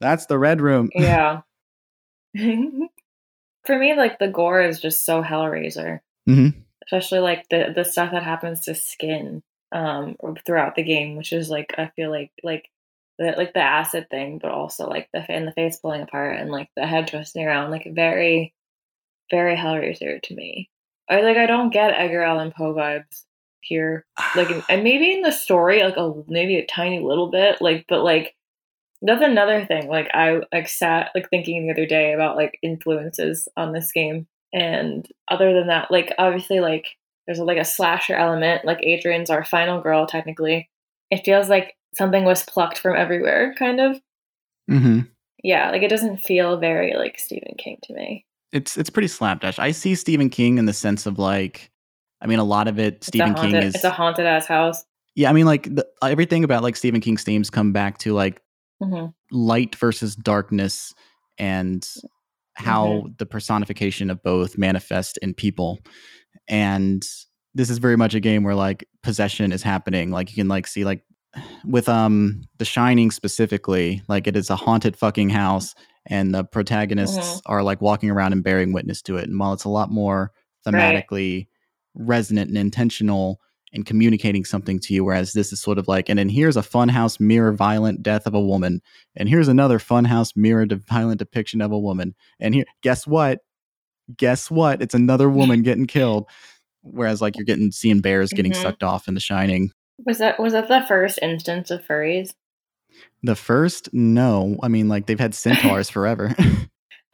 [0.00, 1.40] that's the red room yeah.
[3.66, 6.00] For me, like the gore is just so Hellraiser.
[6.28, 6.54] Mhm.
[6.86, 10.16] Especially like the the stuff that happens to skin um
[10.46, 12.70] throughout the game, which is like I feel like like
[13.18, 16.50] the like the acid thing, but also like the and the face pulling apart and
[16.50, 18.54] like the head twisting around, like very,
[19.30, 20.70] very Hellraiser to me.
[21.08, 23.24] I like I don't get Edgar Allan Poe vibes
[23.60, 24.04] here.
[24.36, 27.60] Like, and maybe in the story, like a maybe a tiny little bit.
[27.60, 28.34] Like, but like
[29.02, 29.88] that's another thing.
[29.88, 34.26] Like I like sat like thinking the other day about like influences on this game,
[34.52, 36.86] and other than that, like obviously like
[37.26, 38.64] there's like a slasher element.
[38.64, 40.68] Like Adrienne's our final girl technically.
[41.10, 44.00] It feels like something was plucked from everywhere, kind of.
[44.70, 45.00] Mm-hmm.
[45.42, 48.24] Yeah, like it doesn't feel very like Stephen King to me.
[48.52, 49.58] It's it's pretty slapdash.
[49.58, 51.70] I see Stephen King in the sense of like,
[52.20, 53.04] I mean, a lot of it.
[53.04, 54.84] Stephen King haunted- is it's a haunted ass house.
[55.14, 55.28] yeah.
[55.30, 58.40] I mean, like the, everything about like Stephen King's themes come back to like
[58.80, 60.94] hmm light versus darkness
[61.38, 61.86] and
[62.54, 65.78] how the personification of both manifest in people.
[66.48, 67.06] And
[67.54, 70.10] this is very much a game where like possession is happening.
[70.10, 71.02] Like you can like see like
[71.64, 75.74] with um the shining specifically like it is a haunted fucking house
[76.06, 77.42] and the protagonists Mhm.
[77.46, 79.28] are like walking around and bearing witness to it.
[79.28, 80.32] And while it's a lot more
[80.70, 81.06] Right.
[81.06, 81.48] thematically
[81.94, 83.40] resonant and intentional
[83.76, 86.62] in communicating something to you whereas this is sort of like and then here's a
[86.62, 88.80] funhouse mirror violent death of a woman
[89.14, 93.40] and here's another funhouse mirror de- violent depiction of a woman and here guess what
[94.16, 96.26] guess what it's another woman getting killed
[96.82, 98.62] whereas like you're getting seeing bears getting Mhm.
[98.62, 99.70] sucked off in the shining
[100.04, 102.30] Was that was that the first instance of furries?
[103.22, 106.34] the first no i mean like they've had centaurs forever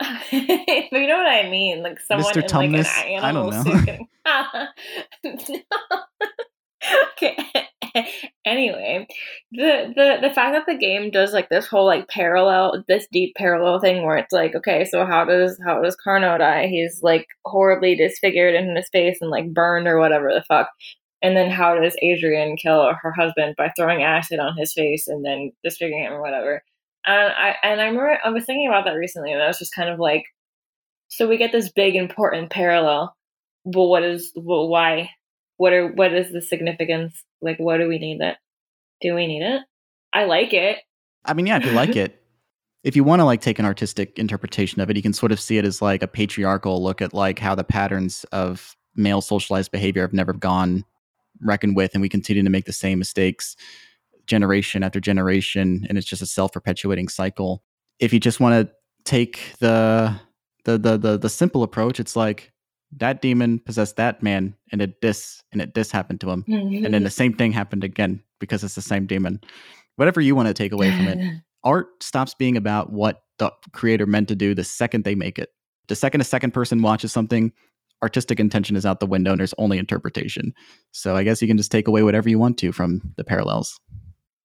[0.00, 2.36] but you know what I mean, like someone Mr.
[2.36, 2.88] in like an Tumnus?
[2.88, 3.84] I animal don't suit.
[3.86, 4.08] getting-
[7.12, 7.36] okay.
[8.44, 9.06] anyway,
[9.50, 13.34] the the the fact that the game does like this whole like parallel, this deep
[13.36, 16.66] parallel thing where it's like, okay, so how does how does Carno die?
[16.68, 20.68] He's like horribly disfigured in his face and like burned or whatever the fuck.
[21.22, 25.24] And then how does Adrienne kill her husband by throwing acid on his face and
[25.24, 26.62] then disfiguring him or whatever?
[27.06, 29.74] And I and I remember I was thinking about that recently, and I was just
[29.74, 30.24] kind of like,
[31.08, 33.14] so we get this big important parallel,
[33.64, 35.10] but what is well, why?
[35.62, 37.22] What are what is the significance?
[37.40, 38.36] Like, what do we need it?
[39.00, 39.62] Do we need it?
[40.12, 40.78] I like it.
[41.24, 42.22] i mean yeah if you like it
[42.84, 45.40] if you want to like take an artistic interpretation of it you can sort of
[45.40, 49.70] see it as like a patriarchal look at like how the patterns of male socialized
[49.70, 50.84] behavior have never gone
[51.40, 53.56] reckoned with and we continue to make the same mistakes
[54.26, 57.62] generation after generation and it's just a self-perpetuating cycle
[58.00, 58.72] if you just want to
[59.04, 60.14] take the
[60.64, 62.51] the, the the the simple approach it's like
[62.98, 66.92] that demon possessed that man and it this and it this happened to him and
[66.92, 69.40] then the same thing happened again because it's the same demon
[69.96, 74.06] whatever you want to take away from it art stops being about what the creator
[74.06, 75.50] meant to do the second they make it.
[75.88, 77.52] The second a second person watches something,
[78.02, 80.54] artistic intention is out the window and there's only interpretation.
[80.92, 83.78] So I guess you can just take away whatever you want to from the parallels.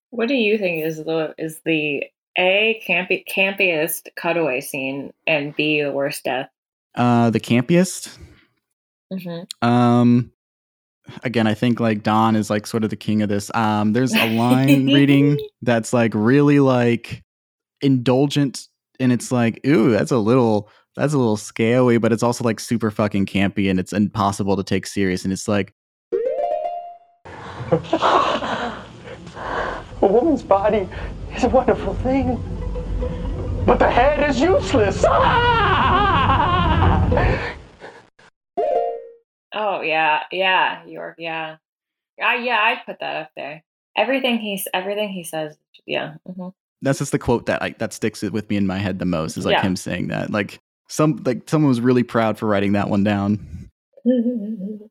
[0.10, 2.06] What do you think is the is the
[2.38, 6.50] a campy campiest cutaway scene and b the worst death?
[6.96, 8.18] Uh the campiest.
[9.14, 9.68] Mm-hmm.
[9.68, 10.32] Um
[11.24, 13.54] again, I think like Don is like sort of the king of this.
[13.56, 17.24] Um there's a line reading that's like really like
[17.82, 18.68] indulgent
[19.00, 22.60] and it's like, ooh, that's a little that's a little scaly, but it's also like
[22.60, 25.24] super fucking campy and it's impossible to take serious.
[25.24, 25.74] And it's like,
[30.00, 30.88] A woman's body
[31.36, 32.36] is a wonderful thing,
[33.66, 35.04] but the head is useless.
[39.78, 41.58] Oh yeah, yeah, York, yeah,
[42.24, 42.60] uh, yeah.
[42.62, 43.64] I'd put that up there.
[43.96, 46.16] Everything he's everything he says, yeah.
[46.26, 46.50] hmm
[46.82, 49.38] that's just the quote that I, that sticks with me in my head the most
[49.38, 49.64] is like Yeah.
[49.64, 50.60] him saying that like
[50.90, 53.70] some like someone was really proud for writing that one down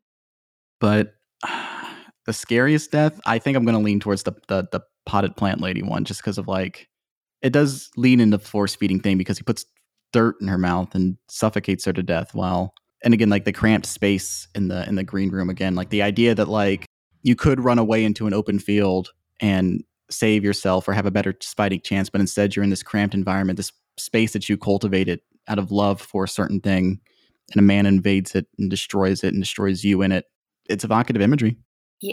[0.80, 1.14] but
[2.26, 5.60] the scariest death i think i'm going to lean towards the, the the potted plant
[5.60, 6.88] lady one just because of like
[7.40, 9.64] it does lean into the force feeding thing because he puts
[10.12, 12.74] dirt in her mouth and suffocates her to death while
[13.04, 16.02] and again like the cramped space in the in the green room again like the
[16.02, 16.86] idea that like
[17.22, 19.10] you could run away into an open field
[19.40, 23.14] and save yourself or have a better fighting chance but instead you're in this cramped
[23.14, 27.00] environment this space that you cultivated out of love for a certain thing
[27.52, 30.24] and a man invades it and destroys it and destroys you in it.
[30.68, 31.56] It's evocative imagery.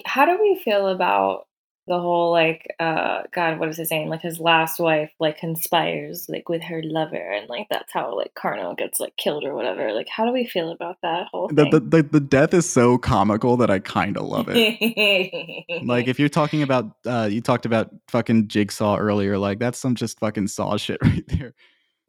[0.05, 1.47] How do we feel about
[1.87, 4.09] the whole like uh God, what is his name?
[4.09, 8.33] Like his last wife like conspires like with her lover and like that's how like
[8.35, 9.91] Carno gets like killed or whatever.
[9.93, 11.71] Like how do we feel about that whole the, thing?
[11.71, 16.19] the, the, the death is so comical that i kind of love it like if
[16.19, 20.47] you're talking about uh you talked about fucking jigsaw earlier like that's some just fucking
[20.47, 21.53] saw shit right there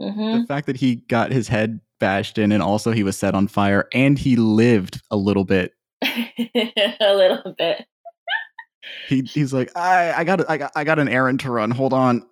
[0.01, 3.35] hmm the fact that he got his head bashed in and also he was set
[3.35, 5.73] on fire and he lived a little bit
[7.01, 7.87] a little bit.
[9.09, 11.93] He he's like i i got i got i got an errand to run hold
[11.93, 12.27] on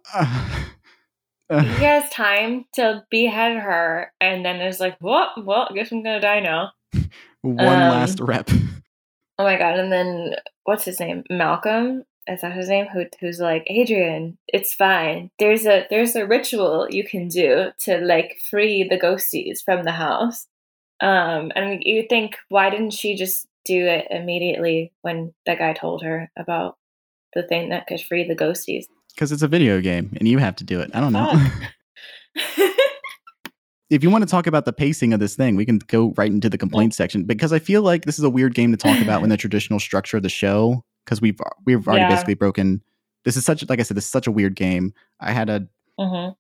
[1.51, 6.03] He has time to behead her and then is like, well, well, I guess I'm
[6.03, 6.73] gonna die now.
[7.43, 8.49] one Um, last rep
[9.39, 9.79] Oh my god!
[9.79, 11.25] And then what's his name?
[11.29, 12.05] Malcolm.
[12.29, 12.87] Is that his name?
[12.87, 14.39] Who, who's like Adrienne?
[14.47, 15.31] It's fine.
[15.39, 19.93] There's a there's a ritual you can do to like free the ghosties from the
[19.93, 20.47] house.
[21.01, 26.03] Um, and you think why didn't she just do it immediately when the guy told
[26.03, 26.77] her about
[27.35, 28.85] the thing that could free the ghosties?
[29.15, 30.91] Because it's a video game and you have to do it.
[30.95, 31.27] I don't know.
[33.91, 36.31] If you want to talk about the pacing of this thing, we can go right
[36.31, 39.03] into the complaint section because I feel like this is a weird game to talk
[39.03, 42.09] about when the traditional structure of the show because we've we've already Yeah.
[42.09, 42.81] basically broken.
[43.27, 44.95] This is such like I said, this is such a weird game.
[45.21, 45.69] I had to
[46.01, 46.35] Mhm.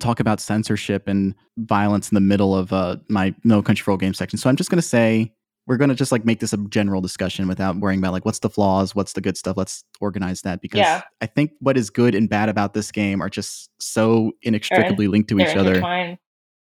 [0.00, 4.00] talk about censorship and violence in the middle of uh, my No Country for Old
[4.00, 5.32] Games section, so I'm just gonna say
[5.66, 8.50] we're gonna just like make this a general discussion without worrying about like what's the
[8.50, 9.56] flaws, what's the good stuff.
[9.56, 11.02] Let's organize that because Yeah.
[11.20, 15.28] I think what is good and bad about this game are just so inextricably linked
[15.30, 15.80] to each other.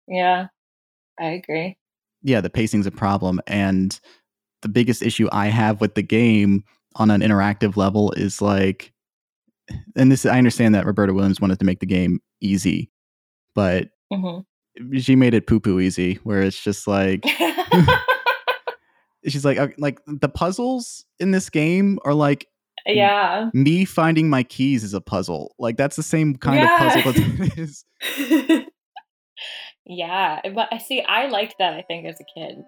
[0.07, 0.47] Yeah,
[1.19, 1.77] I agree.
[2.23, 3.39] yeah, the pacing's a problem.
[3.47, 3.99] And
[4.61, 6.63] the biggest issue I have with the game
[6.95, 8.91] on an interactive level is like,
[9.95, 12.91] and this I understand that Roberta Williams wanted to make the game easy,
[13.55, 14.39] but hmm
[14.97, 17.23] she made it poo poo easy, where it's just like
[19.27, 22.47] she's like, uh, like the puzzles in this game are like
[22.85, 23.49] yeah.
[23.53, 25.53] me finding my keys is a puzzle.
[25.59, 26.73] Like that's the same kind Yeah.
[26.97, 27.83] of puzzle that it is.
[29.85, 31.01] yeah, but I see.
[31.01, 31.73] I liked that.
[31.73, 32.63] I think as a kid,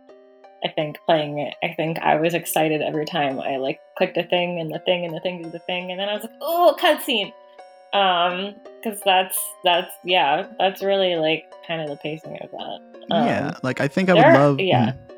[0.65, 1.55] I think playing it.
[1.63, 5.05] I think I was excited every time I like clicked a thing and the thing
[5.05, 7.31] and the thing and the thing, and then I was like, "Oh, cutscene!"
[7.93, 12.79] Um, because that's that's yeah, that's really like kind of the pacing of that.
[13.11, 14.59] Um, yeah, like I think I would there- love.
[14.59, 14.93] yeah.
[14.93, 15.09] mm.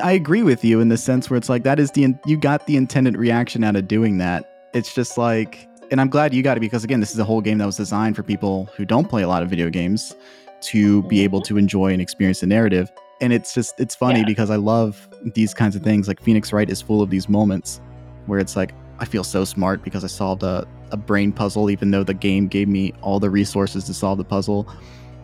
[0.00, 2.36] I agree with you in the sense where it's like that is the in- you
[2.36, 4.48] got the intended reaction out of doing that.
[4.72, 7.40] It's just like, and I'm glad you got it because again, this is a whole
[7.40, 10.14] game that was designed for people who don't play a lot of video games
[10.62, 12.90] to be able to enjoy and experience the narrative.
[13.20, 14.26] And it's just it's funny Yeah.
[14.26, 16.08] because I love these kinds of things.
[16.08, 17.80] Like Phoenix Wright is full of these moments
[18.26, 21.90] where it's like I feel so smart because I solved a, a brain puzzle, even
[21.90, 24.68] though the game gave me all the resources to solve the puzzle.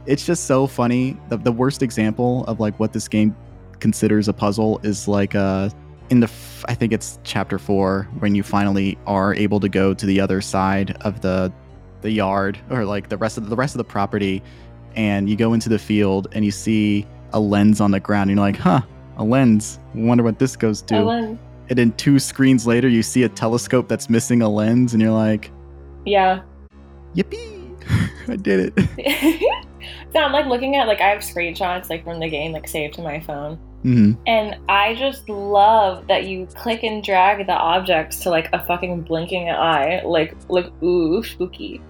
[0.07, 1.17] It's just so funny.
[1.29, 3.37] The, the worst example of like what this game
[3.81, 5.69] considers a puzzle is like uh
[6.11, 9.93] in the f- I think it's chapter 4 when you finally are able to go
[9.95, 11.53] to the other side of the
[12.01, 14.43] the yard or like the rest of the rest of the property
[14.97, 18.39] and you go into the field and you see a lens on the ground and
[18.39, 18.81] you're like, "Huh,
[19.19, 19.79] a lens.
[19.95, 20.97] Wonder what this goes to."
[21.69, 25.13] And then two screens later you see a telescope that's missing a lens and you're
[25.13, 25.51] like,
[26.07, 26.41] yeah.
[27.15, 27.77] "Yippee.
[28.29, 29.65] I did it."
[30.13, 32.95] so I'm like looking at like I have screenshots like from the game like saved
[32.95, 33.57] to my phone.
[33.83, 38.65] hmm And I just love that you click and drag the objects to like a
[38.65, 40.03] fucking blinking eye.
[40.05, 41.81] Like, like ooh, spooky.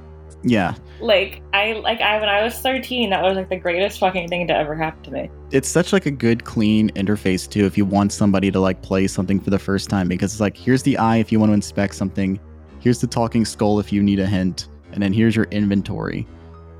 [0.44, 0.74] Yeah.
[1.00, 4.46] Like I like I when I was 13, that was like the greatest fucking thing
[4.48, 5.30] to ever happen to me.
[5.50, 9.06] it's such like a good clean interface too if you want somebody to like play
[9.06, 11.54] something for the first time because it's like here's the eye if you want to
[11.54, 12.38] inspect something
[12.80, 16.26] here's the talking skull if you need a hint and then here's your inventory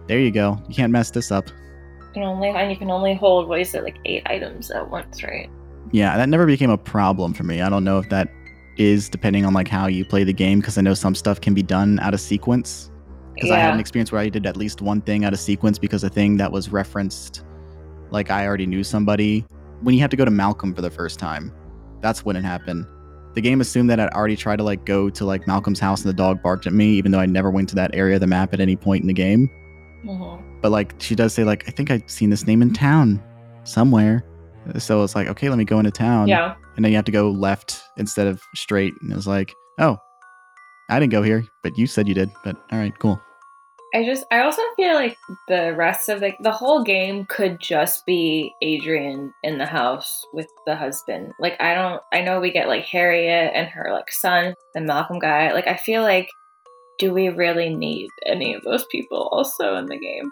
[0.08, 0.60] there you go.
[0.68, 1.48] You can't mess this up.
[1.48, 4.90] You can only and you can only hold what is it like eight items at
[4.90, 5.48] once, right?
[5.92, 7.60] yeah that never became a problem for me.
[7.60, 8.28] I don't know if that
[8.76, 11.52] is depending on like how you play the game because i know some stuff can
[11.52, 12.90] be done out of sequence.
[13.34, 15.78] Because i had an experience where i did at least one thing out of sequence
[15.78, 17.44] because a thing that was referenced
[18.10, 19.44] like i already knew somebody.
[19.80, 21.52] When you have to go to malcolm for the first time
[22.00, 22.86] that's when it happened.
[23.34, 26.08] The game assumed that i'd already tried to like go to like malcolm's house and
[26.08, 28.26] the dog barked at me even though i never went to that area of the
[28.26, 29.48] map at any point in the game
[30.04, 30.42] Mhm.
[30.62, 33.22] but like she does say like i think i've seen this name in town
[33.64, 34.24] somewhere
[34.78, 36.54] so it's like okay let me go into town Yeah.
[36.76, 39.96] and then you have to go left instead of straight and it was like oh
[40.90, 43.20] i didn't go here but you said you did but all right cool
[43.94, 45.16] I just I also feel like
[45.48, 50.46] the rest of like the whole game could just be Adrienne in the house with
[50.66, 51.32] the husband.
[51.40, 55.18] Like I don't I know we get like Harriet and her like son, the Malcolm
[55.18, 55.52] guy.
[55.54, 56.28] Like I feel like
[56.98, 60.30] do we really need any of those people also in the game?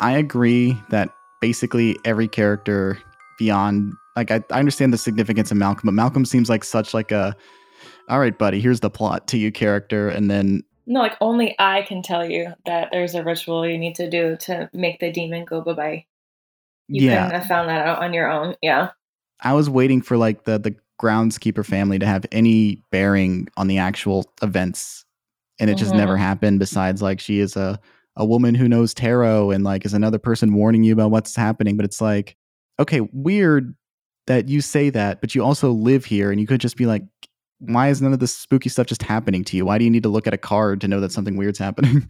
[0.00, 1.10] i agree that
[1.40, 2.98] basically every character
[3.38, 7.12] beyond like I, I understand the significance of malcolm but malcolm seems like such like
[7.12, 7.36] a
[8.08, 11.82] all right buddy here's the plot to you character and then No, like only I
[11.82, 15.44] can tell you that there's a ritual you need to do to make the demon
[15.44, 16.06] go bye bye.
[16.88, 18.56] You yeah couldn't have found that out on your own.
[18.62, 18.90] Yeah.
[19.40, 23.78] I was waiting for like the the groundskeeper family to have any bearing on the
[23.78, 25.04] actual events,
[25.62, 25.96] and it just Mhm.
[25.98, 26.58] never happened.
[26.58, 27.80] Besides, like she is a
[28.16, 31.78] a woman who knows tarot and like is another person warning you about what's happening.
[31.78, 32.36] But it's like,
[32.78, 33.74] okay, weird
[34.26, 37.02] that you say that, but you also live here, and you could just be like,
[37.60, 39.64] why is none of this spooky stuff just happening to you?
[39.64, 42.06] Why do you need to look at a card to know that something weird's happening?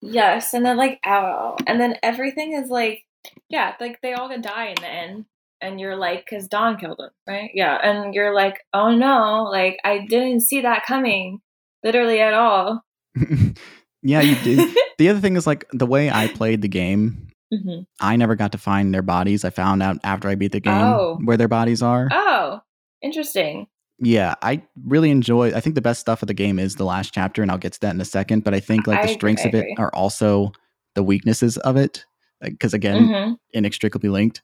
[0.00, 3.02] Yes, and then like ow, and then everything is like,
[3.48, 5.24] yeah, like they all gonna die in the end.
[5.60, 7.50] and you're like, because Don killed him, right?
[7.52, 11.40] Yeah, and you're like, oh no, like I didn't see that coming,
[11.82, 12.82] literally at all.
[14.02, 14.76] yeah, you did.
[14.98, 17.28] the other thing is like the way I played the game.
[17.52, 19.44] hmm I never got to find their bodies.
[19.44, 21.18] I found out after I beat the game Oh.
[21.24, 22.08] where their bodies are.
[22.10, 22.60] Oh,
[23.02, 23.66] interesting.
[24.00, 25.52] Yeah, I really enjoy.
[25.54, 27.72] I think the best stuff of the game is the last chapter, and I'll get
[27.72, 28.44] to that in a second.
[28.44, 30.52] But I think like the agree, strengths I of it are also
[30.94, 32.04] the weaknesses of it,
[32.40, 34.42] because again, hmm inextricably linked.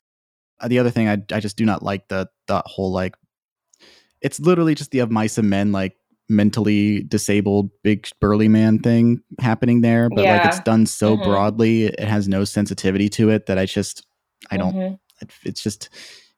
[0.60, 3.14] Uh, the other thing I I just do not like the the whole like
[4.20, 5.94] it's literally just the of mice and men like
[6.28, 11.24] mentally disabled big burly man thing happening there, but like it's done so Mhm.
[11.24, 14.06] broadly, it has no sensitivity to it that I just
[14.50, 14.98] I don't Mhm.
[15.22, 15.88] it- it's just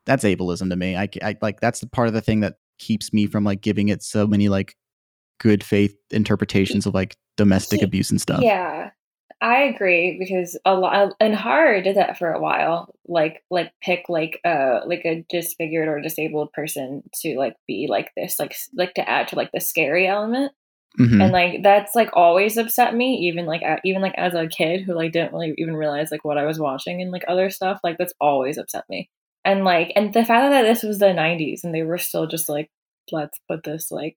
[0.04, 0.96] that's ableism to me.
[0.96, 3.88] I, I- like that's the part of the thing that keeps me from like giving
[3.88, 4.76] it so many like
[5.40, 8.40] good faith interpretations of like domestic abuse and stuff.
[8.42, 8.90] Yeah,
[9.40, 12.94] I agree because a lot and horror did that for a while.
[13.06, 18.12] Like, like pick like uh like a disfigured or disabled person to like be like
[18.16, 20.52] this, like like to add to like the scary element.
[20.98, 21.22] Mhm.
[21.22, 24.94] and like that's like always upset me even like even like as a kid who
[24.94, 27.98] like didn't really even realize like what i was watching and like other stuff like
[27.98, 29.10] that's always upset me
[29.44, 32.48] and like and the fact that this was the 90s and they were still just
[32.48, 32.70] like
[33.12, 34.16] let's put this like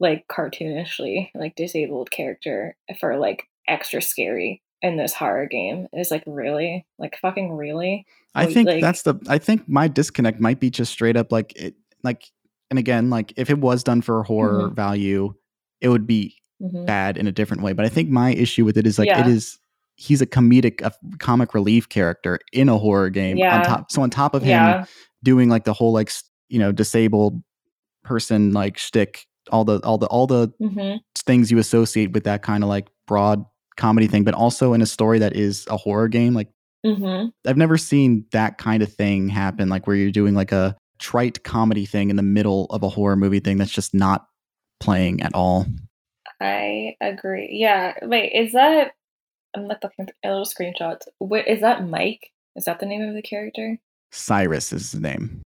[0.00, 6.22] like cartoonishly like disabled character for like extra scary in this horror game is like
[6.26, 10.70] really like fucking really I think like- that's the I think my disconnect might be
[10.70, 12.24] just straight up like it like
[12.70, 14.76] and again like if it was done for horror Mhm.
[14.76, 15.34] value
[15.80, 16.86] it would be Mhm.
[16.86, 19.16] bad in a different way but I think my issue with it is like it
[19.16, 19.28] Yeah.
[19.28, 19.58] is
[19.96, 23.56] he's a comedic a comic relief character in a horror game Yeah.
[23.58, 24.84] on top so on top of him yeah
[25.22, 26.10] doing like the whole like
[26.50, 27.42] you know disabled
[28.02, 30.96] person like shtick all the all the all the hmm
[31.26, 33.44] things you associate with that kind of like broad
[33.76, 36.48] comedy thing but also in a story that is a horror game like
[36.84, 40.76] hmm I've never seen that kind of thing happen, like where you're doing like a
[40.98, 44.26] trite comedy thing in the middle of a horror movie thing that's just not
[44.80, 45.66] playing at all.
[46.40, 47.48] I agree.
[47.52, 47.94] Yeah.
[48.02, 48.92] Wait, is that?
[49.54, 51.02] I'm like looking at little screenshots.
[51.20, 52.30] Wait, is that Mike?
[52.56, 53.78] Is that the name of the character?
[54.10, 55.42] Cyrus is his name.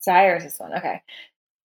[0.00, 0.74] Cyrus is one.
[0.74, 1.02] Okay.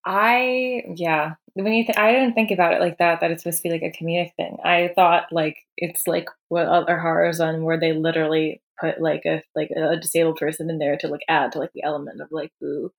[0.06, 1.34] I yeah.
[1.54, 3.20] When you th- I didn't think about it like that.
[3.20, 4.58] That it's supposed to be like a comedic thing.
[4.64, 9.44] I thought like it's like what other horrors on where they literally put like a
[9.56, 12.52] like a disabled person in there to like add to like the element of like
[12.64, 12.92] ooh,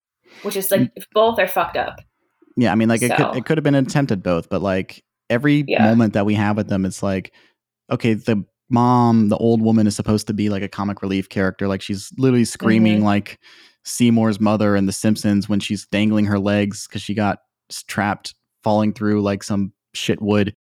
[0.43, 2.01] which is like if both are fucked up.
[2.57, 5.65] Yeah, I mean, like it could it could have been attempted both, but like every
[5.67, 5.85] Yeah.
[5.85, 7.33] moment that we have with them, it's like,
[7.91, 11.67] okay, the mom, the old woman, is supposed to be like a comic relief character,
[11.69, 13.05] like she's literally screaming Mm-hmm.
[13.07, 13.39] like
[13.85, 17.41] Seymour's mother in The Simpsons when she's dangling her legs because she got
[17.87, 20.55] trapped falling through like some shit wood.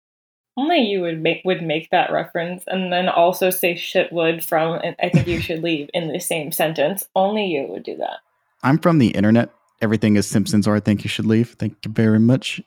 [0.59, 4.81] Only you would make would make that reference and then also say shit wood from
[5.03, 7.05] I think you should leave in the same sentence.
[7.15, 8.19] Only you would do that.
[8.63, 9.51] I'm from the internet.
[9.83, 11.51] Everything is Simpsons, or I think you should leave.
[11.59, 12.63] Thank you very much.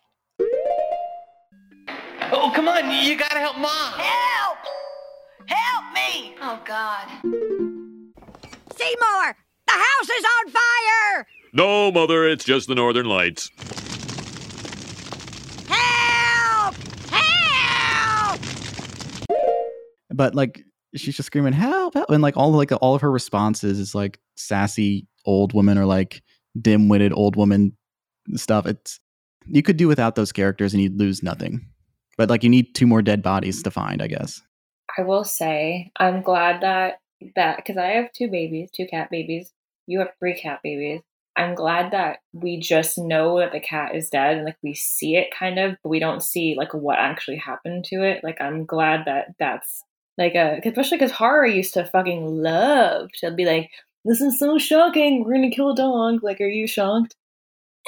[2.31, 3.93] Oh, come on, you gotta help mom.
[3.93, 4.57] Help!
[5.47, 6.35] Help me!
[6.39, 7.07] Oh, God.
[8.77, 9.35] Seymour!
[9.69, 11.27] The house is on fire!
[11.53, 13.51] No, Mother, it's just the Northern Lights.
[15.67, 16.75] Help!
[17.11, 18.41] Help!
[20.11, 20.63] But like
[20.95, 24.19] she's just screaming help, help and like all like all of her responses is like
[24.35, 26.23] sassy old woman or like
[26.59, 27.77] dim-witted old woman
[28.33, 28.65] stuff.
[28.65, 28.99] It's
[29.45, 31.63] you could do without those characters and you'd lose nothing.
[32.17, 34.41] But like you need two more dead bodies to find, I guess.
[34.97, 37.01] I will say I'm glad that
[37.35, 39.53] that because I have two babies, two cat babies.
[39.89, 41.01] You have three cat babies.
[41.35, 45.15] I'm glad that we just know that the cat is dead and like we see
[45.15, 48.23] it kind of, but we don't see like what actually happened to it.
[48.23, 49.83] Like I'm glad that that's
[50.17, 53.71] like a especially because horror used to fucking love to be like,
[54.05, 55.23] this is so shocking.
[55.23, 56.23] We're gonna kill a dog.
[56.23, 57.15] Like, are you shocked?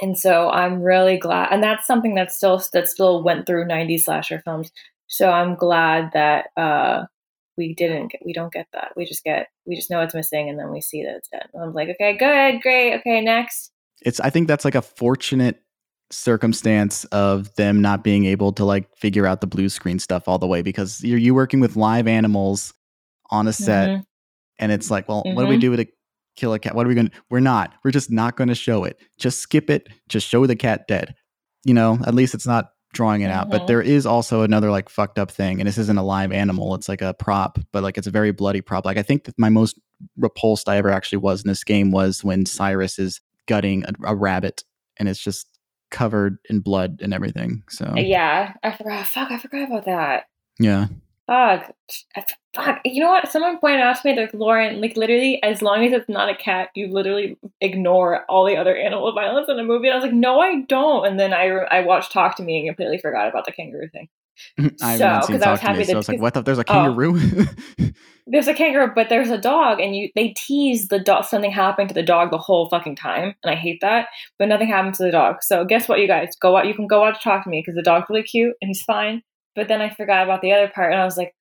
[0.02, 4.06] And so I'm really glad, and that's something that still that still went through '90s
[4.06, 4.72] slasher films.
[5.08, 7.06] So I'm glad that uh,
[7.58, 8.94] we didn't get, we don't get that.
[8.96, 11.48] We just get we just know it's missing, and then we see that it's dead.
[11.54, 13.72] And I'm like, okay, good, great, okay, next.
[14.04, 15.62] It's I think that's like a fortunate
[16.12, 20.38] circumstance of them not being able to like figure out the blue screen stuff all
[20.38, 22.74] the way because you're you working with live animals
[23.30, 24.04] on a set Mhm.
[24.60, 25.62] and it's like, well, what do we Mhm.
[25.62, 25.88] do with a
[26.36, 26.76] kill a cat?
[26.76, 27.74] What are we going to We're not.
[27.84, 28.98] We're just not going to show it.
[29.18, 29.88] Just skip it.
[30.10, 31.16] Just show the cat dead.
[31.64, 33.50] You know, at least it's not drawing it out.
[33.50, 33.68] But Mhm.
[33.68, 36.76] there is also another like fucked up thing and this isn't a live animal.
[36.76, 38.86] It's like a prop, but like it's a very bloody prop.
[38.86, 39.80] Like I think that my most
[40.18, 44.16] repulsed I ever actually was in this game was when Cyrus is gutting a, a
[44.16, 44.64] rabbit
[44.98, 45.48] and it's just
[45.90, 47.64] covered in blood and everything.
[47.70, 49.06] So Yeah, I forgot.
[49.08, 50.24] Fuck, I forgot about that.
[50.60, 50.88] yeah.
[51.32, 51.72] Fuck.
[52.54, 52.80] Fuck.
[52.84, 53.32] You know what?
[53.32, 56.36] Someone pointed out to me that Lauren, like literally, as long as it's not a
[56.36, 59.88] cat, you literally ignore all the other animal violence in a movie.
[59.88, 61.08] And I was like, no, I don't.
[61.08, 64.10] And then I I watched Talk to Me and completely forgot about the kangaroo thing.
[64.82, 66.34] I seen because I was to Me, happy so that I was like, what?
[66.34, 66.74] the- There's a Oh.
[66.74, 67.20] kangaroo?
[68.28, 71.88] there's a kangaroo, but there's a dog, and you they tease the dog something happened
[71.90, 74.08] to the dog the whole fucking time, and I hate that.
[74.38, 75.44] But nothing happened to the dog.
[75.44, 76.68] So guess what, you guys go out.
[76.68, 79.22] You can go watch Talk to Me because the dog's really cute and he's fine.
[79.56, 81.34] But then I forgot about the other part, and I was like,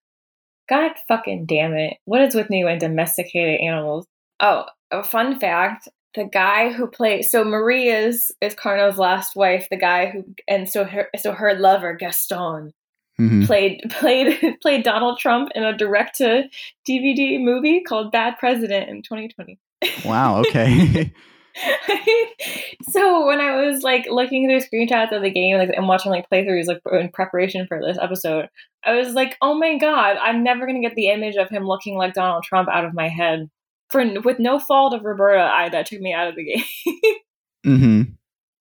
[0.68, 1.96] God fucking damn it!
[2.04, 4.06] What is with me and domesticated animals?
[4.40, 9.68] Oh, a fun fact: the guy who played so Marie is is Carno's last wife.
[9.70, 12.72] The guy who and so her so her lover Gaston
[13.20, 13.46] Mhm.
[13.46, 16.44] played played played Donald Trump in a direct to
[16.88, 19.58] DVD movie called Bad President in 2020.
[20.04, 21.12] Wow, okay.
[22.90, 26.28] so when I was like looking through screenshots of the game like and watching like
[26.30, 28.48] playthroughs like in preparation for this episode,
[28.84, 31.96] I was like, "Oh my god, I'm never gonna get the image of him looking
[31.96, 33.48] like Donald Trump out of my head."
[33.90, 36.64] For with no fault of Roberta, I that took me out of the game.
[37.66, 38.02] mm-hmm.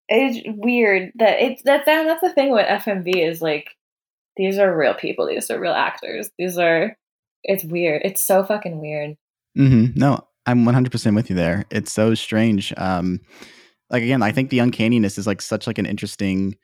[0.08, 3.70] it's weird that it's that's that, that's the thing with FMV is like
[4.38, 6.96] these are real people, these are real actors, these are.
[7.42, 8.02] It's weird.
[8.04, 9.16] It's so fucking weird.
[9.58, 9.98] Mm-hmm.
[9.98, 11.66] No, I'm 100% with you there.
[11.70, 12.74] It's so strange.
[12.78, 13.20] Um,
[13.92, 16.56] like again, I think the uncanniness is like such like an interesting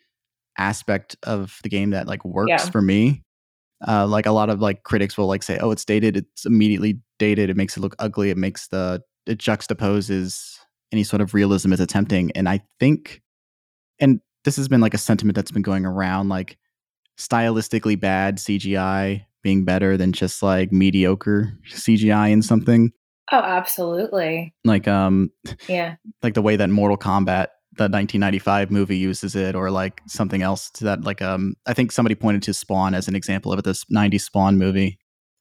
[0.58, 2.70] aspect of the game that like works Yeah.
[2.70, 3.22] for me.
[3.88, 6.18] Uh, like a lot of like critics will like say, "Oh, it's dated.
[6.18, 7.50] It's immediately dated.
[7.50, 8.30] It makes it look ugly.
[8.32, 10.58] It makes the it juxtaposes
[10.92, 13.22] any sort of realism it's attempting." And I think,
[14.00, 16.58] and this has been like a sentiment that's been going around, like
[17.20, 22.92] stylistically bad CGI being better than just like mediocre CGI in something
[23.32, 24.54] Oh, absolutely.
[24.64, 25.32] like um
[25.68, 25.96] Yeah.
[26.24, 27.48] like the way that Mortal Kombat
[27.78, 31.92] the 1995 movie uses it or like something else to that like um I think
[31.92, 34.98] somebody pointed to Spawn as an example of it this 90s Spawn movie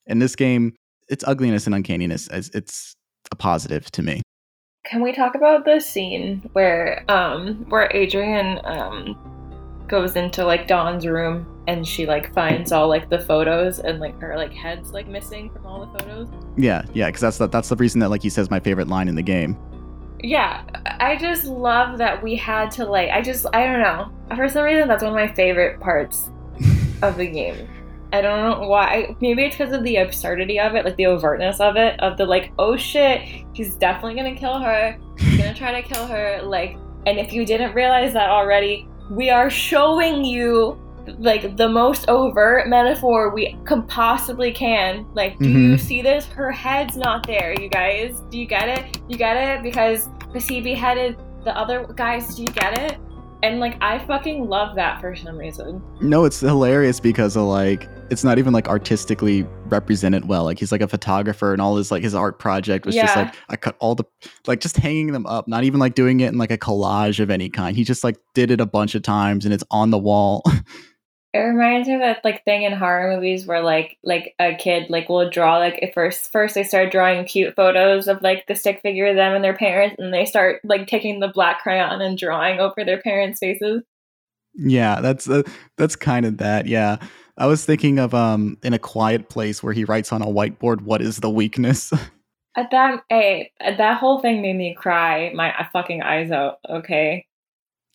[0.06, 0.74] in this game
[1.08, 2.94] its ugliness and uncanniness as it's
[3.30, 4.22] a positive to me
[4.84, 9.33] Can we talk about the scene where um where Adrienne um
[9.88, 14.18] goes into like Don's room and she like finds all like the photos and like
[14.20, 16.28] her like head's like missing from all the photos?
[16.56, 19.08] yeah yeah because that's the, that's the reason that like he says my favorite line
[19.08, 19.56] in the game
[20.22, 20.62] Yeah,
[21.00, 24.10] I just love that we had to like I just I don't know.
[24.36, 26.30] For some reason that's one of my favorite parts
[27.02, 27.68] of the game.
[28.12, 29.16] I don't know why.
[29.20, 32.24] Maybe it's because of the absurdity of it, like the overtness of it, of the
[32.24, 33.20] like, oh shit,
[33.52, 34.96] he's definitely gonna kill her.
[35.18, 36.40] He's gonna try to kill her.
[36.42, 40.78] Like, and if you didn't realize that already, we are showing you
[41.18, 45.04] like the most overt metaphor we can possibly can.
[45.14, 45.80] Like, do you Mhm.
[45.80, 46.26] see this?
[46.28, 48.22] Her head's not there, you guys.
[48.30, 48.98] Do you get it?
[49.08, 49.62] You get it?
[49.62, 52.34] Because because he beheaded the other guys.
[52.34, 52.98] Do you get it?
[53.44, 55.82] And like, I fucking love that for some reason.
[56.00, 60.44] no it's hilarious because of like it's not even like artistically represented well.
[60.44, 63.34] Like he's like a photographer and all his like his art project was just like
[63.50, 64.04] i cut all the
[64.46, 67.30] like just hanging them up not even like doing it in like a collage of
[67.30, 67.76] any kind.
[67.76, 70.42] He just like did it a bunch of times and it's on the wall
[71.34, 74.88] It reminds me of that like thing in horror movies where like like a kid
[74.88, 78.54] like will draw like at first first they start drawing cute photos of like the
[78.54, 82.00] stick figure of them and their parents and they start like taking the black crayon
[82.00, 83.82] and drawing over their parents' faces.
[84.54, 85.42] Yeah, that's uh,
[85.76, 86.66] that's kind of that.
[86.66, 86.98] Yeah,
[87.36, 90.82] I was thinking of um in a quiet place where he writes on a whiteboard
[90.82, 91.92] what is the weakness.
[92.56, 96.60] At that hey, that whole thing made me cry my fucking eyes out.
[96.70, 97.26] Okay,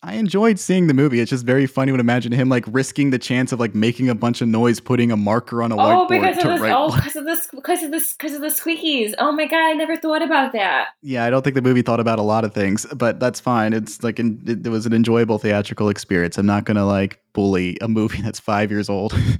[0.02, 1.20] I enjoyed seeing the movie.
[1.20, 4.14] It's just very funny to imagine him like risking the chance of like making a
[4.14, 6.72] bunch of noise, putting a marker on a oh whiteboard because of to this write.
[6.72, 9.12] oh because of this because of this because of the squeakies.
[9.18, 10.88] Oh my god, I never thought about that.
[11.02, 13.74] Yeah, I don't think the movie thought about a lot of things, but that's fine.
[13.74, 16.38] It's like an, it, it was an enjoyable theatrical experience.
[16.38, 19.12] I'm not gonna like bully a movie that's five years old.
[19.12, 19.36] Oh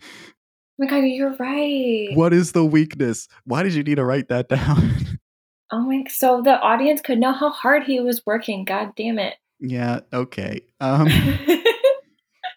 [0.78, 2.10] my god, you're right.
[2.14, 3.28] what is the weakness?
[3.44, 5.18] Why did you need to write that down?
[5.70, 8.66] Oh my so the audience could know how hard he was working.
[8.66, 9.36] God damn it.
[9.60, 10.60] Yeah, okay.
[10.80, 11.08] Um.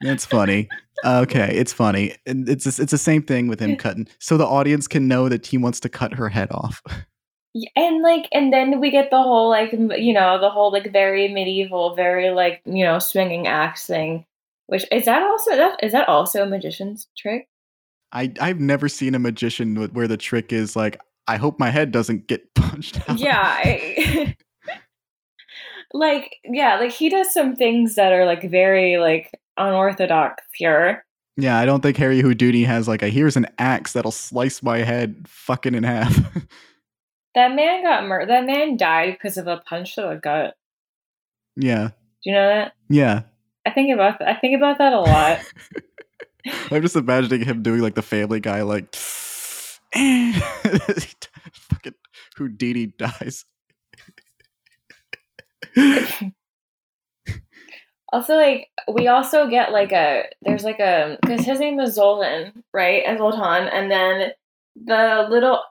[0.01, 0.67] That's funny.
[1.05, 2.13] Okay, it's funny.
[2.25, 4.07] And it's it's the same thing with him cutting.
[4.19, 6.81] So the audience can know that he wants to cut her head off.
[7.55, 10.91] Yeah, and like and then we get the whole like you know the whole like
[10.91, 14.25] very medieval very like you know swinging axe thing
[14.65, 17.47] which is that also that is that also a magician's trick
[18.11, 21.91] I I've never seen a magician where the trick is like I hope my head
[21.91, 23.19] doesn't get punched out.
[23.19, 24.35] yeah I-
[25.93, 31.05] like yeah like he does some things that are like very like unorthodox here
[31.37, 34.79] Yeah, I don't think Harry Houdini has like a here's an axe that'll slice my
[34.79, 36.15] head fucking in half.
[37.35, 40.55] that man got murdered that man died because of a punch to the gut
[41.55, 41.89] yeah.
[42.23, 43.21] do you know that Yeah.
[43.65, 45.39] i think about i think about that a lot
[46.71, 48.93] I'm just imagining him doing like the Family Guy, like
[51.53, 51.93] fucking
[52.35, 53.45] Houdini dies.
[58.11, 62.63] Also, like we also get like a there's like a because his name is Zoltan,
[62.71, 63.01] right?
[63.07, 64.31] And Zoltan, and then
[64.75, 65.63] the little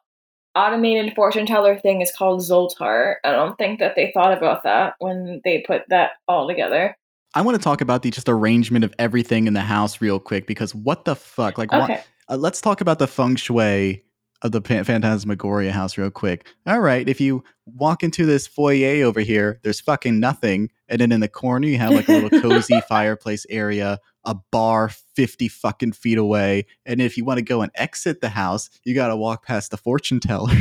[0.57, 3.15] automated fortune teller thing is called Zoltar.
[3.25, 6.97] I don't think that they thought about that when they put that all together.
[7.35, 10.47] I want to talk about the just arrangement of everything in the house real quick
[10.47, 11.57] because what the fuck?
[11.57, 11.81] Like, Okay.
[11.81, 14.05] what, uh, let's talk about the feng shui
[14.43, 16.47] of the Phantasmagoria house real quick.
[16.67, 21.13] All right, if you walk into this foyer over here, there's fucking nothing, and then
[21.13, 25.93] in the corner you have like a little cozy fireplace area, a bar fifty fucking
[25.93, 29.17] feet away, and if you want to go and exit the house, you got to
[29.17, 30.55] walk past the fortune teller.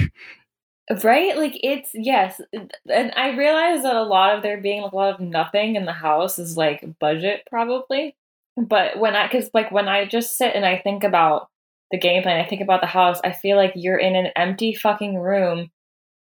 [1.04, 1.38] Right?
[1.38, 5.14] Like it's yes, and I realize that a lot of there being like a lot
[5.14, 8.16] of nothing in the house is like budget probably.
[8.58, 11.51] But when I cuz like when I just sit and I think about
[11.92, 14.74] the game plan, I think about the house, I feel like you're in an empty
[14.74, 15.70] fucking room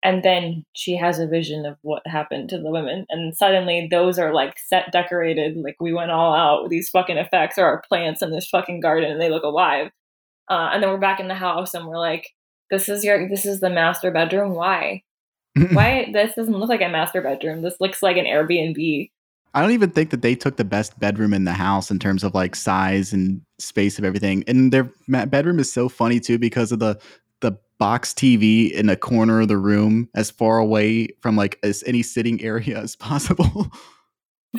[0.04, 4.18] and then she has a vision of what happened to the women and suddenly those
[4.18, 7.84] are like set decorated like we went all out with these fucking effects or our
[7.88, 9.92] plants in this fucking garden and they look alive.
[10.50, 12.30] Uh, and then we're back in the house and we're like
[12.72, 14.54] this is your this is the master bedroom?
[14.54, 15.04] Why?
[15.72, 16.10] Why?
[16.12, 17.62] This doesn't look like a master bedroom.
[17.62, 19.12] This looks like an airbnb
[19.54, 22.24] I don't even think that they took the best bedroom in the house in terms
[22.24, 24.44] of like size and space of everything.
[24.48, 27.00] And their bedroom is so funny too because of the
[27.42, 31.84] the box TV in a corner of the room as far away from like as
[31.86, 33.72] any sitting area as possible.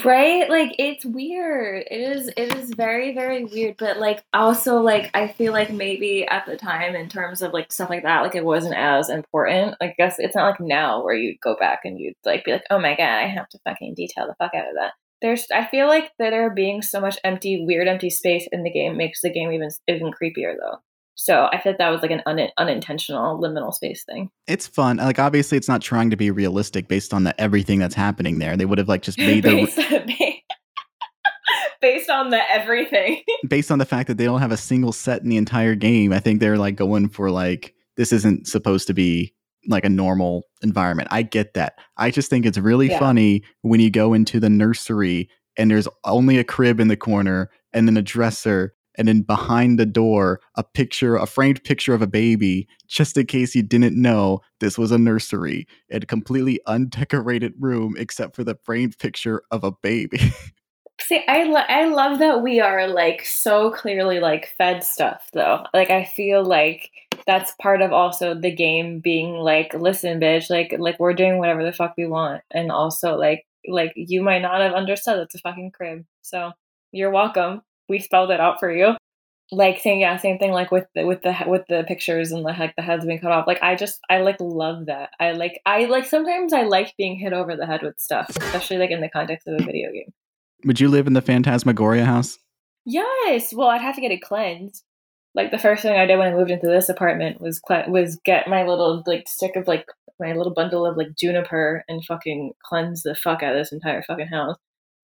[0.04, 0.48] Right?
[0.48, 1.84] Like it's weird.
[1.90, 6.26] It is it is very very weird but like also like i feel like maybe
[6.26, 9.76] at the time in terms of like stuff like that like it wasn't as important.
[9.80, 12.64] I guess it's not like now where you'd go back and you'd like be like
[12.70, 14.92] oh my god i have to fucking detail the fuck out of that.
[15.20, 18.70] There's i feel like that there being so much empty weird empty space in the
[18.72, 20.78] game makes the game even even creepier though
[21.24, 24.96] so i feel like that was like an un- unintentional liminal space thing it's fun.
[24.98, 28.56] Like obviously it's not trying to be realistic based on the everything that's happening there.
[28.56, 29.78] They would have like just made the based,
[31.80, 33.22] based on the everything.
[33.48, 36.12] based on the fact that they don't have a single set in the entire game,
[36.12, 39.32] I think they're like going for like this isn't supposed to be
[39.68, 41.08] like a normal environment.
[41.12, 41.74] I get that.
[41.96, 42.98] I just think it's really Yeah.
[42.98, 47.50] funny when you go into the nursery and there's only a crib in the corner
[47.72, 52.02] and then a dresser and then behind the door a picture a framed picture of
[52.02, 57.52] a baby just in case you didn't know this was a nursery a completely undecorated
[57.58, 60.32] room except for the framed picture of a baby
[61.00, 65.64] See, I lo- I love that we are like so clearly like fed stuff though.
[65.74, 66.90] Like I feel like
[67.26, 71.64] that's part of also the game being like, listen, bitch, like like we're doing whatever
[71.64, 75.38] the fuck we want, and also like like you might not have understood it's a
[75.38, 76.52] fucking crib, so
[76.92, 77.62] you're welcome.
[77.92, 78.96] We spelled it out for you.
[79.50, 82.52] Like saying yeah, same thing like with the with the with the pictures and the
[82.52, 83.46] like the heads being cut off.
[83.46, 85.10] Like I just I like love that.
[85.20, 88.78] I like I like sometimes I like being hit over the head with stuff, especially
[88.78, 90.10] like in the context of a video game.
[90.64, 92.38] would you live in the phantasmagoria house
[92.84, 93.52] Yes.
[93.54, 94.82] Well, I'd have to get it cleansed.
[95.34, 98.18] Like the first thing I did when I moved into this apartment was cle- was
[98.24, 99.86] get my little like stick of like
[100.20, 104.02] my little bundle of like juniper and fucking cleanse the fuck out of this entire
[104.02, 104.56] fucking house.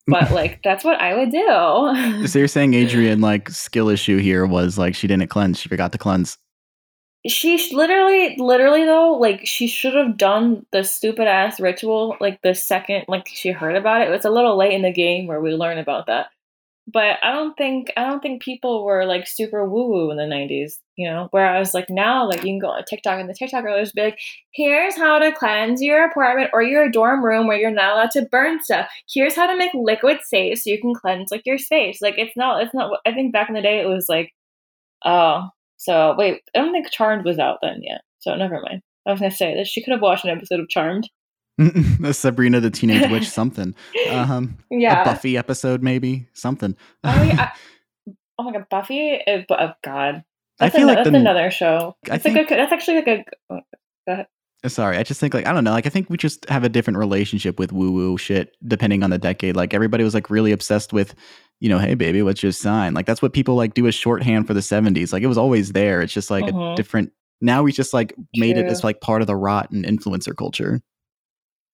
[0.08, 2.24] But like that's what I would do.
[2.28, 5.92] So you're saying Adrienne like skill issue here was like she didn't cleanse, she forgot
[5.92, 6.38] to cleanse.
[7.26, 12.54] she literally, literally though, like she should have done the stupid ass ritual like the
[12.54, 14.10] second like she heard about it.
[14.10, 16.28] It's a little late in the game where we learn about that.
[16.90, 20.26] But I don't think I don't think people were like super woo woo in the
[20.26, 21.28] nineties, you know.
[21.30, 24.18] Whereas like now, like you can go on TikTok and the TikTok girls be like,
[24.52, 28.26] "Here's how to cleanse your apartment or your dorm room where you're not allowed to
[28.30, 28.90] burn stuff.
[29.10, 32.36] Here's how to make liquid safe so you can cleanse like your space." Like it's
[32.36, 32.90] not, it's not.
[33.06, 34.32] I think back in the day it was like,
[35.06, 35.48] oh,
[35.78, 38.02] so wait, I don't think Charmed was out then yet.
[38.18, 38.82] So never mind.
[39.06, 41.08] I was gonna say that she could have watched an episode of Charmed.
[42.12, 43.74] Sabrina the Teenage Witch something.
[44.10, 45.02] Um Yeah.
[45.02, 46.76] a Buffy episode maybe, something.
[47.04, 47.52] Oh yeah.
[48.40, 49.18] Oh my god, Buffy!
[49.26, 50.22] Bu- oh god,
[50.60, 51.96] I that's, feel ano- like that's the- another show.
[52.10, 53.24] I It's like think- a, that's actually like a.
[53.50, 53.60] Go
[54.08, 54.26] ahead.
[54.64, 56.64] Uh, Sorry, I just think like I don't know, like I think we just have
[56.64, 59.54] a different relationship with woo woo shit depending on the decade.
[59.54, 61.14] Like everybody was like really obsessed with,
[61.60, 62.92] you know, hey baby, what's your sign?
[62.92, 65.12] Like that's what people like do as shorthand for the 70s.
[65.12, 66.00] Like it was always there.
[66.02, 66.74] It's just like a Mhm.
[66.74, 70.36] different now we just like made it as like part of the rot and influencer
[70.36, 70.80] culture.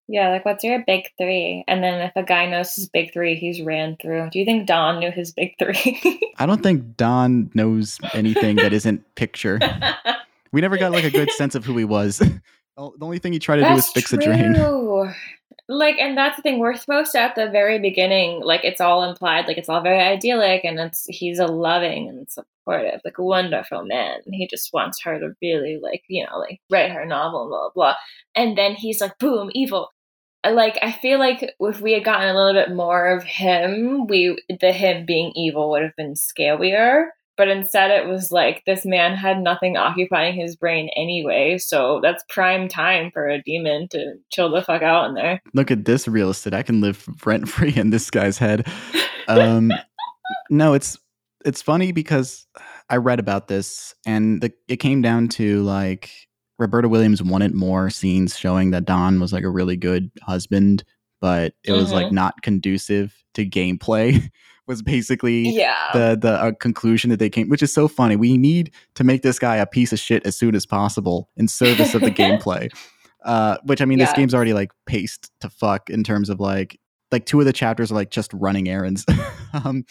[0.07, 1.63] Yeah, like what's your big three?
[1.67, 4.29] And then if a guy knows his big three, he's ran through.
[4.31, 6.21] Do you think Don knew his big three?
[6.37, 9.59] I don't think Don knows anything that isn't picture.
[10.55, 12.19] We never got like a good sense of who he was.
[12.77, 14.55] the only thing he tried to do was That's fix a drain.
[15.67, 19.03] like and that's the thing we're supposed to at the very beginning like it's all
[19.03, 23.23] implied like it's all very idyllic and it's he's a loving and supportive like a
[23.23, 27.41] wonderful man he just wants her to really like you know like write her novel
[27.41, 27.95] and blah blah blah
[28.35, 29.89] and then he's like boom evil
[30.51, 34.37] like i feel like if we had gotten a little bit more of him we
[34.59, 37.07] the him being evil would have been scarier
[37.37, 42.23] but instead it was like this man had nothing occupying his brain anyway so that's
[42.29, 46.05] prime time for a demon to chill the fuck out in there Look at this
[46.05, 46.53] real estate.
[46.53, 48.67] I can live rent free in this guy's head.
[49.27, 49.71] Um,
[50.51, 50.99] no, it's
[51.43, 52.45] it's funny because
[52.91, 56.11] I read about this and the, it came down to like
[56.57, 60.83] Roberta Williams wanted more scenes showing that Don was like a really good husband,
[61.21, 62.11] but it was like Mhm.
[62.13, 64.29] not conducive to gameplay.
[64.67, 68.15] Was basically yeah the the uh, conclusion that they came, which is so funny.
[68.15, 71.47] We need to make this guy a piece of shit as soon as possible in
[71.47, 72.69] service of the gameplay.
[73.23, 76.79] Uh, which I mean, this game's already like paced to fuck in terms of like
[77.11, 79.03] like two of the chapters are like just running errands.
[79.53, 79.83] um,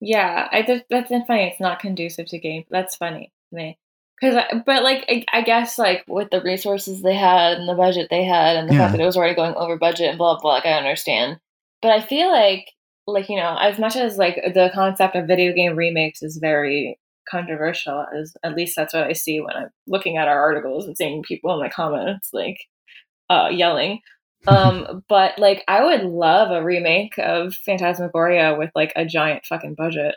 [0.00, 1.48] Yeah, I just that's funny.
[1.48, 2.64] It's not conducive to game.
[2.70, 3.78] That's funny to me.
[4.22, 7.74] Cause, I, but like, I, I guess like with the resources they had and the
[7.74, 8.80] budget they had and the Yeah.
[8.80, 10.54] fact that it was already going over budget and blah blah.
[10.54, 11.38] Like, I understand,
[11.82, 12.66] but I feel like
[13.06, 16.98] like you know, as much as like the concept of video game remakes is very
[17.30, 20.96] controversial, as at least that's what I see when I'm looking at our articles and
[20.96, 22.58] seeing people in the comments like
[23.30, 24.00] uh, yelling.
[24.46, 29.74] Um, but like, I would love a remake of Phantasmagoria with like a giant fucking
[29.74, 30.14] budget.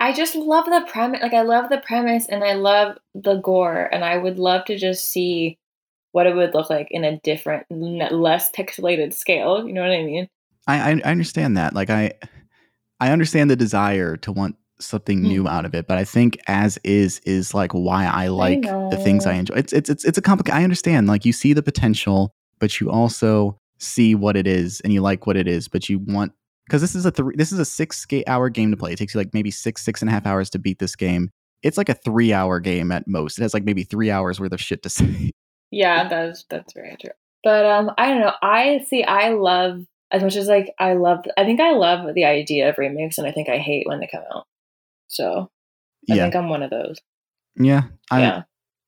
[0.00, 1.20] I just love the premise.
[1.22, 4.78] Like, I love the premise and I love the gore, and I would love to
[4.78, 5.58] just see
[6.12, 9.66] what it would look like in a different, less pixelated scale.
[9.66, 10.28] You know what I mean?
[10.66, 11.74] I, I I understand that.
[11.74, 12.12] Like I
[12.98, 15.50] I understand the desire to want something new Mm.
[15.50, 19.26] out of it, but I think as is is like why I like the things
[19.26, 19.54] I enjoy.
[19.56, 20.58] It's it's it's it's a complicated.
[20.58, 21.06] I understand.
[21.06, 25.26] Like you see the potential, but you also see what it is, and you like
[25.26, 26.32] what it is, but you want
[26.70, 28.92] because this is a three this is a six hour game to play.
[28.92, 31.30] It takes you like maybe six six and a half hours to beat this game.
[31.64, 33.38] It's like a three hour game at most.
[33.38, 35.32] It has like maybe three hours worth of shit to say.
[35.72, 37.10] Yeah, that's that's very true.
[37.42, 38.32] But um, I don't know.
[38.40, 39.02] I see.
[39.02, 41.24] I love as much as like I love.
[41.36, 44.08] I think I love the idea of remakes, and I think I hate when they
[44.10, 44.44] come out.
[45.08, 45.50] So
[46.08, 46.98] I yeah, think I'm one of those.
[47.56, 47.84] yeah.
[48.12, 48.42] I, yeah.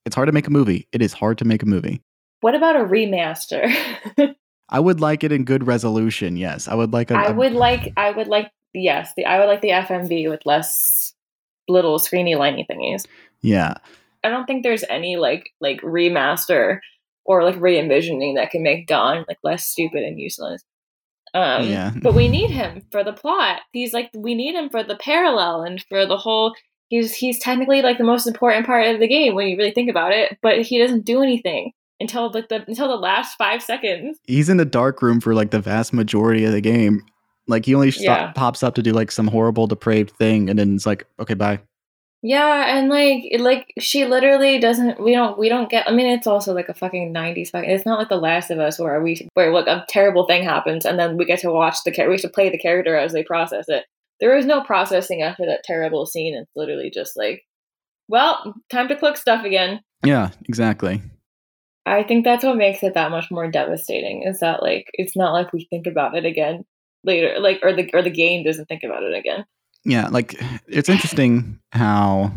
[0.06, 0.88] It's hard to make a movie.
[0.92, 2.00] It is hard to make a movie.
[2.40, 3.72] What about a remaster?
[4.72, 6.36] I would like it in good resolution.
[6.36, 7.14] Yes, I would like a.
[7.14, 7.92] I a- would like.
[7.96, 8.50] I would like.
[8.72, 11.12] Yes, the I would like the FMV with less
[11.68, 13.06] little screeny liney thingies.
[13.42, 13.74] Yeah,
[14.24, 16.78] I don't think there's any like like remaster
[17.24, 20.62] or like re-envisioning that can make Don like less stupid and useless.
[21.34, 21.92] Um, Yeah.
[22.02, 23.60] but we need him for the plot.
[23.72, 26.54] He's like we need him for the parallel and for the whole.
[26.88, 29.90] He's he's technically like the most important part of the game when you really think
[29.90, 31.72] about it, but he doesn't do anything
[32.02, 34.18] until like the until the last five seconds.
[34.26, 37.02] he's in the dark room for like the vast majority of the game.
[37.48, 38.32] Like he only Yeah.
[38.32, 41.60] pops up to do like some horrible depraved thing, and then it's like, okay, bye.
[42.24, 45.02] Yeah, and like it- like she literally doesn't.
[45.02, 45.36] We don't.
[45.36, 45.88] We don't get.
[45.88, 47.50] I mean, it's also like a fucking nineties.
[47.50, 47.68] Fucking.
[47.68, 50.84] It's not like The Last of Us where we where like a terrible thing happens
[50.86, 52.10] and then we get to watch the character.
[52.10, 53.86] We get to play the character as they process it.
[54.20, 56.36] There is no processing after that terrible scene.
[56.36, 57.42] It's literally just like,
[58.06, 59.80] well, time to cook stuff again.
[60.04, 61.02] Yeah, exactly.
[61.86, 64.22] I think that's what makes it that much more devastating.
[64.22, 66.64] Is that like it's not like we think about it again
[67.04, 69.44] later, like or the or the game doesn't think about it again.
[69.84, 70.36] Yeah, like
[70.68, 72.32] it's interesting how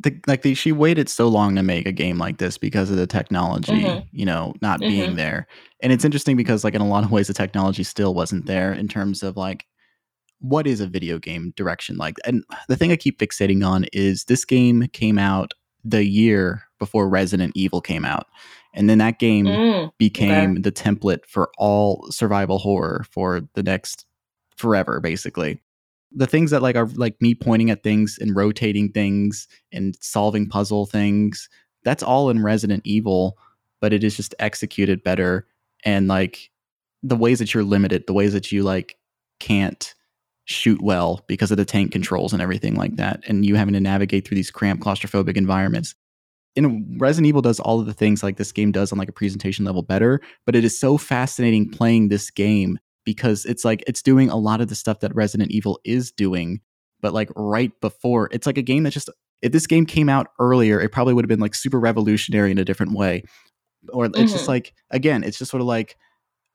[0.00, 2.96] the like the, she waited so long to make a game like this because of
[2.96, 4.06] the technology, Mhm.
[4.10, 5.16] you know, not being Mhm.
[5.16, 5.46] there.
[5.82, 8.72] And it's interesting because like in a lot of ways the technology still wasn't there
[8.72, 9.66] in terms of like
[10.40, 12.16] what is a video game direction like.
[12.24, 15.52] And the thing I keep fixating on is this game came out
[15.84, 18.26] the year before Resident Evil came out.
[18.74, 24.06] And then that game Mm, became the template for all survival horror for the next
[24.56, 25.60] forever basically.
[26.14, 30.48] The things that like are like me pointing at things and rotating things and solving
[30.48, 31.48] puzzle things
[31.84, 33.36] that's all in resident evil
[33.80, 35.46] but it is just executed better.
[35.84, 36.50] And like
[37.02, 38.96] the ways that you're limited the ways that you like
[39.40, 39.94] can't
[40.44, 43.80] shoot well because of the tank controls and everything like that and you having to
[43.80, 45.94] navigate through these cramped claustrophobic environments
[46.56, 49.12] and Resident Evil does all of the things like this game does on like a
[49.12, 54.02] presentation level better, but it is so fascinating playing this game because it's like it's
[54.02, 56.60] doing a lot of the stuff that Resident Evil is doing,
[57.00, 58.28] but like right before.
[58.32, 59.08] It's like a game that just
[59.40, 62.58] if this game came out earlier, it probably would have been like super revolutionary in
[62.58, 63.24] a different way.
[63.92, 64.48] Or it's just Mhm.
[64.48, 65.96] like again, it's just sort of like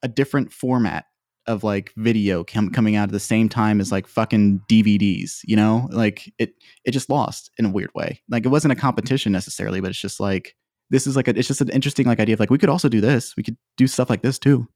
[0.04, 1.06] a different format
[1.48, 5.56] of like video com- coming out at the same time as like fucking DVDs, you
[5.56, 5.88] know?
[5.92, 6.54] Like it
[6.86, 8.22] it just lost in a weird way.
[8.30, 10.56] Like it wasn't a competition necessarily, but it's just like
[10.90, 12.90] this is like a, it's just an interesting like idea of like we could also
[12.90, 13.36] do this.
[13.36, 14.68] We could do stuff like this too.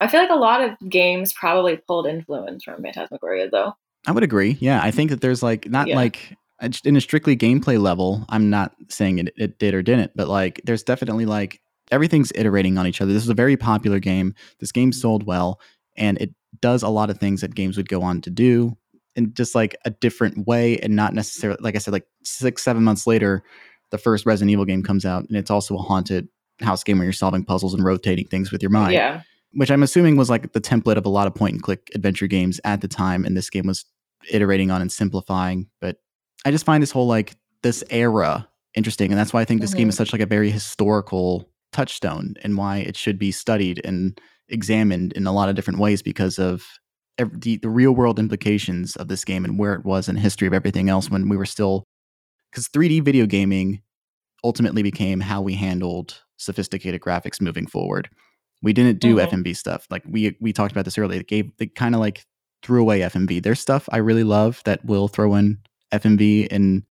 [0.00, 3.74] I feel like a lot of games probably pulled influence from Phantasmagoria, though.
[4.06, 4.56] I would agree.
[4.60, 5.96] Yeah, I think that there's like not Yeah.
[5.96, 6.34] like
[6.84, 8.24] in a strictly gameplay level.
[8.28, 11.60] I'm not saying it, it did or didn't, but like there's definitely like
[11.90, 13.12] everything's iterating on each other.
[13.12, 14.34] This is a very popular game.
[14.58, 15.60] This game sold well,
[16.00, 18.76] and it does a lot of things that games would go on to do
[19.16, 22.82] in just like a different way, and not necessarily like I said, like six seven
[22.82, 23.42] months later,
[23.90, 26.28] the first Resident Evil game comes out, and it's also a haunted
[26.60, 29.22] house game where you're solving puzzles and rotating things with your mind Yeah.
[29.54, 32.26] which I'm assuming was like the template of a lot of point and click adventure
[32.26, 33.24] games at the time.
[33.24, 33.84] And this game was
[34.30, 35.68] iterating on and simplifying.
[35.80, 35.96] But
[36.44, 39.10] I just find this whole like this era interesting.
[39.10, 39.90] And that's why I think this game Mhm.
[39.90, 44.20] is such like a very historical touchstone and why it should be studied and
[44.50, 46.64] examined in a lot of different ways because of
[47.18, 50.46] ev- the, the real world implications of this game and where it was in history
[50.46, 51.84] of everything else when we were still
[52.50, 53.80] because 3D video gaming
[54.42, 58.08] ultimately became how we handled sophisticated graphics moving forward.
[58.62, 59.24] We didn't do Mhm.
[59.28, 59.86] FMV stuff.
[59.90, 61.18] Like we we talked about this earlier.
[61.18, 62.24] They gave they kind of like
[62.62, 63.40] threw away FMV.
[63.42, 65.58] There's stuff I really love that will throw in
[65.92, 66.84] FMV in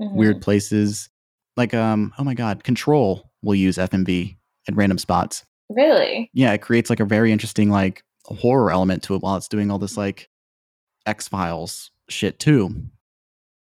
[0.00, 0.12] Mhm.
[0.14, 1.08] weird places.
[1.56, 4.36] Like um oh my god, Control will use FMV
[4.68, 5.44] at random spots.
[5.70, 6.30] Really?
[6.34, 9.70] Yeah, it creates like a very interesting like horror element to it while it's doing
[9.70, 10.28] all this like
[11.06, 12.74] X Files shit too.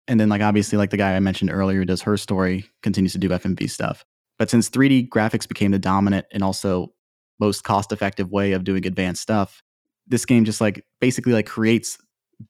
[0.06, 3.12] And then like obviously like the guy I mentioned earlier who does her story continues
[3.12, 4.04] to do FMV stuff.
[4.38, 6.92] But since 3D graphics became the dominant and also
[7.40, 9.62] most cost effective way of doing advanced stuff,
[10.06, 11.98] this game just like basically like creates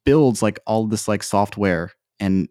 [0.05, 2.48] builds like all this like software and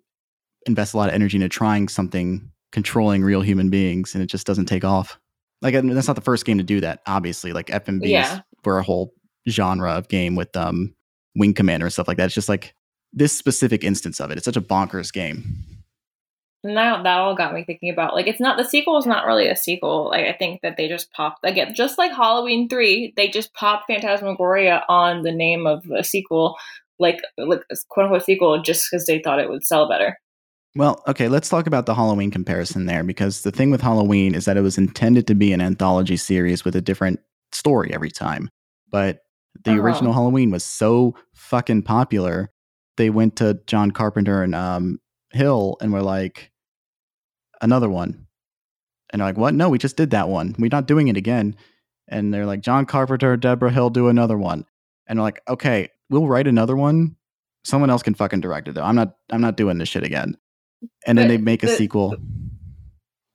[0.65, 4.47] invests a lot of energy into trying something controlling real human beings and it just
[4.47, 5.19] doesn't take off.
[5.63, 7.53] Like and that's not the first game to do that, obviously.
[7.53, 8.41] Like FMVs Yeah.
[8.63, 9.13] were a whole
[9.49, 10.93] genre of game with um
[11.35, 12.25] Wing Commander and stuff like that.
[12.25, 12.75] It's just like
[13.11, 14.37] this specific instance of it.
[14.37, 15.43] It's such a bonkers game.
[16.65, 19.47] Now that all got me thinking about like it's not the sequel is not really
[19.49, 20.09] a sequel.
[20.09, 23.87] Like I think that they just popped again, just like Halloween three, they just popped
[23.87, 26.55] Phantasmagoria on the name of a sequel,
[26.99, 30.17] like like quote unquote sequel, just because they thought it would sell better.
[30.75, 34.45] Well, okay, let's talk about the Halloween comparison there because the thing with Halloween is
[34.45, 37.19] that it was intended to be an anthology series with a different
[37.51, 38.49] story every time.
[38.89, 39.19] But
[39.63, 39.81] the Uh-huh.
[39.81, 42.49] original Halloween was so fucking popular,
[42.97, 44.99] they went to John Carpenter and um,
[45.31, 46.51] Hill and were like,
[47.61, 48.25] another one.
[49.11, 49.53] And they're like, what?
[49.53, 50.55] No, we just did that one.
[50.57, 51.55] We're not doing it again.
[52.07, 54.65] And they're like, John Carpenter, Debra Hill, do another one.
[55.05, 57.15] And they're like, okay, we'll write another one.
[57.63, 58.83] Someone else can fucking direct it though.
[58.83, 60.35] I'm not I'm not doing this shit again.
[61.05, 62.15] And then they make a sequel.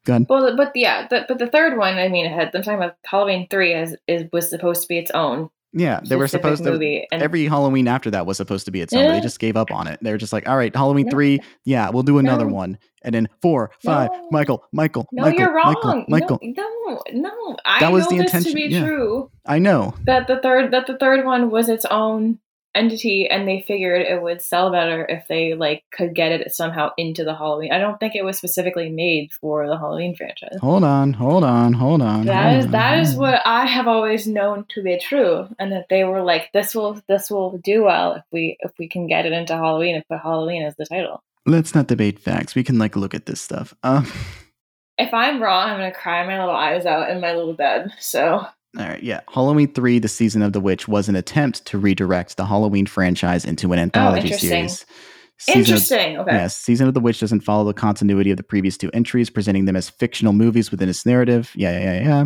[0.05, 0.27] Go ahead.
[0.29, 3.47] Well, but yeah, the, but the third one, I mean, had, I'm talking about Halloween
[3.51, 5.51] three as is was supposed to be its own.
[5.75, 6.73] Yeah, they were supposed to.
[7.13, 9.05] and- every Halloween after that was supposed to be its own.
[9.07, 9.99] But they just gave up on it.
[10.01, 11.11] They were just like, all right, Halloween No.
[11.11, 12.55] three, yeah, we'll do another No.
[12.55, 12.79] one.
[13.03, 14.29] And then four, five, No.
[14.31, 15.75] Michael, Michael, No, Michael, you're wrong.
[15.75, 16.39] Michael, Michael.
[16.43, 17.57] No, no, no.
[17.67, 18.81] I That was know the this intention, to be yeah.
[18.87, 19.31] true.
[19.45, 19.95] I know.
[20.05, 22.39] That the third that the third one was its own
[22.79, 26.91] entity, and they figured it would sell better if they like could get it somehow
[26.97, 27.73] into the Halloween.
[27.73, 30.59] I don't think it was specifically made for the Halloween franchise.
[30.61, 32.27] Hold on, hold on, hold on.
[32.27, 33.19] That hold is on, that is on.
[33.21, 37.01] what I have always known to be true, and that they were like, "This will
[37.09, 40.21] this will do well if we if we can get it into Halloween and put
[40.21, 42.55] Halloween as the title." Let's not debate facts.
[42.55, 43.75] We can like look at this stuff.
[43.83, 44.07] Um,
[44.99, 47.93] If I'm wrong, I'm gonna cry my little eyes out in my little bed.
[48.01, 48.45] So
[48.77, 49.21] all right, yeah.
[49.33, 53.45] Halloween 3, The Season of the Witch, was an attempt to redirect the Halloween franchise
[53.45, 54.85] into an oh, anthology Oh, series.
[55.39, 56.19] Season of- interesting.
[56.19, 56.33] okay.
[56.33, 59.65] Yes, Season of the Witch doesn't follow the continuity of the previous two entries, presenting
[59.67, 61.53] them as fictional movies within its narrative.
[61.55, 62.25] Yeah, yeah, yeah, yeah.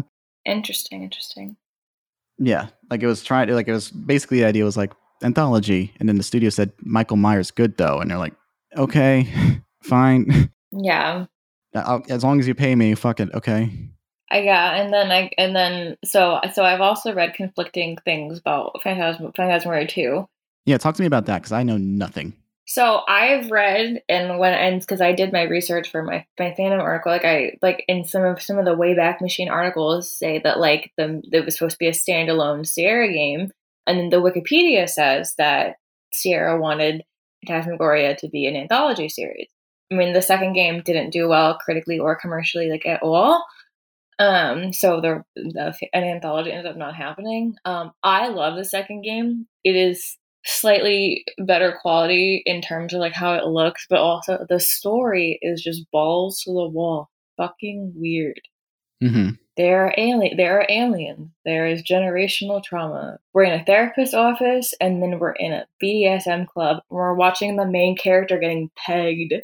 [0.52, 1.02] Interesting.
[1.02, 1.56] Interesting.
[2.39, 4.93] Yeah, like it was trying to, like it was basically the idea was like
[5.23, 5.93] anthology.
[6.01, 8.01] And then the studio said, Michael Myers good though.
[8.01, 8.35] And they're like,
[8.77, 9.28] okay,
[9.85, 10.51] fine.
[10.73, 11.27] Yeah.
[11.74, 13.28] I'll, as long as you pay me, fuck it.
[13.35, 13.70] Okay.
[14.33, 18.81] I yeah, and then I and then so so I've also read conflicting things about
[18.83, 20.27] Phantasm Phantasmagoria 2.
[20.65, 22.35] Yeah, talk to me about that because I know nothing.
[22.65, 26.81] So I've read and when and because I did my research for my my fandom
[26.81, 30.59] article, like I like in some of some of the Wayback Machine articles say that
[30.59, 33.51] like the it was supposed to be a standalone Sierra game,
[33.87, 35.77] and then the Wikipedia says that
[36.15, 37.03] Sierra wanted
[37.47, 39.49] Phantasmagoria to be an anthology series.
[39.91, 43.45] I mean, the second game didn't do well critically or commercially, like at all.
[44.19, 47.57] Um, so the, the an anthology ended up not happening.
[47.65, 49.47] Um, I love the second game.
[49.65, 54.61] It is slightly better quality in terms of like how it looks, but also the
[54.61, 58.41] story is just balls to the wall, fucking weird.
[59.03, 59.31] Mm-hmm.
[59.57, 60.37] There are alien.
[60.37, 61.31] There are aliens.
[61.45, 63.19] There is generational trauma.
[63.35, 66.79] We're in a therapist's office, and then we're in a BDSM club.
[66.89, 69.35] And we're watching the main character getting pegged,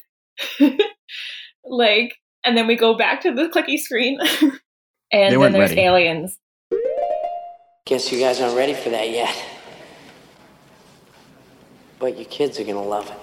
[1.64, 2.14] like,
[2.48, 4.18] and then we go back to the clicky screen,
[5.12, 5.80] and They then there's ready.
[5.82, 6.38] aliens.
[7.86, 9.34] Guess you guys aren't ready for that yet.
[11.98, 13.16] But your kids are gonna love it.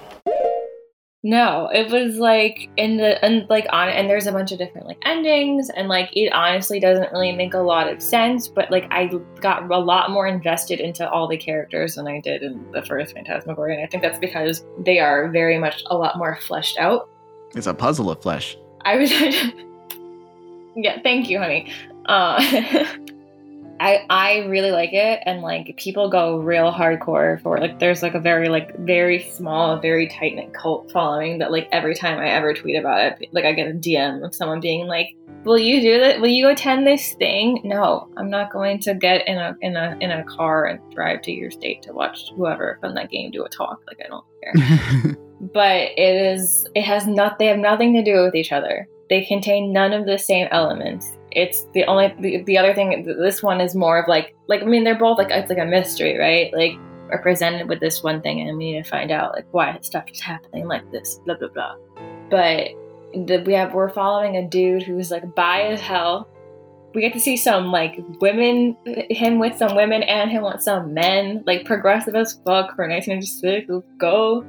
[1.24, 4.86] No, it was like in the and like on and there's a bunch of different
[4.86, 8.86] like endings and like it honestly doesn't really make a lot of sense, but like
[8.92, 9.10] I
[9.42, 13.16] got a lot more invested into all the characters than I did in the first
[13.16, 17.10] Phantasmagoria, and I think that's because they are very much a lot more fleshed out.
[17.56, 18.56] It's a puzzle of flesh.
[18.86, 19.12] I was
[20.76, 21.72] Yeah, thank you, honey.
[22.06, 22.86] Uh
[23.80, 27.62] I I really like it and like people go real hardcore for it.
[27.62, 31.68] Like there's like a very like very small, very tight knit cult following that like
[31.72, 34.88] every time I ever tweet about it, like I get a DM of someone being
[34.88, 35.16] like,
[35.46, 36.22] Will you do that?
[36.22, 37.62] Will you attend this thing?
[37.64, 41.22] No, I'm not going to get in a in a in a car and drive
[41.24, 43.80] to your state to watch whoever from that game do a talk.
[43.88, 45.16] Like I don't care.
[45.54, 48.88] but it is it has not they have nothing to do with each other.
[49.08, 53.44] They contain none of the same elements it's the only the, the other thing this
[53.44, 56.18] one is more of like like i mean they're both like it's like a mystery
[56.18, 56.52] right?
[56.54, 56.80] Like
[57.12, 60.06] are presented with this one thing and we need to find out like why stuff
[60.12, 61.76] is happening like this blah blah blah.
[62.30, 62.70] But
[63.14, 66.28] the, we have we're following a dude who's like bi as hell.
[66.94, 70.94] We get to see some like women him with some women and him with some
[70.94, 74.46] men like progressive as fuck for 1996 let's go.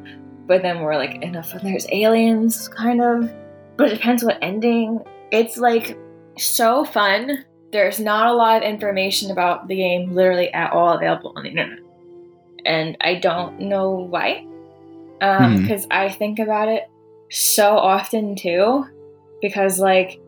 [0.47, 3.31] But then we're like enough there's aliens kind of.
[3.77, 5.01] But it depends what ending.
[5.33, 5.99] It's like
[6.39, 7.45] so fun.
[7.73, 11.51] There's not a lot of information about the game literally at all available on the
[11.51, 11.81] internet.
[12.65, 14.47] And I don't know why.
[15.19, 15.93] Because um, hmm.
[15.93, 16.89] I think about it
[17.31, 18.85] so often too.
[19.43, 20.21] Because, like,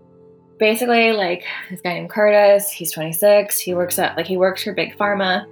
[0.58, 3.58] basically, like, this guy named Curtis, he's 26.
[3.58, 5.46] He works at, like, he works for Big Pharma.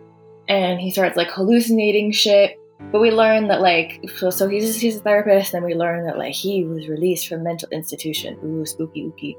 [0.49, 2.59] And he starts, like, hallucinating shit
[2.93, 6.19] but we learned that like so, so he's he's a therapist, and we learned that
[6.19, 8.39] like he was released from mental institution.
[8.45, 9.35] Ooh, spooky, ooky.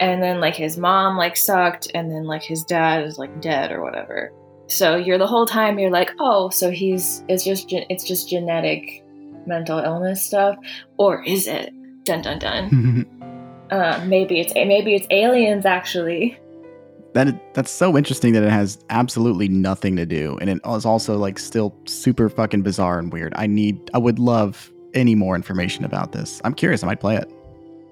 [0.00, 3.72] And then like his mom like sucked, and then like his dad is like dead
[3.72, 4.32] or whatever.
[4.66, 9.04] So you're the whole time you're like, oh, so he's it's just it's just genetic
[9.46, 10.56] mental illness stuff,
[10.98, 11.72] or is it?
[12.04, 13.06] Dun dun dun.
[13.70, 16.38] uh, maybe it's maybe it's aliens actually
[17.14, 21.16] that that's so interesting that it has absolutely nothing to do and it is also
[21.16, 23.32] like still super fucking bizarre and weird.
[23.36, 26.40] I need i would love any more information about this.
[26.44, 27.30] I'm curious i might play it.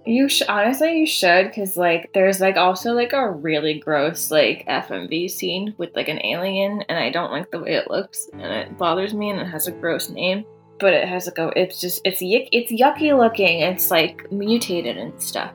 [0.04, 4.66] You sh- honestly you should because like there's like also like a really gross like
[4.66, 8.42] fmv scene with like an alien and i don't like the way it looks and
[8.42, 10.44] it bothers me and it has a gross name
[10.80, 14.96] but it has like a it's just it's yuck it's yucky looking it's like mutated
[14.96, 15.52] and stuff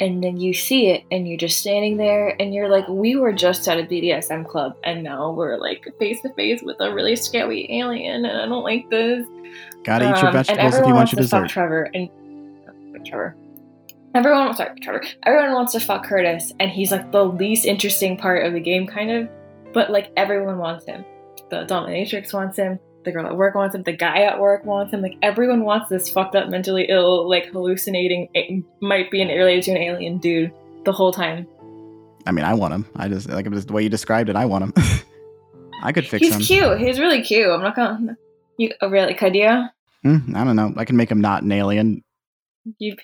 [0.00, 3.32] and then you see it and you're just standing there and you're like we were
[3.32, 7.14] just at a bdsm club and now we're like face to face with a really
[7.14, 9.26] scary alien and i don't like this.
[9.84, 11.48] Gotta um, eat your um, vegetables if you want your dessert.
[11.48, 12.08] Trevor and
[13.04, 13.36] trevor.
[14.14, 15.02] Everyone sorry trevor.
[15.24, 18.86] Everyone wants to fuck curtis and he's like the least interesting part of the game
[18.86, 19.28] kind of
[19.72, 21.04] but like everyone wants him.
[21.50, 24.92] The dominatrix wants him the girl at work wants him, the guy at work wants
[24.92, 25.02] him.
[25.02, 29.64] Like everyone wants this fucked up, mentally ill, like hallucinating, it might be an related
[29.64, 30.52] to an alien dude
[30.84, 31.46] the whole time.
[32.26, 32.86] I mean, I want him.
[32.96, 34.36] I just like just the way you described it.
[34.36, 34.74] I want him.
[35.82, 36.40] I could fix He's him.
[36.40, 36.78] He's cute.
[36.78, 37.48] He's really cute.
[37.48, 38.16] I'm not gonna.
[38.58, 39.66] You oh, really could you?
[40.04, 40.74] Mm, I don't know.
[40.76, 42.02] I can make him not an alien.
[42.78, 42.96] You.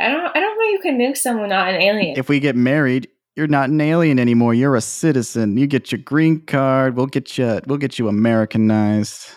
[0.00, 0.36] I don't.
[0.36, 2.18] I don't think you can make someone not an alien.
[2.18, 4.54] If we get married, you're not an alien anymore.
[4.54, 5.56] You're a citizen.
[5.56, 6.96] You get your green card.
[6.96, 7.60] We'll get you.
[7.66, 9.30] We'll get you Americanized.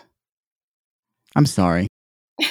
[1.36, 1.88] I'm sorry.
[2.42, 2.48] do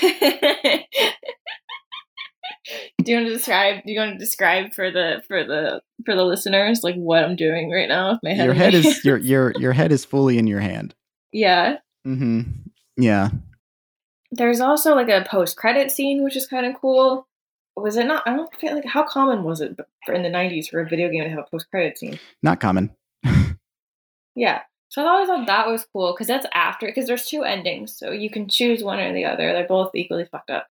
[3.07, 3.83] you want to describe?
[3.85, 7.37] Do you want to describe for the for the for the listeners like what I'm
[7.37, 8.47] doing right now with my head?
[8.47, 10.95] Your head is your your your head is fully in your hand.
[11.33, 11.79] Yeah.
[12.07, 12.43] Mm-hmm.
[12.97, 13.31] Yeah.
[14.31, 17.27] There's also like a post credit scene, which is kind of cool
[17.77, 18.23] was it not?
[18.27, 21.09] I don't feel like how common was it for in the '90s for a video
[21.09, 22.19] game to have a post credit scene?
[22.43, 22.91] Not common.
[24.35, 27.97] yeah, so I always thought that was cool because that's after because there's two endings,
[27.97, 29.53] so you can choose one or the other.
[29.53, 30.69] They're both equally fucked up,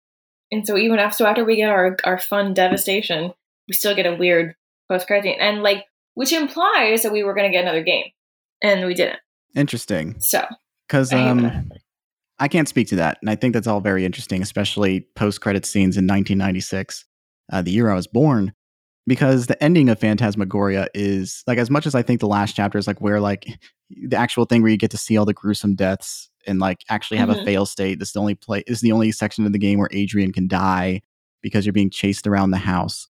[0.52, 3.32] and so even after so after we get our our fun devastation,
[3.66, 4.54] we still get a weird
[4.88, 8.06] post credit scene, and like which implies that we were going to get another game,
[8.62, 9.18] and we didn't.
[9.56, 10.20] Interesting.
[10.20, 10.46] So
[10.86, 11.70] because um
[12.42, 13.18] I can't speak to that.
[13.20, 17.04] And I think that's all very interesting, especially post credit scenes in 1996,
[17.52, 18.52] uh, the year I was born,
[19.06, 22.78] because the ending of Phantasmagoria is like, as much as I think the last chapter
[22.78, 23.46] is like where like
[23.90, 27.18] the actual thing where you get to see all the gruesome deaths and like actually
[27.18, 27.42] have mm-hmm.
[27.42, 28.00] a fail state.
[28.00, 30.48] This is the only play, is the only section of the game where Adrienne can
[30.48, 31.02] die
[31.42, 33.06] because you're being chased around the house.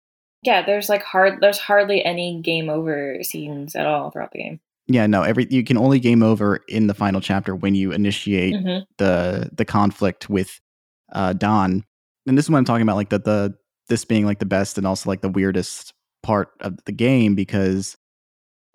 [0.42, 4.60] Yeah, there's like hard, there's hardly any game over scenes at all throughout the game
[4.88, 8.54] yeah no every you can only game over in the final chapter when you initiate
[8.54, 8.82] mm-hmm.
[8.98, 10.60] the the conflict with
[11.12, 11.84] uh don
[12.26, 13.54] and this is what i'm talking about like the the
[13.88, 15.92] this being like the best and also like the weirdest
[16.22, 17.96] part of the game because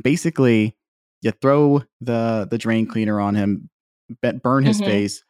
[0.04, 0.76] basically
[1.22, 3.70] You throw the the drain cleaner on him,
[4.44, 4.86] burn his Mhm.
[4.86, 5.24] face.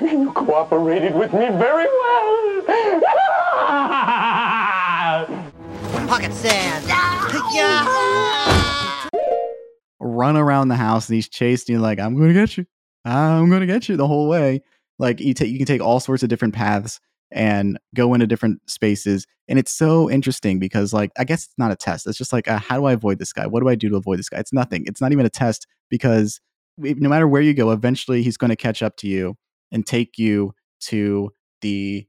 [0.00, 2.62] You cooperated with me very well.
[6.08, 6.84] Pocket sand.
[10.00, 12.66] Run around the house and he's chasing you like I'm going to get you.
[13.04, 14.62] I'm going to get you the whole way.
[14.98, 17.00] Like you take you can take all sorts of different paths
[17.30, 21.70] and go into different spaces and it's so interesting because like I guess it's not
[21.70, 22.06] a test.
[22.06, 23.46] It's just like uh, how do I avoid this guy?
[23.46, 24.38] What do I do to avoid this guy?
[24.38, 24.84] It's nothing.
[24.86, 26.40] It's not even a test because
[26.78, 29.36] no matter where you go eventually he's going to catch up to you
[29.72, 32.06] and take you to the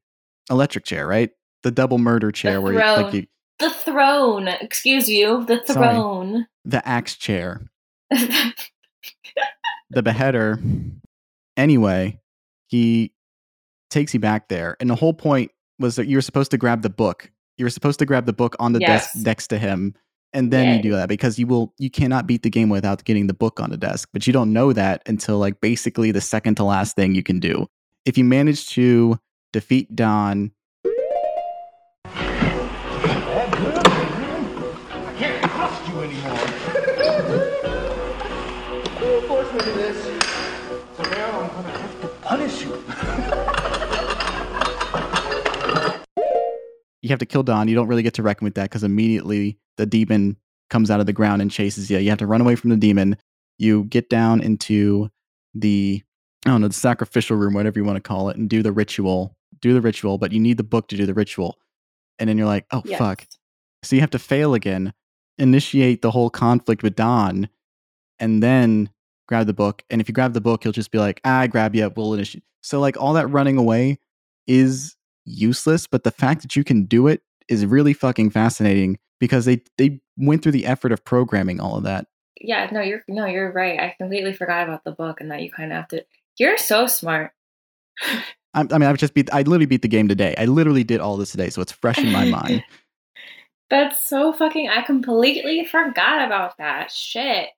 [0.49, 1.31] electric chair, right?
[1.63, 3.25] The double murder chair where you, like you
[3.59, 4.47] The throne.
[4.47, 5.45] Excuse you.
[5.45, 5.95] The Sorry.
[5.95, 6.47] throne.
[6.65, 7.61] the axe chair
[9.89, 10.59] the beheader.
[11.57, 12.19] Anyway
[12.67, 13.11] he
[13.89, 16.81] takes you back there and the whole point was that you were supposed to grab
[16.83, 17.31] the book.
[17.57, 19.95] You were supposed to grab the book on the desk next to him
[20.33, 23.27] and then you do that because you will you cannot beat the game without getting
[23.27, 26.55] the book on the desk but you don't know that until like basically the second
[26.55, 27.65] to last thing you can do.
[28.05, 29.19] If you manage to
[29.51, 30.51] defeat don
[41.59, 42.69] I'm gonna have to punish you.
[47.01, 47.67] you have to kill Don.
[47.67, 50.37] You don't really get to reckon with that because immediately the demon
[50.69, 51.97] comes out of the ground and chases you.
[51.97, 53.17] You have to run away from the demon.
[53.57, 55.09] You get down into
[55.53, 56.01] the
[56.45, 58.71] I don't know the sacrificial room, whatever you want to call it, and do the
[58.71, 59.35] ritual.
[59.59, 61.57] Do the ritual, but you need the book to do the ritual.
[62.19, 62.99] And then you're like, oh Yes.
[62.99, 63.27] fuck.
[63.83, 64.93] So you have to fail again,
[65.37, 67.49] initiate the whole conflict with Don,
[68.17, 68.91] and then
[69.29, 69.83] grab the book.
[69.89, 72.13] And if you grab the book, he'll just be like, ah, I grab you, we'll
[72.15, 72.43] initiate.
[72.61, 73.99] So like all that running away
[74.47, 79.45] is useless, but the fact that you can do it is really fucking fascinating because
[79.45, 82.07] they they went through the effort of programming all of that.
[82.41, 83.79] Yeah, no, you're no, you're right.
[83.79, 86.05] I completely forgot about the book and that you kind of have to.
[86.37, 87.31] You're so smart.
[88.53, 89.31] I, I mean, I've just beat.
[89.31, 90.33] I literally beat the game today.
[90.37, 92.63] I literally did all this today, so it's fresh in my mind.
[93.69, 94.67] That's so fucking.
[94.69, 97.49] I completely forgot about that shit.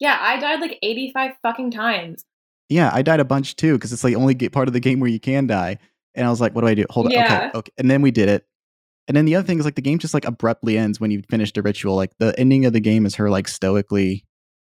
[0.00, 2.24] Yeah, I died like 85 fucking times.
[2.68, 5.00] Yeah, I died a bunch too because it's like only get part of the game
[5.00, 5.78] where you can die.
[6.14, 6.84] And I was like, what do I do?
[6.90, 7.12] Hold on.
[7.12, 7.46] Yeah.
[7.48, 7.72] Okay, okay.
[7.78, 8.46] And then we did it.
[9.08, 11.22] And then the other thing is like the game just like abruptly ends when you
[11.30, 11.94] finish the ritual.
[11.94, 14.24] Like the ending of the game is her like stoically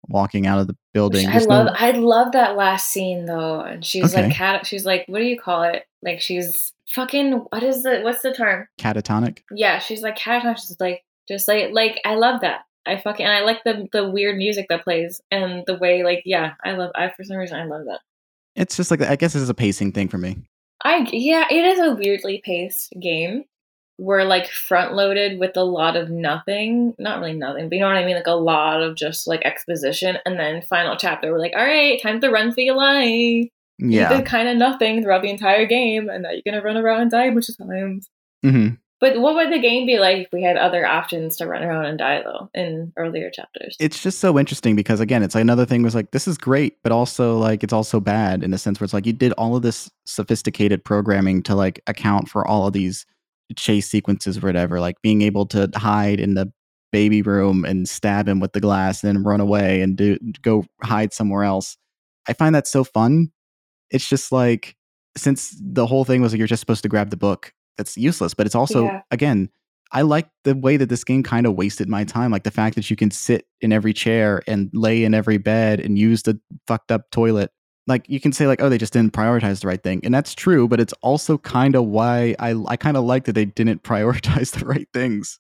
[0.09, 1.27] walking out of the building.
[1.27, 3.61] I There's love no- I love that last scene though.
[3.61, 4.27] And she's Okay.
[4.29, 5.83] like cat she's like what do you call it?
[6.03, 8.69] Like she's fucking what is the what's the term?
[8.79, 9.41] catatonic.
[9.51, 10.59] Yeah, she's like catatonic.
[10.59, 12.61] She's like just like like I love that.
[12.89, 16.23] I fucking and I like the the weird music that plays and the way like
[16.25, 18.01] yeah, I love I for some reason I love that.
[18.57, 20.37] It's just like I guess it's a pacing thing for me.
[20.85, 23.45] I yeah, it is a weirdly paced game.
[24.01, 27.89] We're like front loaded with a lot of nothing, not really nothing, but you know
[27.89, 31.33] what I mean, like a lot of just like exposition, and then final chapter.
[31.33, 33.05] We're like, all right, time to run for your life.
[33.05, 34.09] You Yeah.
[34.09, 37.11] did kind of nothing throughout the entire game, and now you're gonna run around and
[37.11, 38.09] die a bunch of times.
[38.43, 38.69] hmm
[39.01, 41.85] But what would the game be like if we had other options to run around
[41.85, 43.77] and die though in earlier chapters?
[43.79, 46.83] It's just so interesting because again, it's like another thing was like this is great,
[46.83, 49.55] but also like it's also bad in the sense where it's like you did all
[49.55, 53.07] of this sophisticated programming to like account for all of these
[53.57, 56.53] chase sequences or whatever, like being able to hide in the
[56.91, 60.65] baby room and stab him with the glass and then run away and do go
[60.83, 61.77] hide somewhere else.
[62.29, 63.31] I find that so fun.
[63.91, 64.75] It's just like
[65.17, 68.35] since the whole thing was like you're just supposed to grab the book, that's useless.
[68.35, 69.03] But it's also Yeah.
[69.11, 69.49] again,
[69.93, 72.31] I like the way that this game kind of wasted my time.
[72.31, 75.81] Like the fact that you can sit in every chair and lay in every bed
[75.81, 77.51] and use the fucked up toilet.
[77.87, 80.35] Like you can say like, oh, they just didn't prioritize the right thing, and that's
[80.35, 80.69] true.
[80.69, 84.51] But it's also kind of why I I kind of like that they didn't prioritize
[84.59, 85.39] the right things.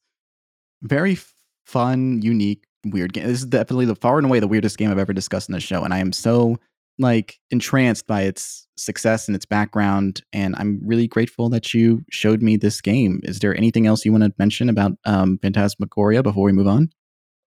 [0.82, 1.18] Very
[1.66, 3.26] fun, unique, weird game.
[3.26, 5.60] This is definitely the far and away the weirdest game I've ever discussed in the
[5.60, 6.56] show, and I am so
[6.98, 12.42] like entranced by its success and its background and i'm really grateful that you showed
[12.42, 13.20] me this game.
[13.24, 16.90] Is there anything else you want to mention about um phantasmagoria before we move on?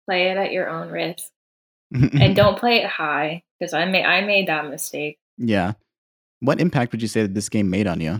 [0.07, 1.25] Play it at your own risk,
[1.93, 5.19] and don't play it high because I made I made that mistake.
[5.37, 5.73] yeah.
[6.39, 8.19] What impact would you say that this game made on you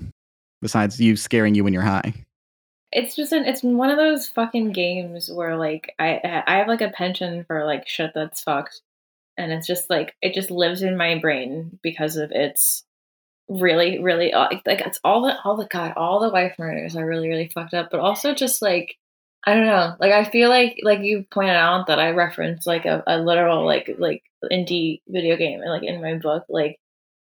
[0.61, 2.13] besides you scaring you when you're high?
[2.91, 6.81] It's just an it's one of those fucking games where like I I have like
[6.81, 8.81] a penchant for like shit that's fucked,
[9.41, 12.83] and it's just like it just lives in my brain because of its
[13.49, 17.27] really really like it's all the all the god all the wife murders are really
[17.29, 18.97] really fucked up, but also just like
[19.45, 22.85] I don't know like I feel like like you pointed out that I referenced like
[22.85, 26.79] a, a literal like like indie video game and like in my book like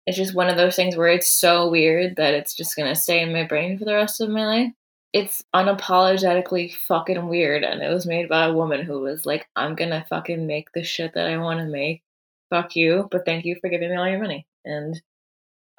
[0.07, 3.21] it's just one of those things where it's so weird that it's just gonna stay
[3.21, 4.71] in my brain for the rest of my life.
[5.13, 9.75] It's unapologetically fucking weird and it was made by a woman who was like i'm
[9.75, 12.03] gonna fucking make the shit that i want to make
[12.49, 15.01] fuck you but thank you for giving me all your money and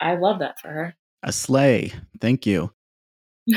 [0.00, 1.92] i love that for her A sleigh.
[2.20, 2.72] Thank you.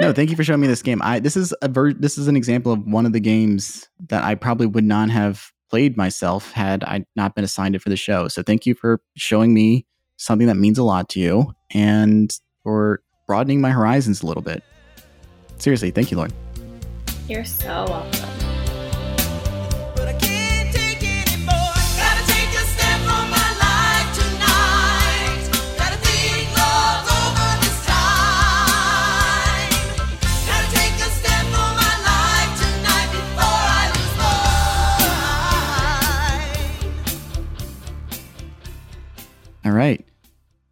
[0.00, 1.00] No, thank you for showing me this game.
[1.02, 4.24] I this is a ver- this is an example of one of the games that
[4.24, 7.96] I probably would not have played myself had I not been assigned it for the
[7.96, 8.26] show.
[8.28, 9.86] So thank you for showing me
[10.16, 14.62] something that means a lot to you and for broadening my horizons a little bit.
[15.58, 16.32] Seriously, thank you, Lauren.
[17.28, 18.44] you're so welcome
[39.64, 40.04] All right.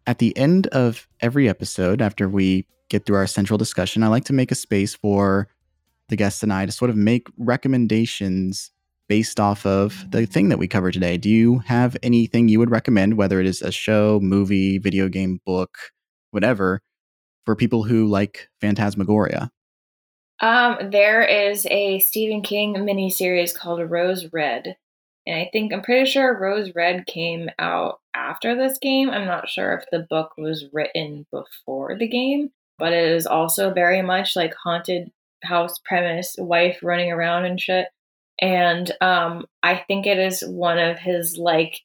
[0.05, 4.25] At the end of every episode, after we get through our central discussion, I like
[4.25, 5.47] to make a space for
[6.09, 8.71] the guests and I to sort of make recommendations
[9.07, 11.17] based off of the thing that we covered today.
[11.17, 15.39] Do you have anything you would recommend, whether it is a show, movie, video game,
[15.45, 15.77] book,
[16.31, 16.81] whatever,
[17.45, 19.51] for people who like Phantasmagoria?
[20.39, 24.75] Um, there is a Stephen King miniseries called Rose Red.
[25.25, 29.09] And I think I'm pretty sure Rose Red came out after this game.
[29.09, 33.73] I'm not sure if the book was written before the game, but it is also
[33.73, 35.11] very much like haunted
[35.43, 37.87] house premise, wife running around and shit.
[38.41, 41.79] And um I think it is one of his like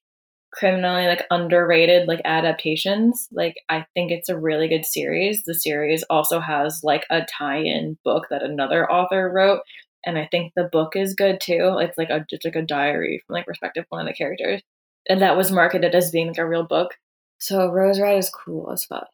[0.52, 3.28] criminally like underrated like adaptations.
[3.30, 5.44] Like I think it's a really good series.
[5.44, 9.60] The series also has like a tie-in book that another author wrote
[10.08, 11.76] and I think the book is good too.
[11.80, 14.62] It's like a it's like a diary from like perspective one of the characters.
[15.08, 16.96] And that was marketed as being like a real book.
[17.36, 19.08] So Rose Red is cool as fuck.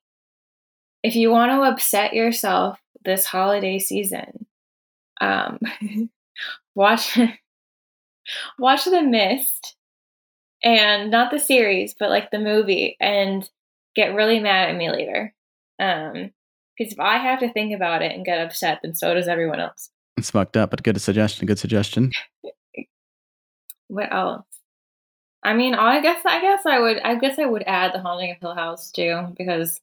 [1.02, 4.46] If you want to upset yourself this holiday season,
[5.20, 5.58] um
[6.76, 7.18] watch
[8.58, 9.74] watch The Mist
[10.62, 13.50] and not the series, but like the movie and
[13.96, 15.34] get really mad at me later.
[15.80, 16.30] Um
[16.78, 19.60] because if I have to think about it and get upset, then so does everyone
[19.60, 19.90] else.
[20.16, 21.46] It's fucked up, but good suggestion.
[21.46, 22.12] Good suggestion.
[23.88, 24.46] What else?
[25.42, 28.00] I mean, oh, I guess I guess I would I guess I would add the
[28.00, 29.80] haunting of Hill House too because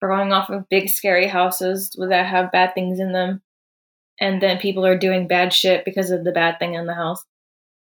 [0.00, 3.40] we're going off of big scary houses that have bad things in them,
[4.20, 7.24] and then people are doing bad shit because of the bad thing in the house.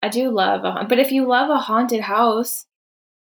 [0.02, 2.66] I do love a but if you love a haunted house,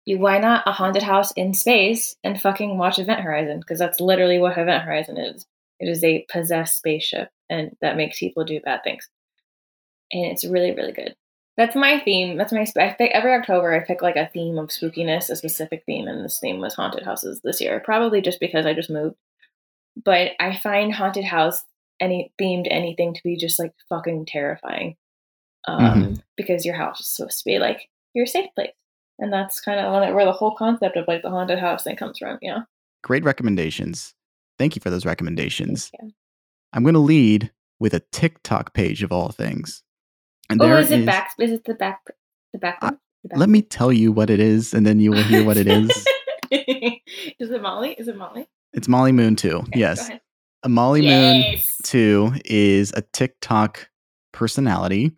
[0.06, 4.00] you why not a haunted house in space and fucking watch Event Horizon because that's
[4.00, 5.48] literally what Event Horizon is.
[5.80, 9.08] It is a possessed spaceship and that makes people do bad things,
[10.12, 11.16] and it's really really good.
[11.58, 12.38] That's my theme.
[12.38, 12.66] That's my.
[12.78, 13.74] I pick every October.
[13.74, 17.04] I pick like a theme of spookiness, a specific theme, and this theme was haunted
[17.04, 17.82] houses this year.
[17.84, 19.16] Probably just because I just moved,
[20.02, 21.64] but I find haunted house
[22.00, 24.96] any themed anything to be just like fucking terrifying,
[25.68, 26.14] um, Mm-hmm.
[26.38, 28.72] because your house is supposed to be like your safe place,
[29.18, 32.20] and that's kind of where the whole concept of like the haunted house thing comes
[32.20, 32.38] from.
[32.42, 32.64] You know.
[33.04, 34.14] Great recommendations.
[34.58, 35.92] Thank you for those recommendations.
[36.74, 39.84] I'm going to lead with a TikTok page of all things.
[40.50, 41.32] And Oh, there is it is- back?
[41.40, 42.02] Is it the back?
[42.54, 42.98] The back one?
[43.24, 45.58] The back Let me tell you what it is, and then you will hear what
[45.58, 45.90] it is.
[46.52, 47.92] is it Molly?
[47.94, 48.48] Is it Molly?
[48.74, 49.52] It's Molly Moon 2.
[49.58, 50.10] Okay, yes.
[50.64, 51.76] A Molly Moon Yes.
[51.84, 53.90] 2 is a TikTok
[54.32, 55.12] personality,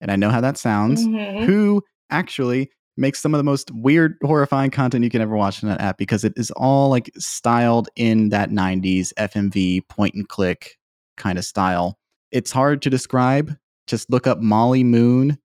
[0.00, 1.44] and I know how that sounds, Mhm.
[1.44, 5.68] who actually makes some of the most weird, horrifying content you can ever watch in
[5.68, 10.76] that app because it is all like styled in that 90s FMV point and click
[11.16, 11.98] kind of style.
[12.32, 13.56] It's hard to describe.
[13.86, 15.38] Just look up Molly Moon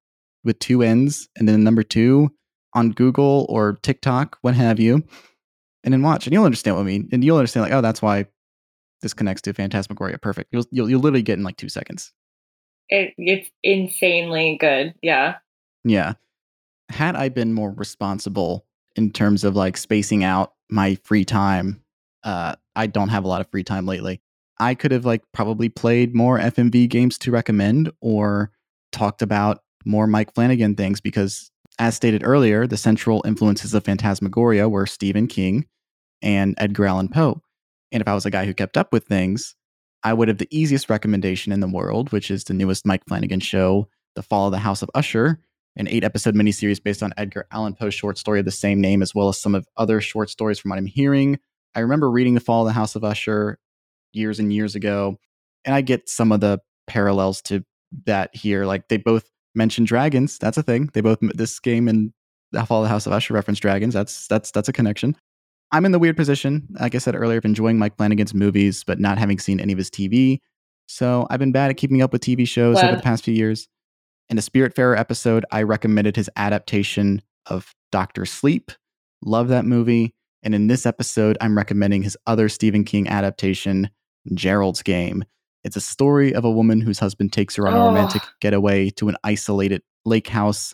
[0.44, 2.32] with two N's and then number two
[2.74, 5.04] on Google or TikTok, what have you,
[5.84, 7.10] and then watch, and you'll understand what I mean.
[7.12, 8.26] And you'll understand, like, oh, that's why
[9.02, 10.18] this connects to Phantasmagoria.
[10.18, 10.50] Perfect.
[10.52, 12.14] You'll, you'll, you'll literally get in like two seconds.
[12.90, 14.94] It, it's insanely good.
[15.02, 15.38] Yeah.
[15.84, 16.14] Yeah.
[16.90, 18.66] Had I been more responsible
[18.96, 21.84] in terms of like spacing out my free time,
[22.24, 24.22] uh, I don't have a lot of free time lately.
[24.62, 28.52] I could have like probably played more FMV games to recommend or
[28.92, 34.70] talked about more Mike Flanagan things because, as stated earlier, the central influences of Phantasmagoria
[34.70, 35.66] were Stephen King
[36.22, 37.42] and Edgar Allan Poe.
[37.92, 39.56] And if I was a guy who kept up with things,
[40.04, 43.40] I would have the easiest recommendation in the world, which is the newest Mike Flanagan
[43.40, 45.40] show, The Fall of the House of Usher,
[45.76, 49.02] an eight episode miniseries based on Edgar Allan Poe's short story of the same name,
[49.02, 51.40] as well as some of other short stories from what I'm hearing.
[51.74, 53.58] I remember reading The Fall of the House of Usher
[54.14, 55.18] years and years ago,
[55.66, 57.64] and I get some of the parallels to
[58.06, 58.66] that here.
[58.66, 60.38] Like they both mention dragons.
[60.38, 60.90] That's a thing.
[60.94, 62.12] They both this game and
[62.52, 63.94] The Fall of the House of Usher reference dragons.
[63.94, 65.16] That's that's that's a connection.
[65.72, 69.00] I'm in the weird position, like I said earlier, of enjoying Mike Flanagan's movies, but
[69.00, 70.40] not having seen any of his TV.
[70.88, 73.70] So I've been bad at keeping up with TV shows over the past few years.
[74.30, 78.72] In a Spiritfarer episode, I recommended his adaptation of Doctor Sleep.
[79.24, 80.14] Love that movie.
[80.44, 83.90] And in this episode, I'm recommending his other Stephen King adaptation,
[84.34, 85.24] Gerald's Game.
[85.64, 87.86] It's a story of a woman whose husband takes her on a Oh.
[87.88, 90.74] romantic getaway to an isolated lake house,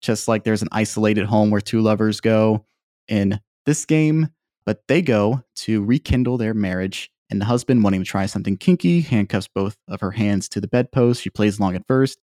[0.00, 2.66] just like there's an isolated home where two lovers go
[3.08, 4.28] in this game.
[4.64, 9.00] But they go to rekindle their marriage, and the husband, wanting to try something kinky,
[9.00, 11.22] handcuffs both of her hands to the bedpost.
[11.22, 12.18] She plays along at first,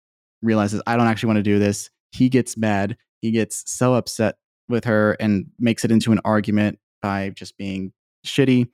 [0.43, 1.91] realizes, I don't actually want to do this.
[2.13, 2.97] He gets mad.
[3.21, 4.37] He gets so upset
[4.69, 7.93] with her and makes it into an argument by just being
[8.27, 8.69] shitty.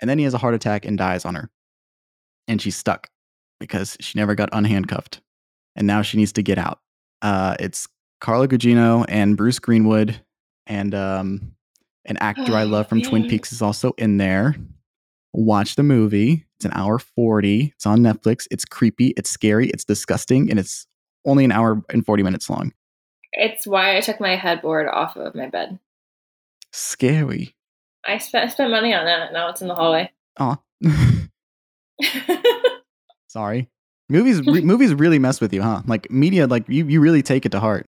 [0.00, 1.50] And then he has a heart attack and dies on her.
[2.48, 3.08] And she's stuck
[3.58, 5.20] because she never got unhandcuffed.
[5.74, 6.80] And now she needs to get out.
[7.22, 7.88] Uh, it's
[8.20, 10.20] Carla Gugino and Bruce Greenwood
[10.66, 11.52] and um,
[12.04, 13.28] an actor I love from Twin.
[13.28, 14.54] Peaks is also in there.
[15.32, 16.46] Watch the movie.
[16.56, 17.72] It's an hour 40.
[17.74, 18.46] It's on Netflix.
[18.50, 19.08] It's creepy.
[19.16, 19.68] It's scary.
[19.68, 20.50] It's disgusting.
[20.50, 20.86] And it's
[21.26, 22.72] only an hour and 40 minutes long.
[23.32, 25.78] It's why I took my headboard off of my bed.
[26.72, 27.55] Scary.
[28.06, 29.32] I spent I spent money on that.
[29.32, 30.10] Now it's in the hallway.
[30.38, 30.56] Aw.
[33.28, 33.68] Sorry.
[34.08, 35.82] Movies re- movies really mess with you, huh?
[35.86, 37.86] Like media, like you, you really take it to heart.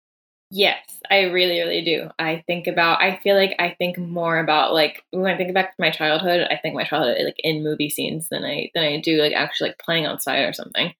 [0.49, 2.09] Yes, I really, really do.
[2.19, 3.01] I think about.
[3.01, 6.47] I feel like I think more about like when I think back to my childhood.
[6.49, 9.71] I think my childhood like in movie scenes than I than I do like actually
[9.71, 10.93] like playing outside or something.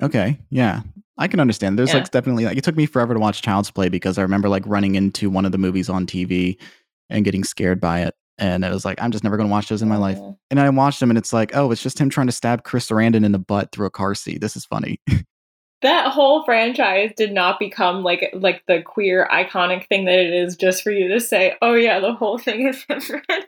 [0.00, 0.80] Okay, yeah,
[1.18, 1.78] I can understand.
[1.78, 1.96] There's Yeah.
[1.98, 4.62] like definitely like it took me forever to watch Child's Play because I remember like
[4.66, 6.56] running into one of the movies on TV
[7.10, 9.68] and getting scared by it, and it was like I'm just never going to watch
[9.68, 10.18] those in my life.
[10.18, 10.36] Mhm.
[10.50, 12.88] And I watched them, and it's like, oh, it's just him trying to stab Chris
[12.88, 14.40] Sarandon in the butt through a car seat.
[14.40, 15.00] This is funny.
[15.82, 20.54] That whole franchise did not become like like the queer iconic thing that it is
[20.54, 23.46] just for you to say, "Oh yeah, the whole thing is him trying to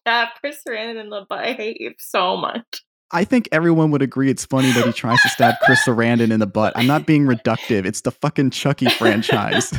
[0.00, 2.82] stab Chris Sarandon in the butt." I hate you so much.
[3.12, 6.40] I think everyone would agree it's funny that he tries to stab Chris Sarandon in
[6.40, 6.72] the butt.
[6.76, 7.84] I'm not being reductive.
[7.84, 9.72] It's the fucking Chucky franchise.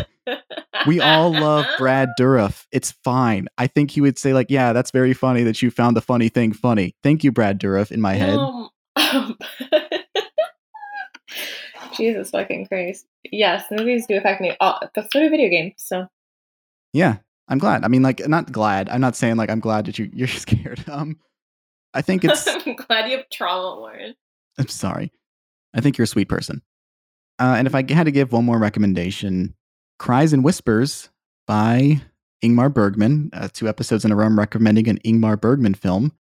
[0.85, 2.65] We all love Brad Dourif.
[2.71, 3.47] It's fine.
[3.57, 6.29] I think he would say like, "Yeah, that's very funny that you found the funny
[6.29, 7.91] thing funny." Thank you, Brad Dourif.
[7.91, 8.69] In my head, Um,
[11.95, 13.05] Jesus fucking Christ.
[13.31, 14.55] Yes, movies do affect me.
[14.61, 15.73] Oh, but so do video games.
[15.77, 16.07] So
[16.93, 17.83] yeah, I'm glad.
[17.83, 18.87] I mean, like, not glad.
[18.89, 20.83] I'm not saying like I'm glad that you you're scared.
[20.87, 21.17] Um,
[21.97, 22.47] I think it's.
[22.47, 24.15] I'm glad you have trauma, Lauren.
[24.59, 25.11] I'm sorry.
[25.73, 26.61] I think you're a sweet person.
[27.39, 29.55] Uh, and if I had to give one more recommendation,
[29.99, 31.09] Cries and Whispers
[31.47, 32.01] by
[32.43, 33.31] Ingmar Bergman.
[33.33, 36.13] Uh, two episodes in a row, I'm recommending an Ingmar Bergman film.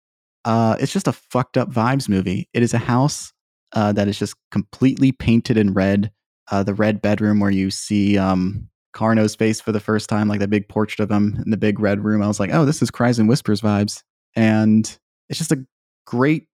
[0.45, 2.49] Uh, it's just a fucked up vibes movie.
[2.55, 3.33] It is a house
[3.73, 6.11] uh, that is just completely painted in red.
[6.51, 10.39] Uh, the red bedroom where you see um, Carno's face for the first time, like
[10.39, 12.23] the big portrait of him in the big red room.
[12.23, 14.03] I was like, oh, this is Cries and Whispers vibes.
[14.37, 14.97] And
[15.29, 15.65] it's just a
[16.07, 16.47] great,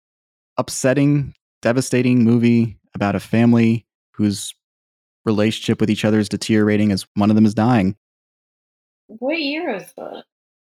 [0.57, 4.55] upsetting, devastating movie about a family whose
[5.25, 7.97] relationship with each other is deteriorating as one of them is dying.
[9.07, 10.25] What year was that?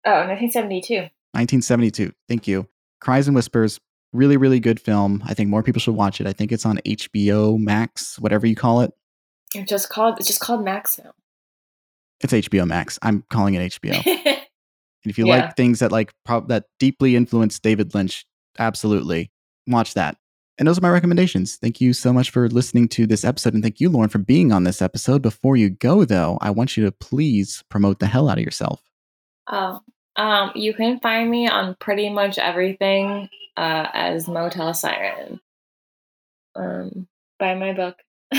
[0.04, 0.94] Oh, 1972.
[0.94, 2.12] 1972.
[2.28, 2.68] Thank you.
[3.00, 3.80] Cries and Whispers.
[4.12, 5.22] Really, really good film.
[5.26, 6.26] I think more people should watch it.
[6.26, 8.92] I think it's on HBO Max, whatever you call it.
[9.54, 10.18] It's just called.
[10.18, 11.12] It's just called Max now.
[12.20, 12.98] It's HBO Max.
[13.02, 14.36] I'm calling it HBO.
[15.04, 15.36] and if you Yeah.
[15.46, 18.24] like things that like prob- that deeply influence David Lynch,
[18.58, 19.30] absolutely
[19.66, 20.16] watch that.
[20.58, 21.56] And those are my recommendations.
[21.56, 24.52] Thank you so much for listening to this episode, and thank you, Lauren, for being
[24.52, 25.22] on this episode.
[25.22, 28.82] Before you go, though, I want you to please promote the hell out of yourself.
[29.48, 29.80] Oh,
[30.16, 35.40] um, you can find me on pretty much everything uh, as Motel Siren.
[36.54, 37.08] Um,
[37.38, 37.96] buy my book.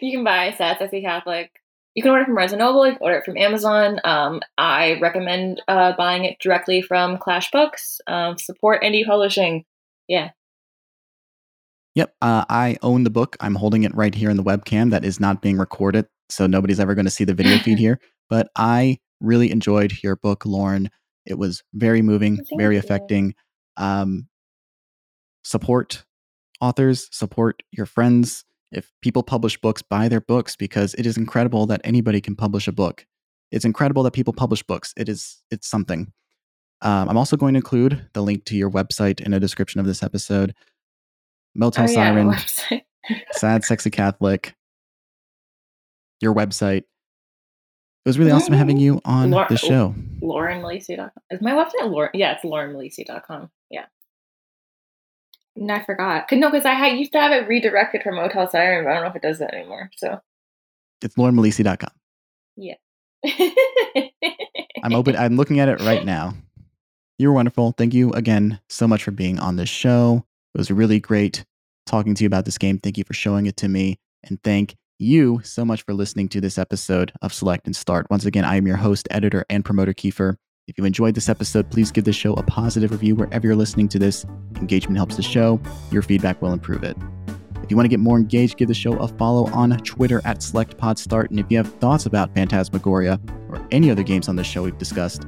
[0.00, 1.50] you can buy Sad Sexy Catholic.
[1.96, 2.86] You can order it from Barnes Noble.
[2.86, 4.00] You can order it from Amazon.
[4.04, 8.02] Um, I recommend uh, buying it directly from Clash Books.
[8.06, 9.64] Um, support indie publishing.
[10.06, 10.30] Yeah.
[11.94, 13.38] Yep, uh, I own the book.
[13.40, 14.90] I'm holding it right here in the webcam.
[14.90, 17.98] That is not being recorded, so nobody's ever going to see the video feed here.
[18.28, 20.90] But I really enjoyed your book, Lauren.
[21.24, 22.80] It was very moving, Thank very you.
[22.80, 23.34] affecting.
[23.78, 24.28] Um,
[25.44, 26.04] support
[26.60, 28.44] authors, support your friends.
[28.72, 32.66] If people publish books, buy their books because it is incredible that anybody can publish
[32.66, 33.06] a book.
[33.52, 34.92] It's incredible that people publish books.
[34.96, 36.12] It is it's something.
[36.82, 39.86] Um, I'm also going to include the link to your website in a description of
[39.86, 40.54] this episode.
[41.54, 42.82] Motel oh, Siren, website.
[43.32, 44.54] Sad Sexy Catholic,
[46.20, 46.82] your website.
[46.82, 49.94] It was really awesome having you on Lau- the show.
[50.20, 51.10] LaurenMilici.com.
[51.30, 52.10] Is my website Lauren?
[52.14, 53.50] Yeah, it's LaurenMilici.com.
[53.70, 53.86] Yeah.
[55.56, 56.30] No, I forgot.
[56.32, 59.04] No, because I had, used to have it redirected from Motel Siren, but I don't
[59.04, 59.90] know if it does that anymore.
[59.96, 60.20] So,
[61.02, 61.90] It's laurenmilici.com.
[62.56, 62.74] yeah.
[64.84, 65.16] I'm open.
[65.16, 66.34] I'm looking at it right now.
[67.18, 67.72] You were wonderful.
[67.72, 70.24] Thank you again so much for being on this show.
[70.54, 71.44] It was really great
[71.86, 72.78] talking to you about this game.
[72.78, 73.98] Thank you for showing it to me.
[74.24, 78.06] And thank you so much for listening to this episode of Select and Start.
[78.10, 80.36] Once again, I am your host, editor, and promoter, Keifer.
[80.66, 83.86] If you enjoyed this episode, please give the show a positive review wherever you're listening
[83.88, 84.26] to this.
[84.56, 85.60] Engagement helps the show.
[85.92, 86.96] Your feedback will improve it.
[87.62, 90.38] If you want to get more engaged, give the show a follow on Twitter at
[90.38, 91.30] SelectPodStart.
[91.30, 94.76] And if you have thoughts about Phantasmagoria or any other games on the show we've
[94.76, 95.24] discussed,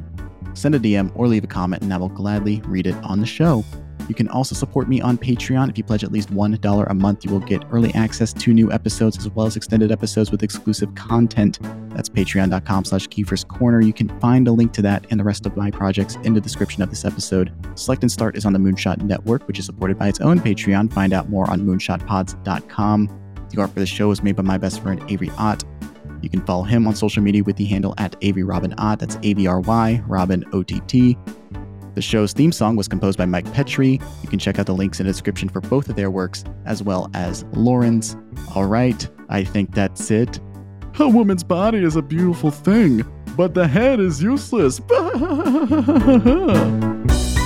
[0.55, 3.27] send a DM or leave a comment and I will gladly read it on the
[3.27, 3.65] show.
[4.09, 5.69] You can also support me on Patreon.
[5.69, 8.73] If you pledge at least $1 a month, you will get early access to new
[8.73, 11.59] episodes as well as extended episodes with exclusive content.
[11.91, 13.81] That's patreon.com slash Keifer's Corner.
[13.81, 16.41] You can find a link to that and the rest of my projects in the
[16.41, 17.53] description of this episode.
[17.75, 20.93] Select and Start is on the Moonshot Network, which is supported by its own Patreon.
[20.93, 23.09] Find out more on moonshotpods.com.
[23.51, 25.65] The art for the show was made by my best friend Avery Ott.
[26.23, 28.99] You can follow him on social media with the handle at Avery Robin Ott.
[28.99, 31.17] That's A V R Y Robin O T T.
[31.99, 34.01] The show's theme song was composed by Mike Petrie.
[34.23, 36.81] You can check out the links in the description for both of their works, as
[36.81, 38.17] well as Lauren's.
[38.55, 40.39] All right, I think that's it.
[41.01, 43.05] A woman's body is a beautiful thing,
[43.37, 44.79] but the head is useless.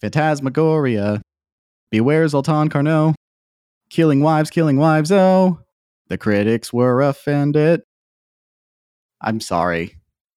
[0.00, 1.20] Phantasmagoria.
[1.90, 3.14] Beware Zoltan Carno.
[3.90, 5.60] Killing wives, killing wives, oh.
[6.08, 7.82] The critics were offended.
[9.20, 9.99] I'm sorry.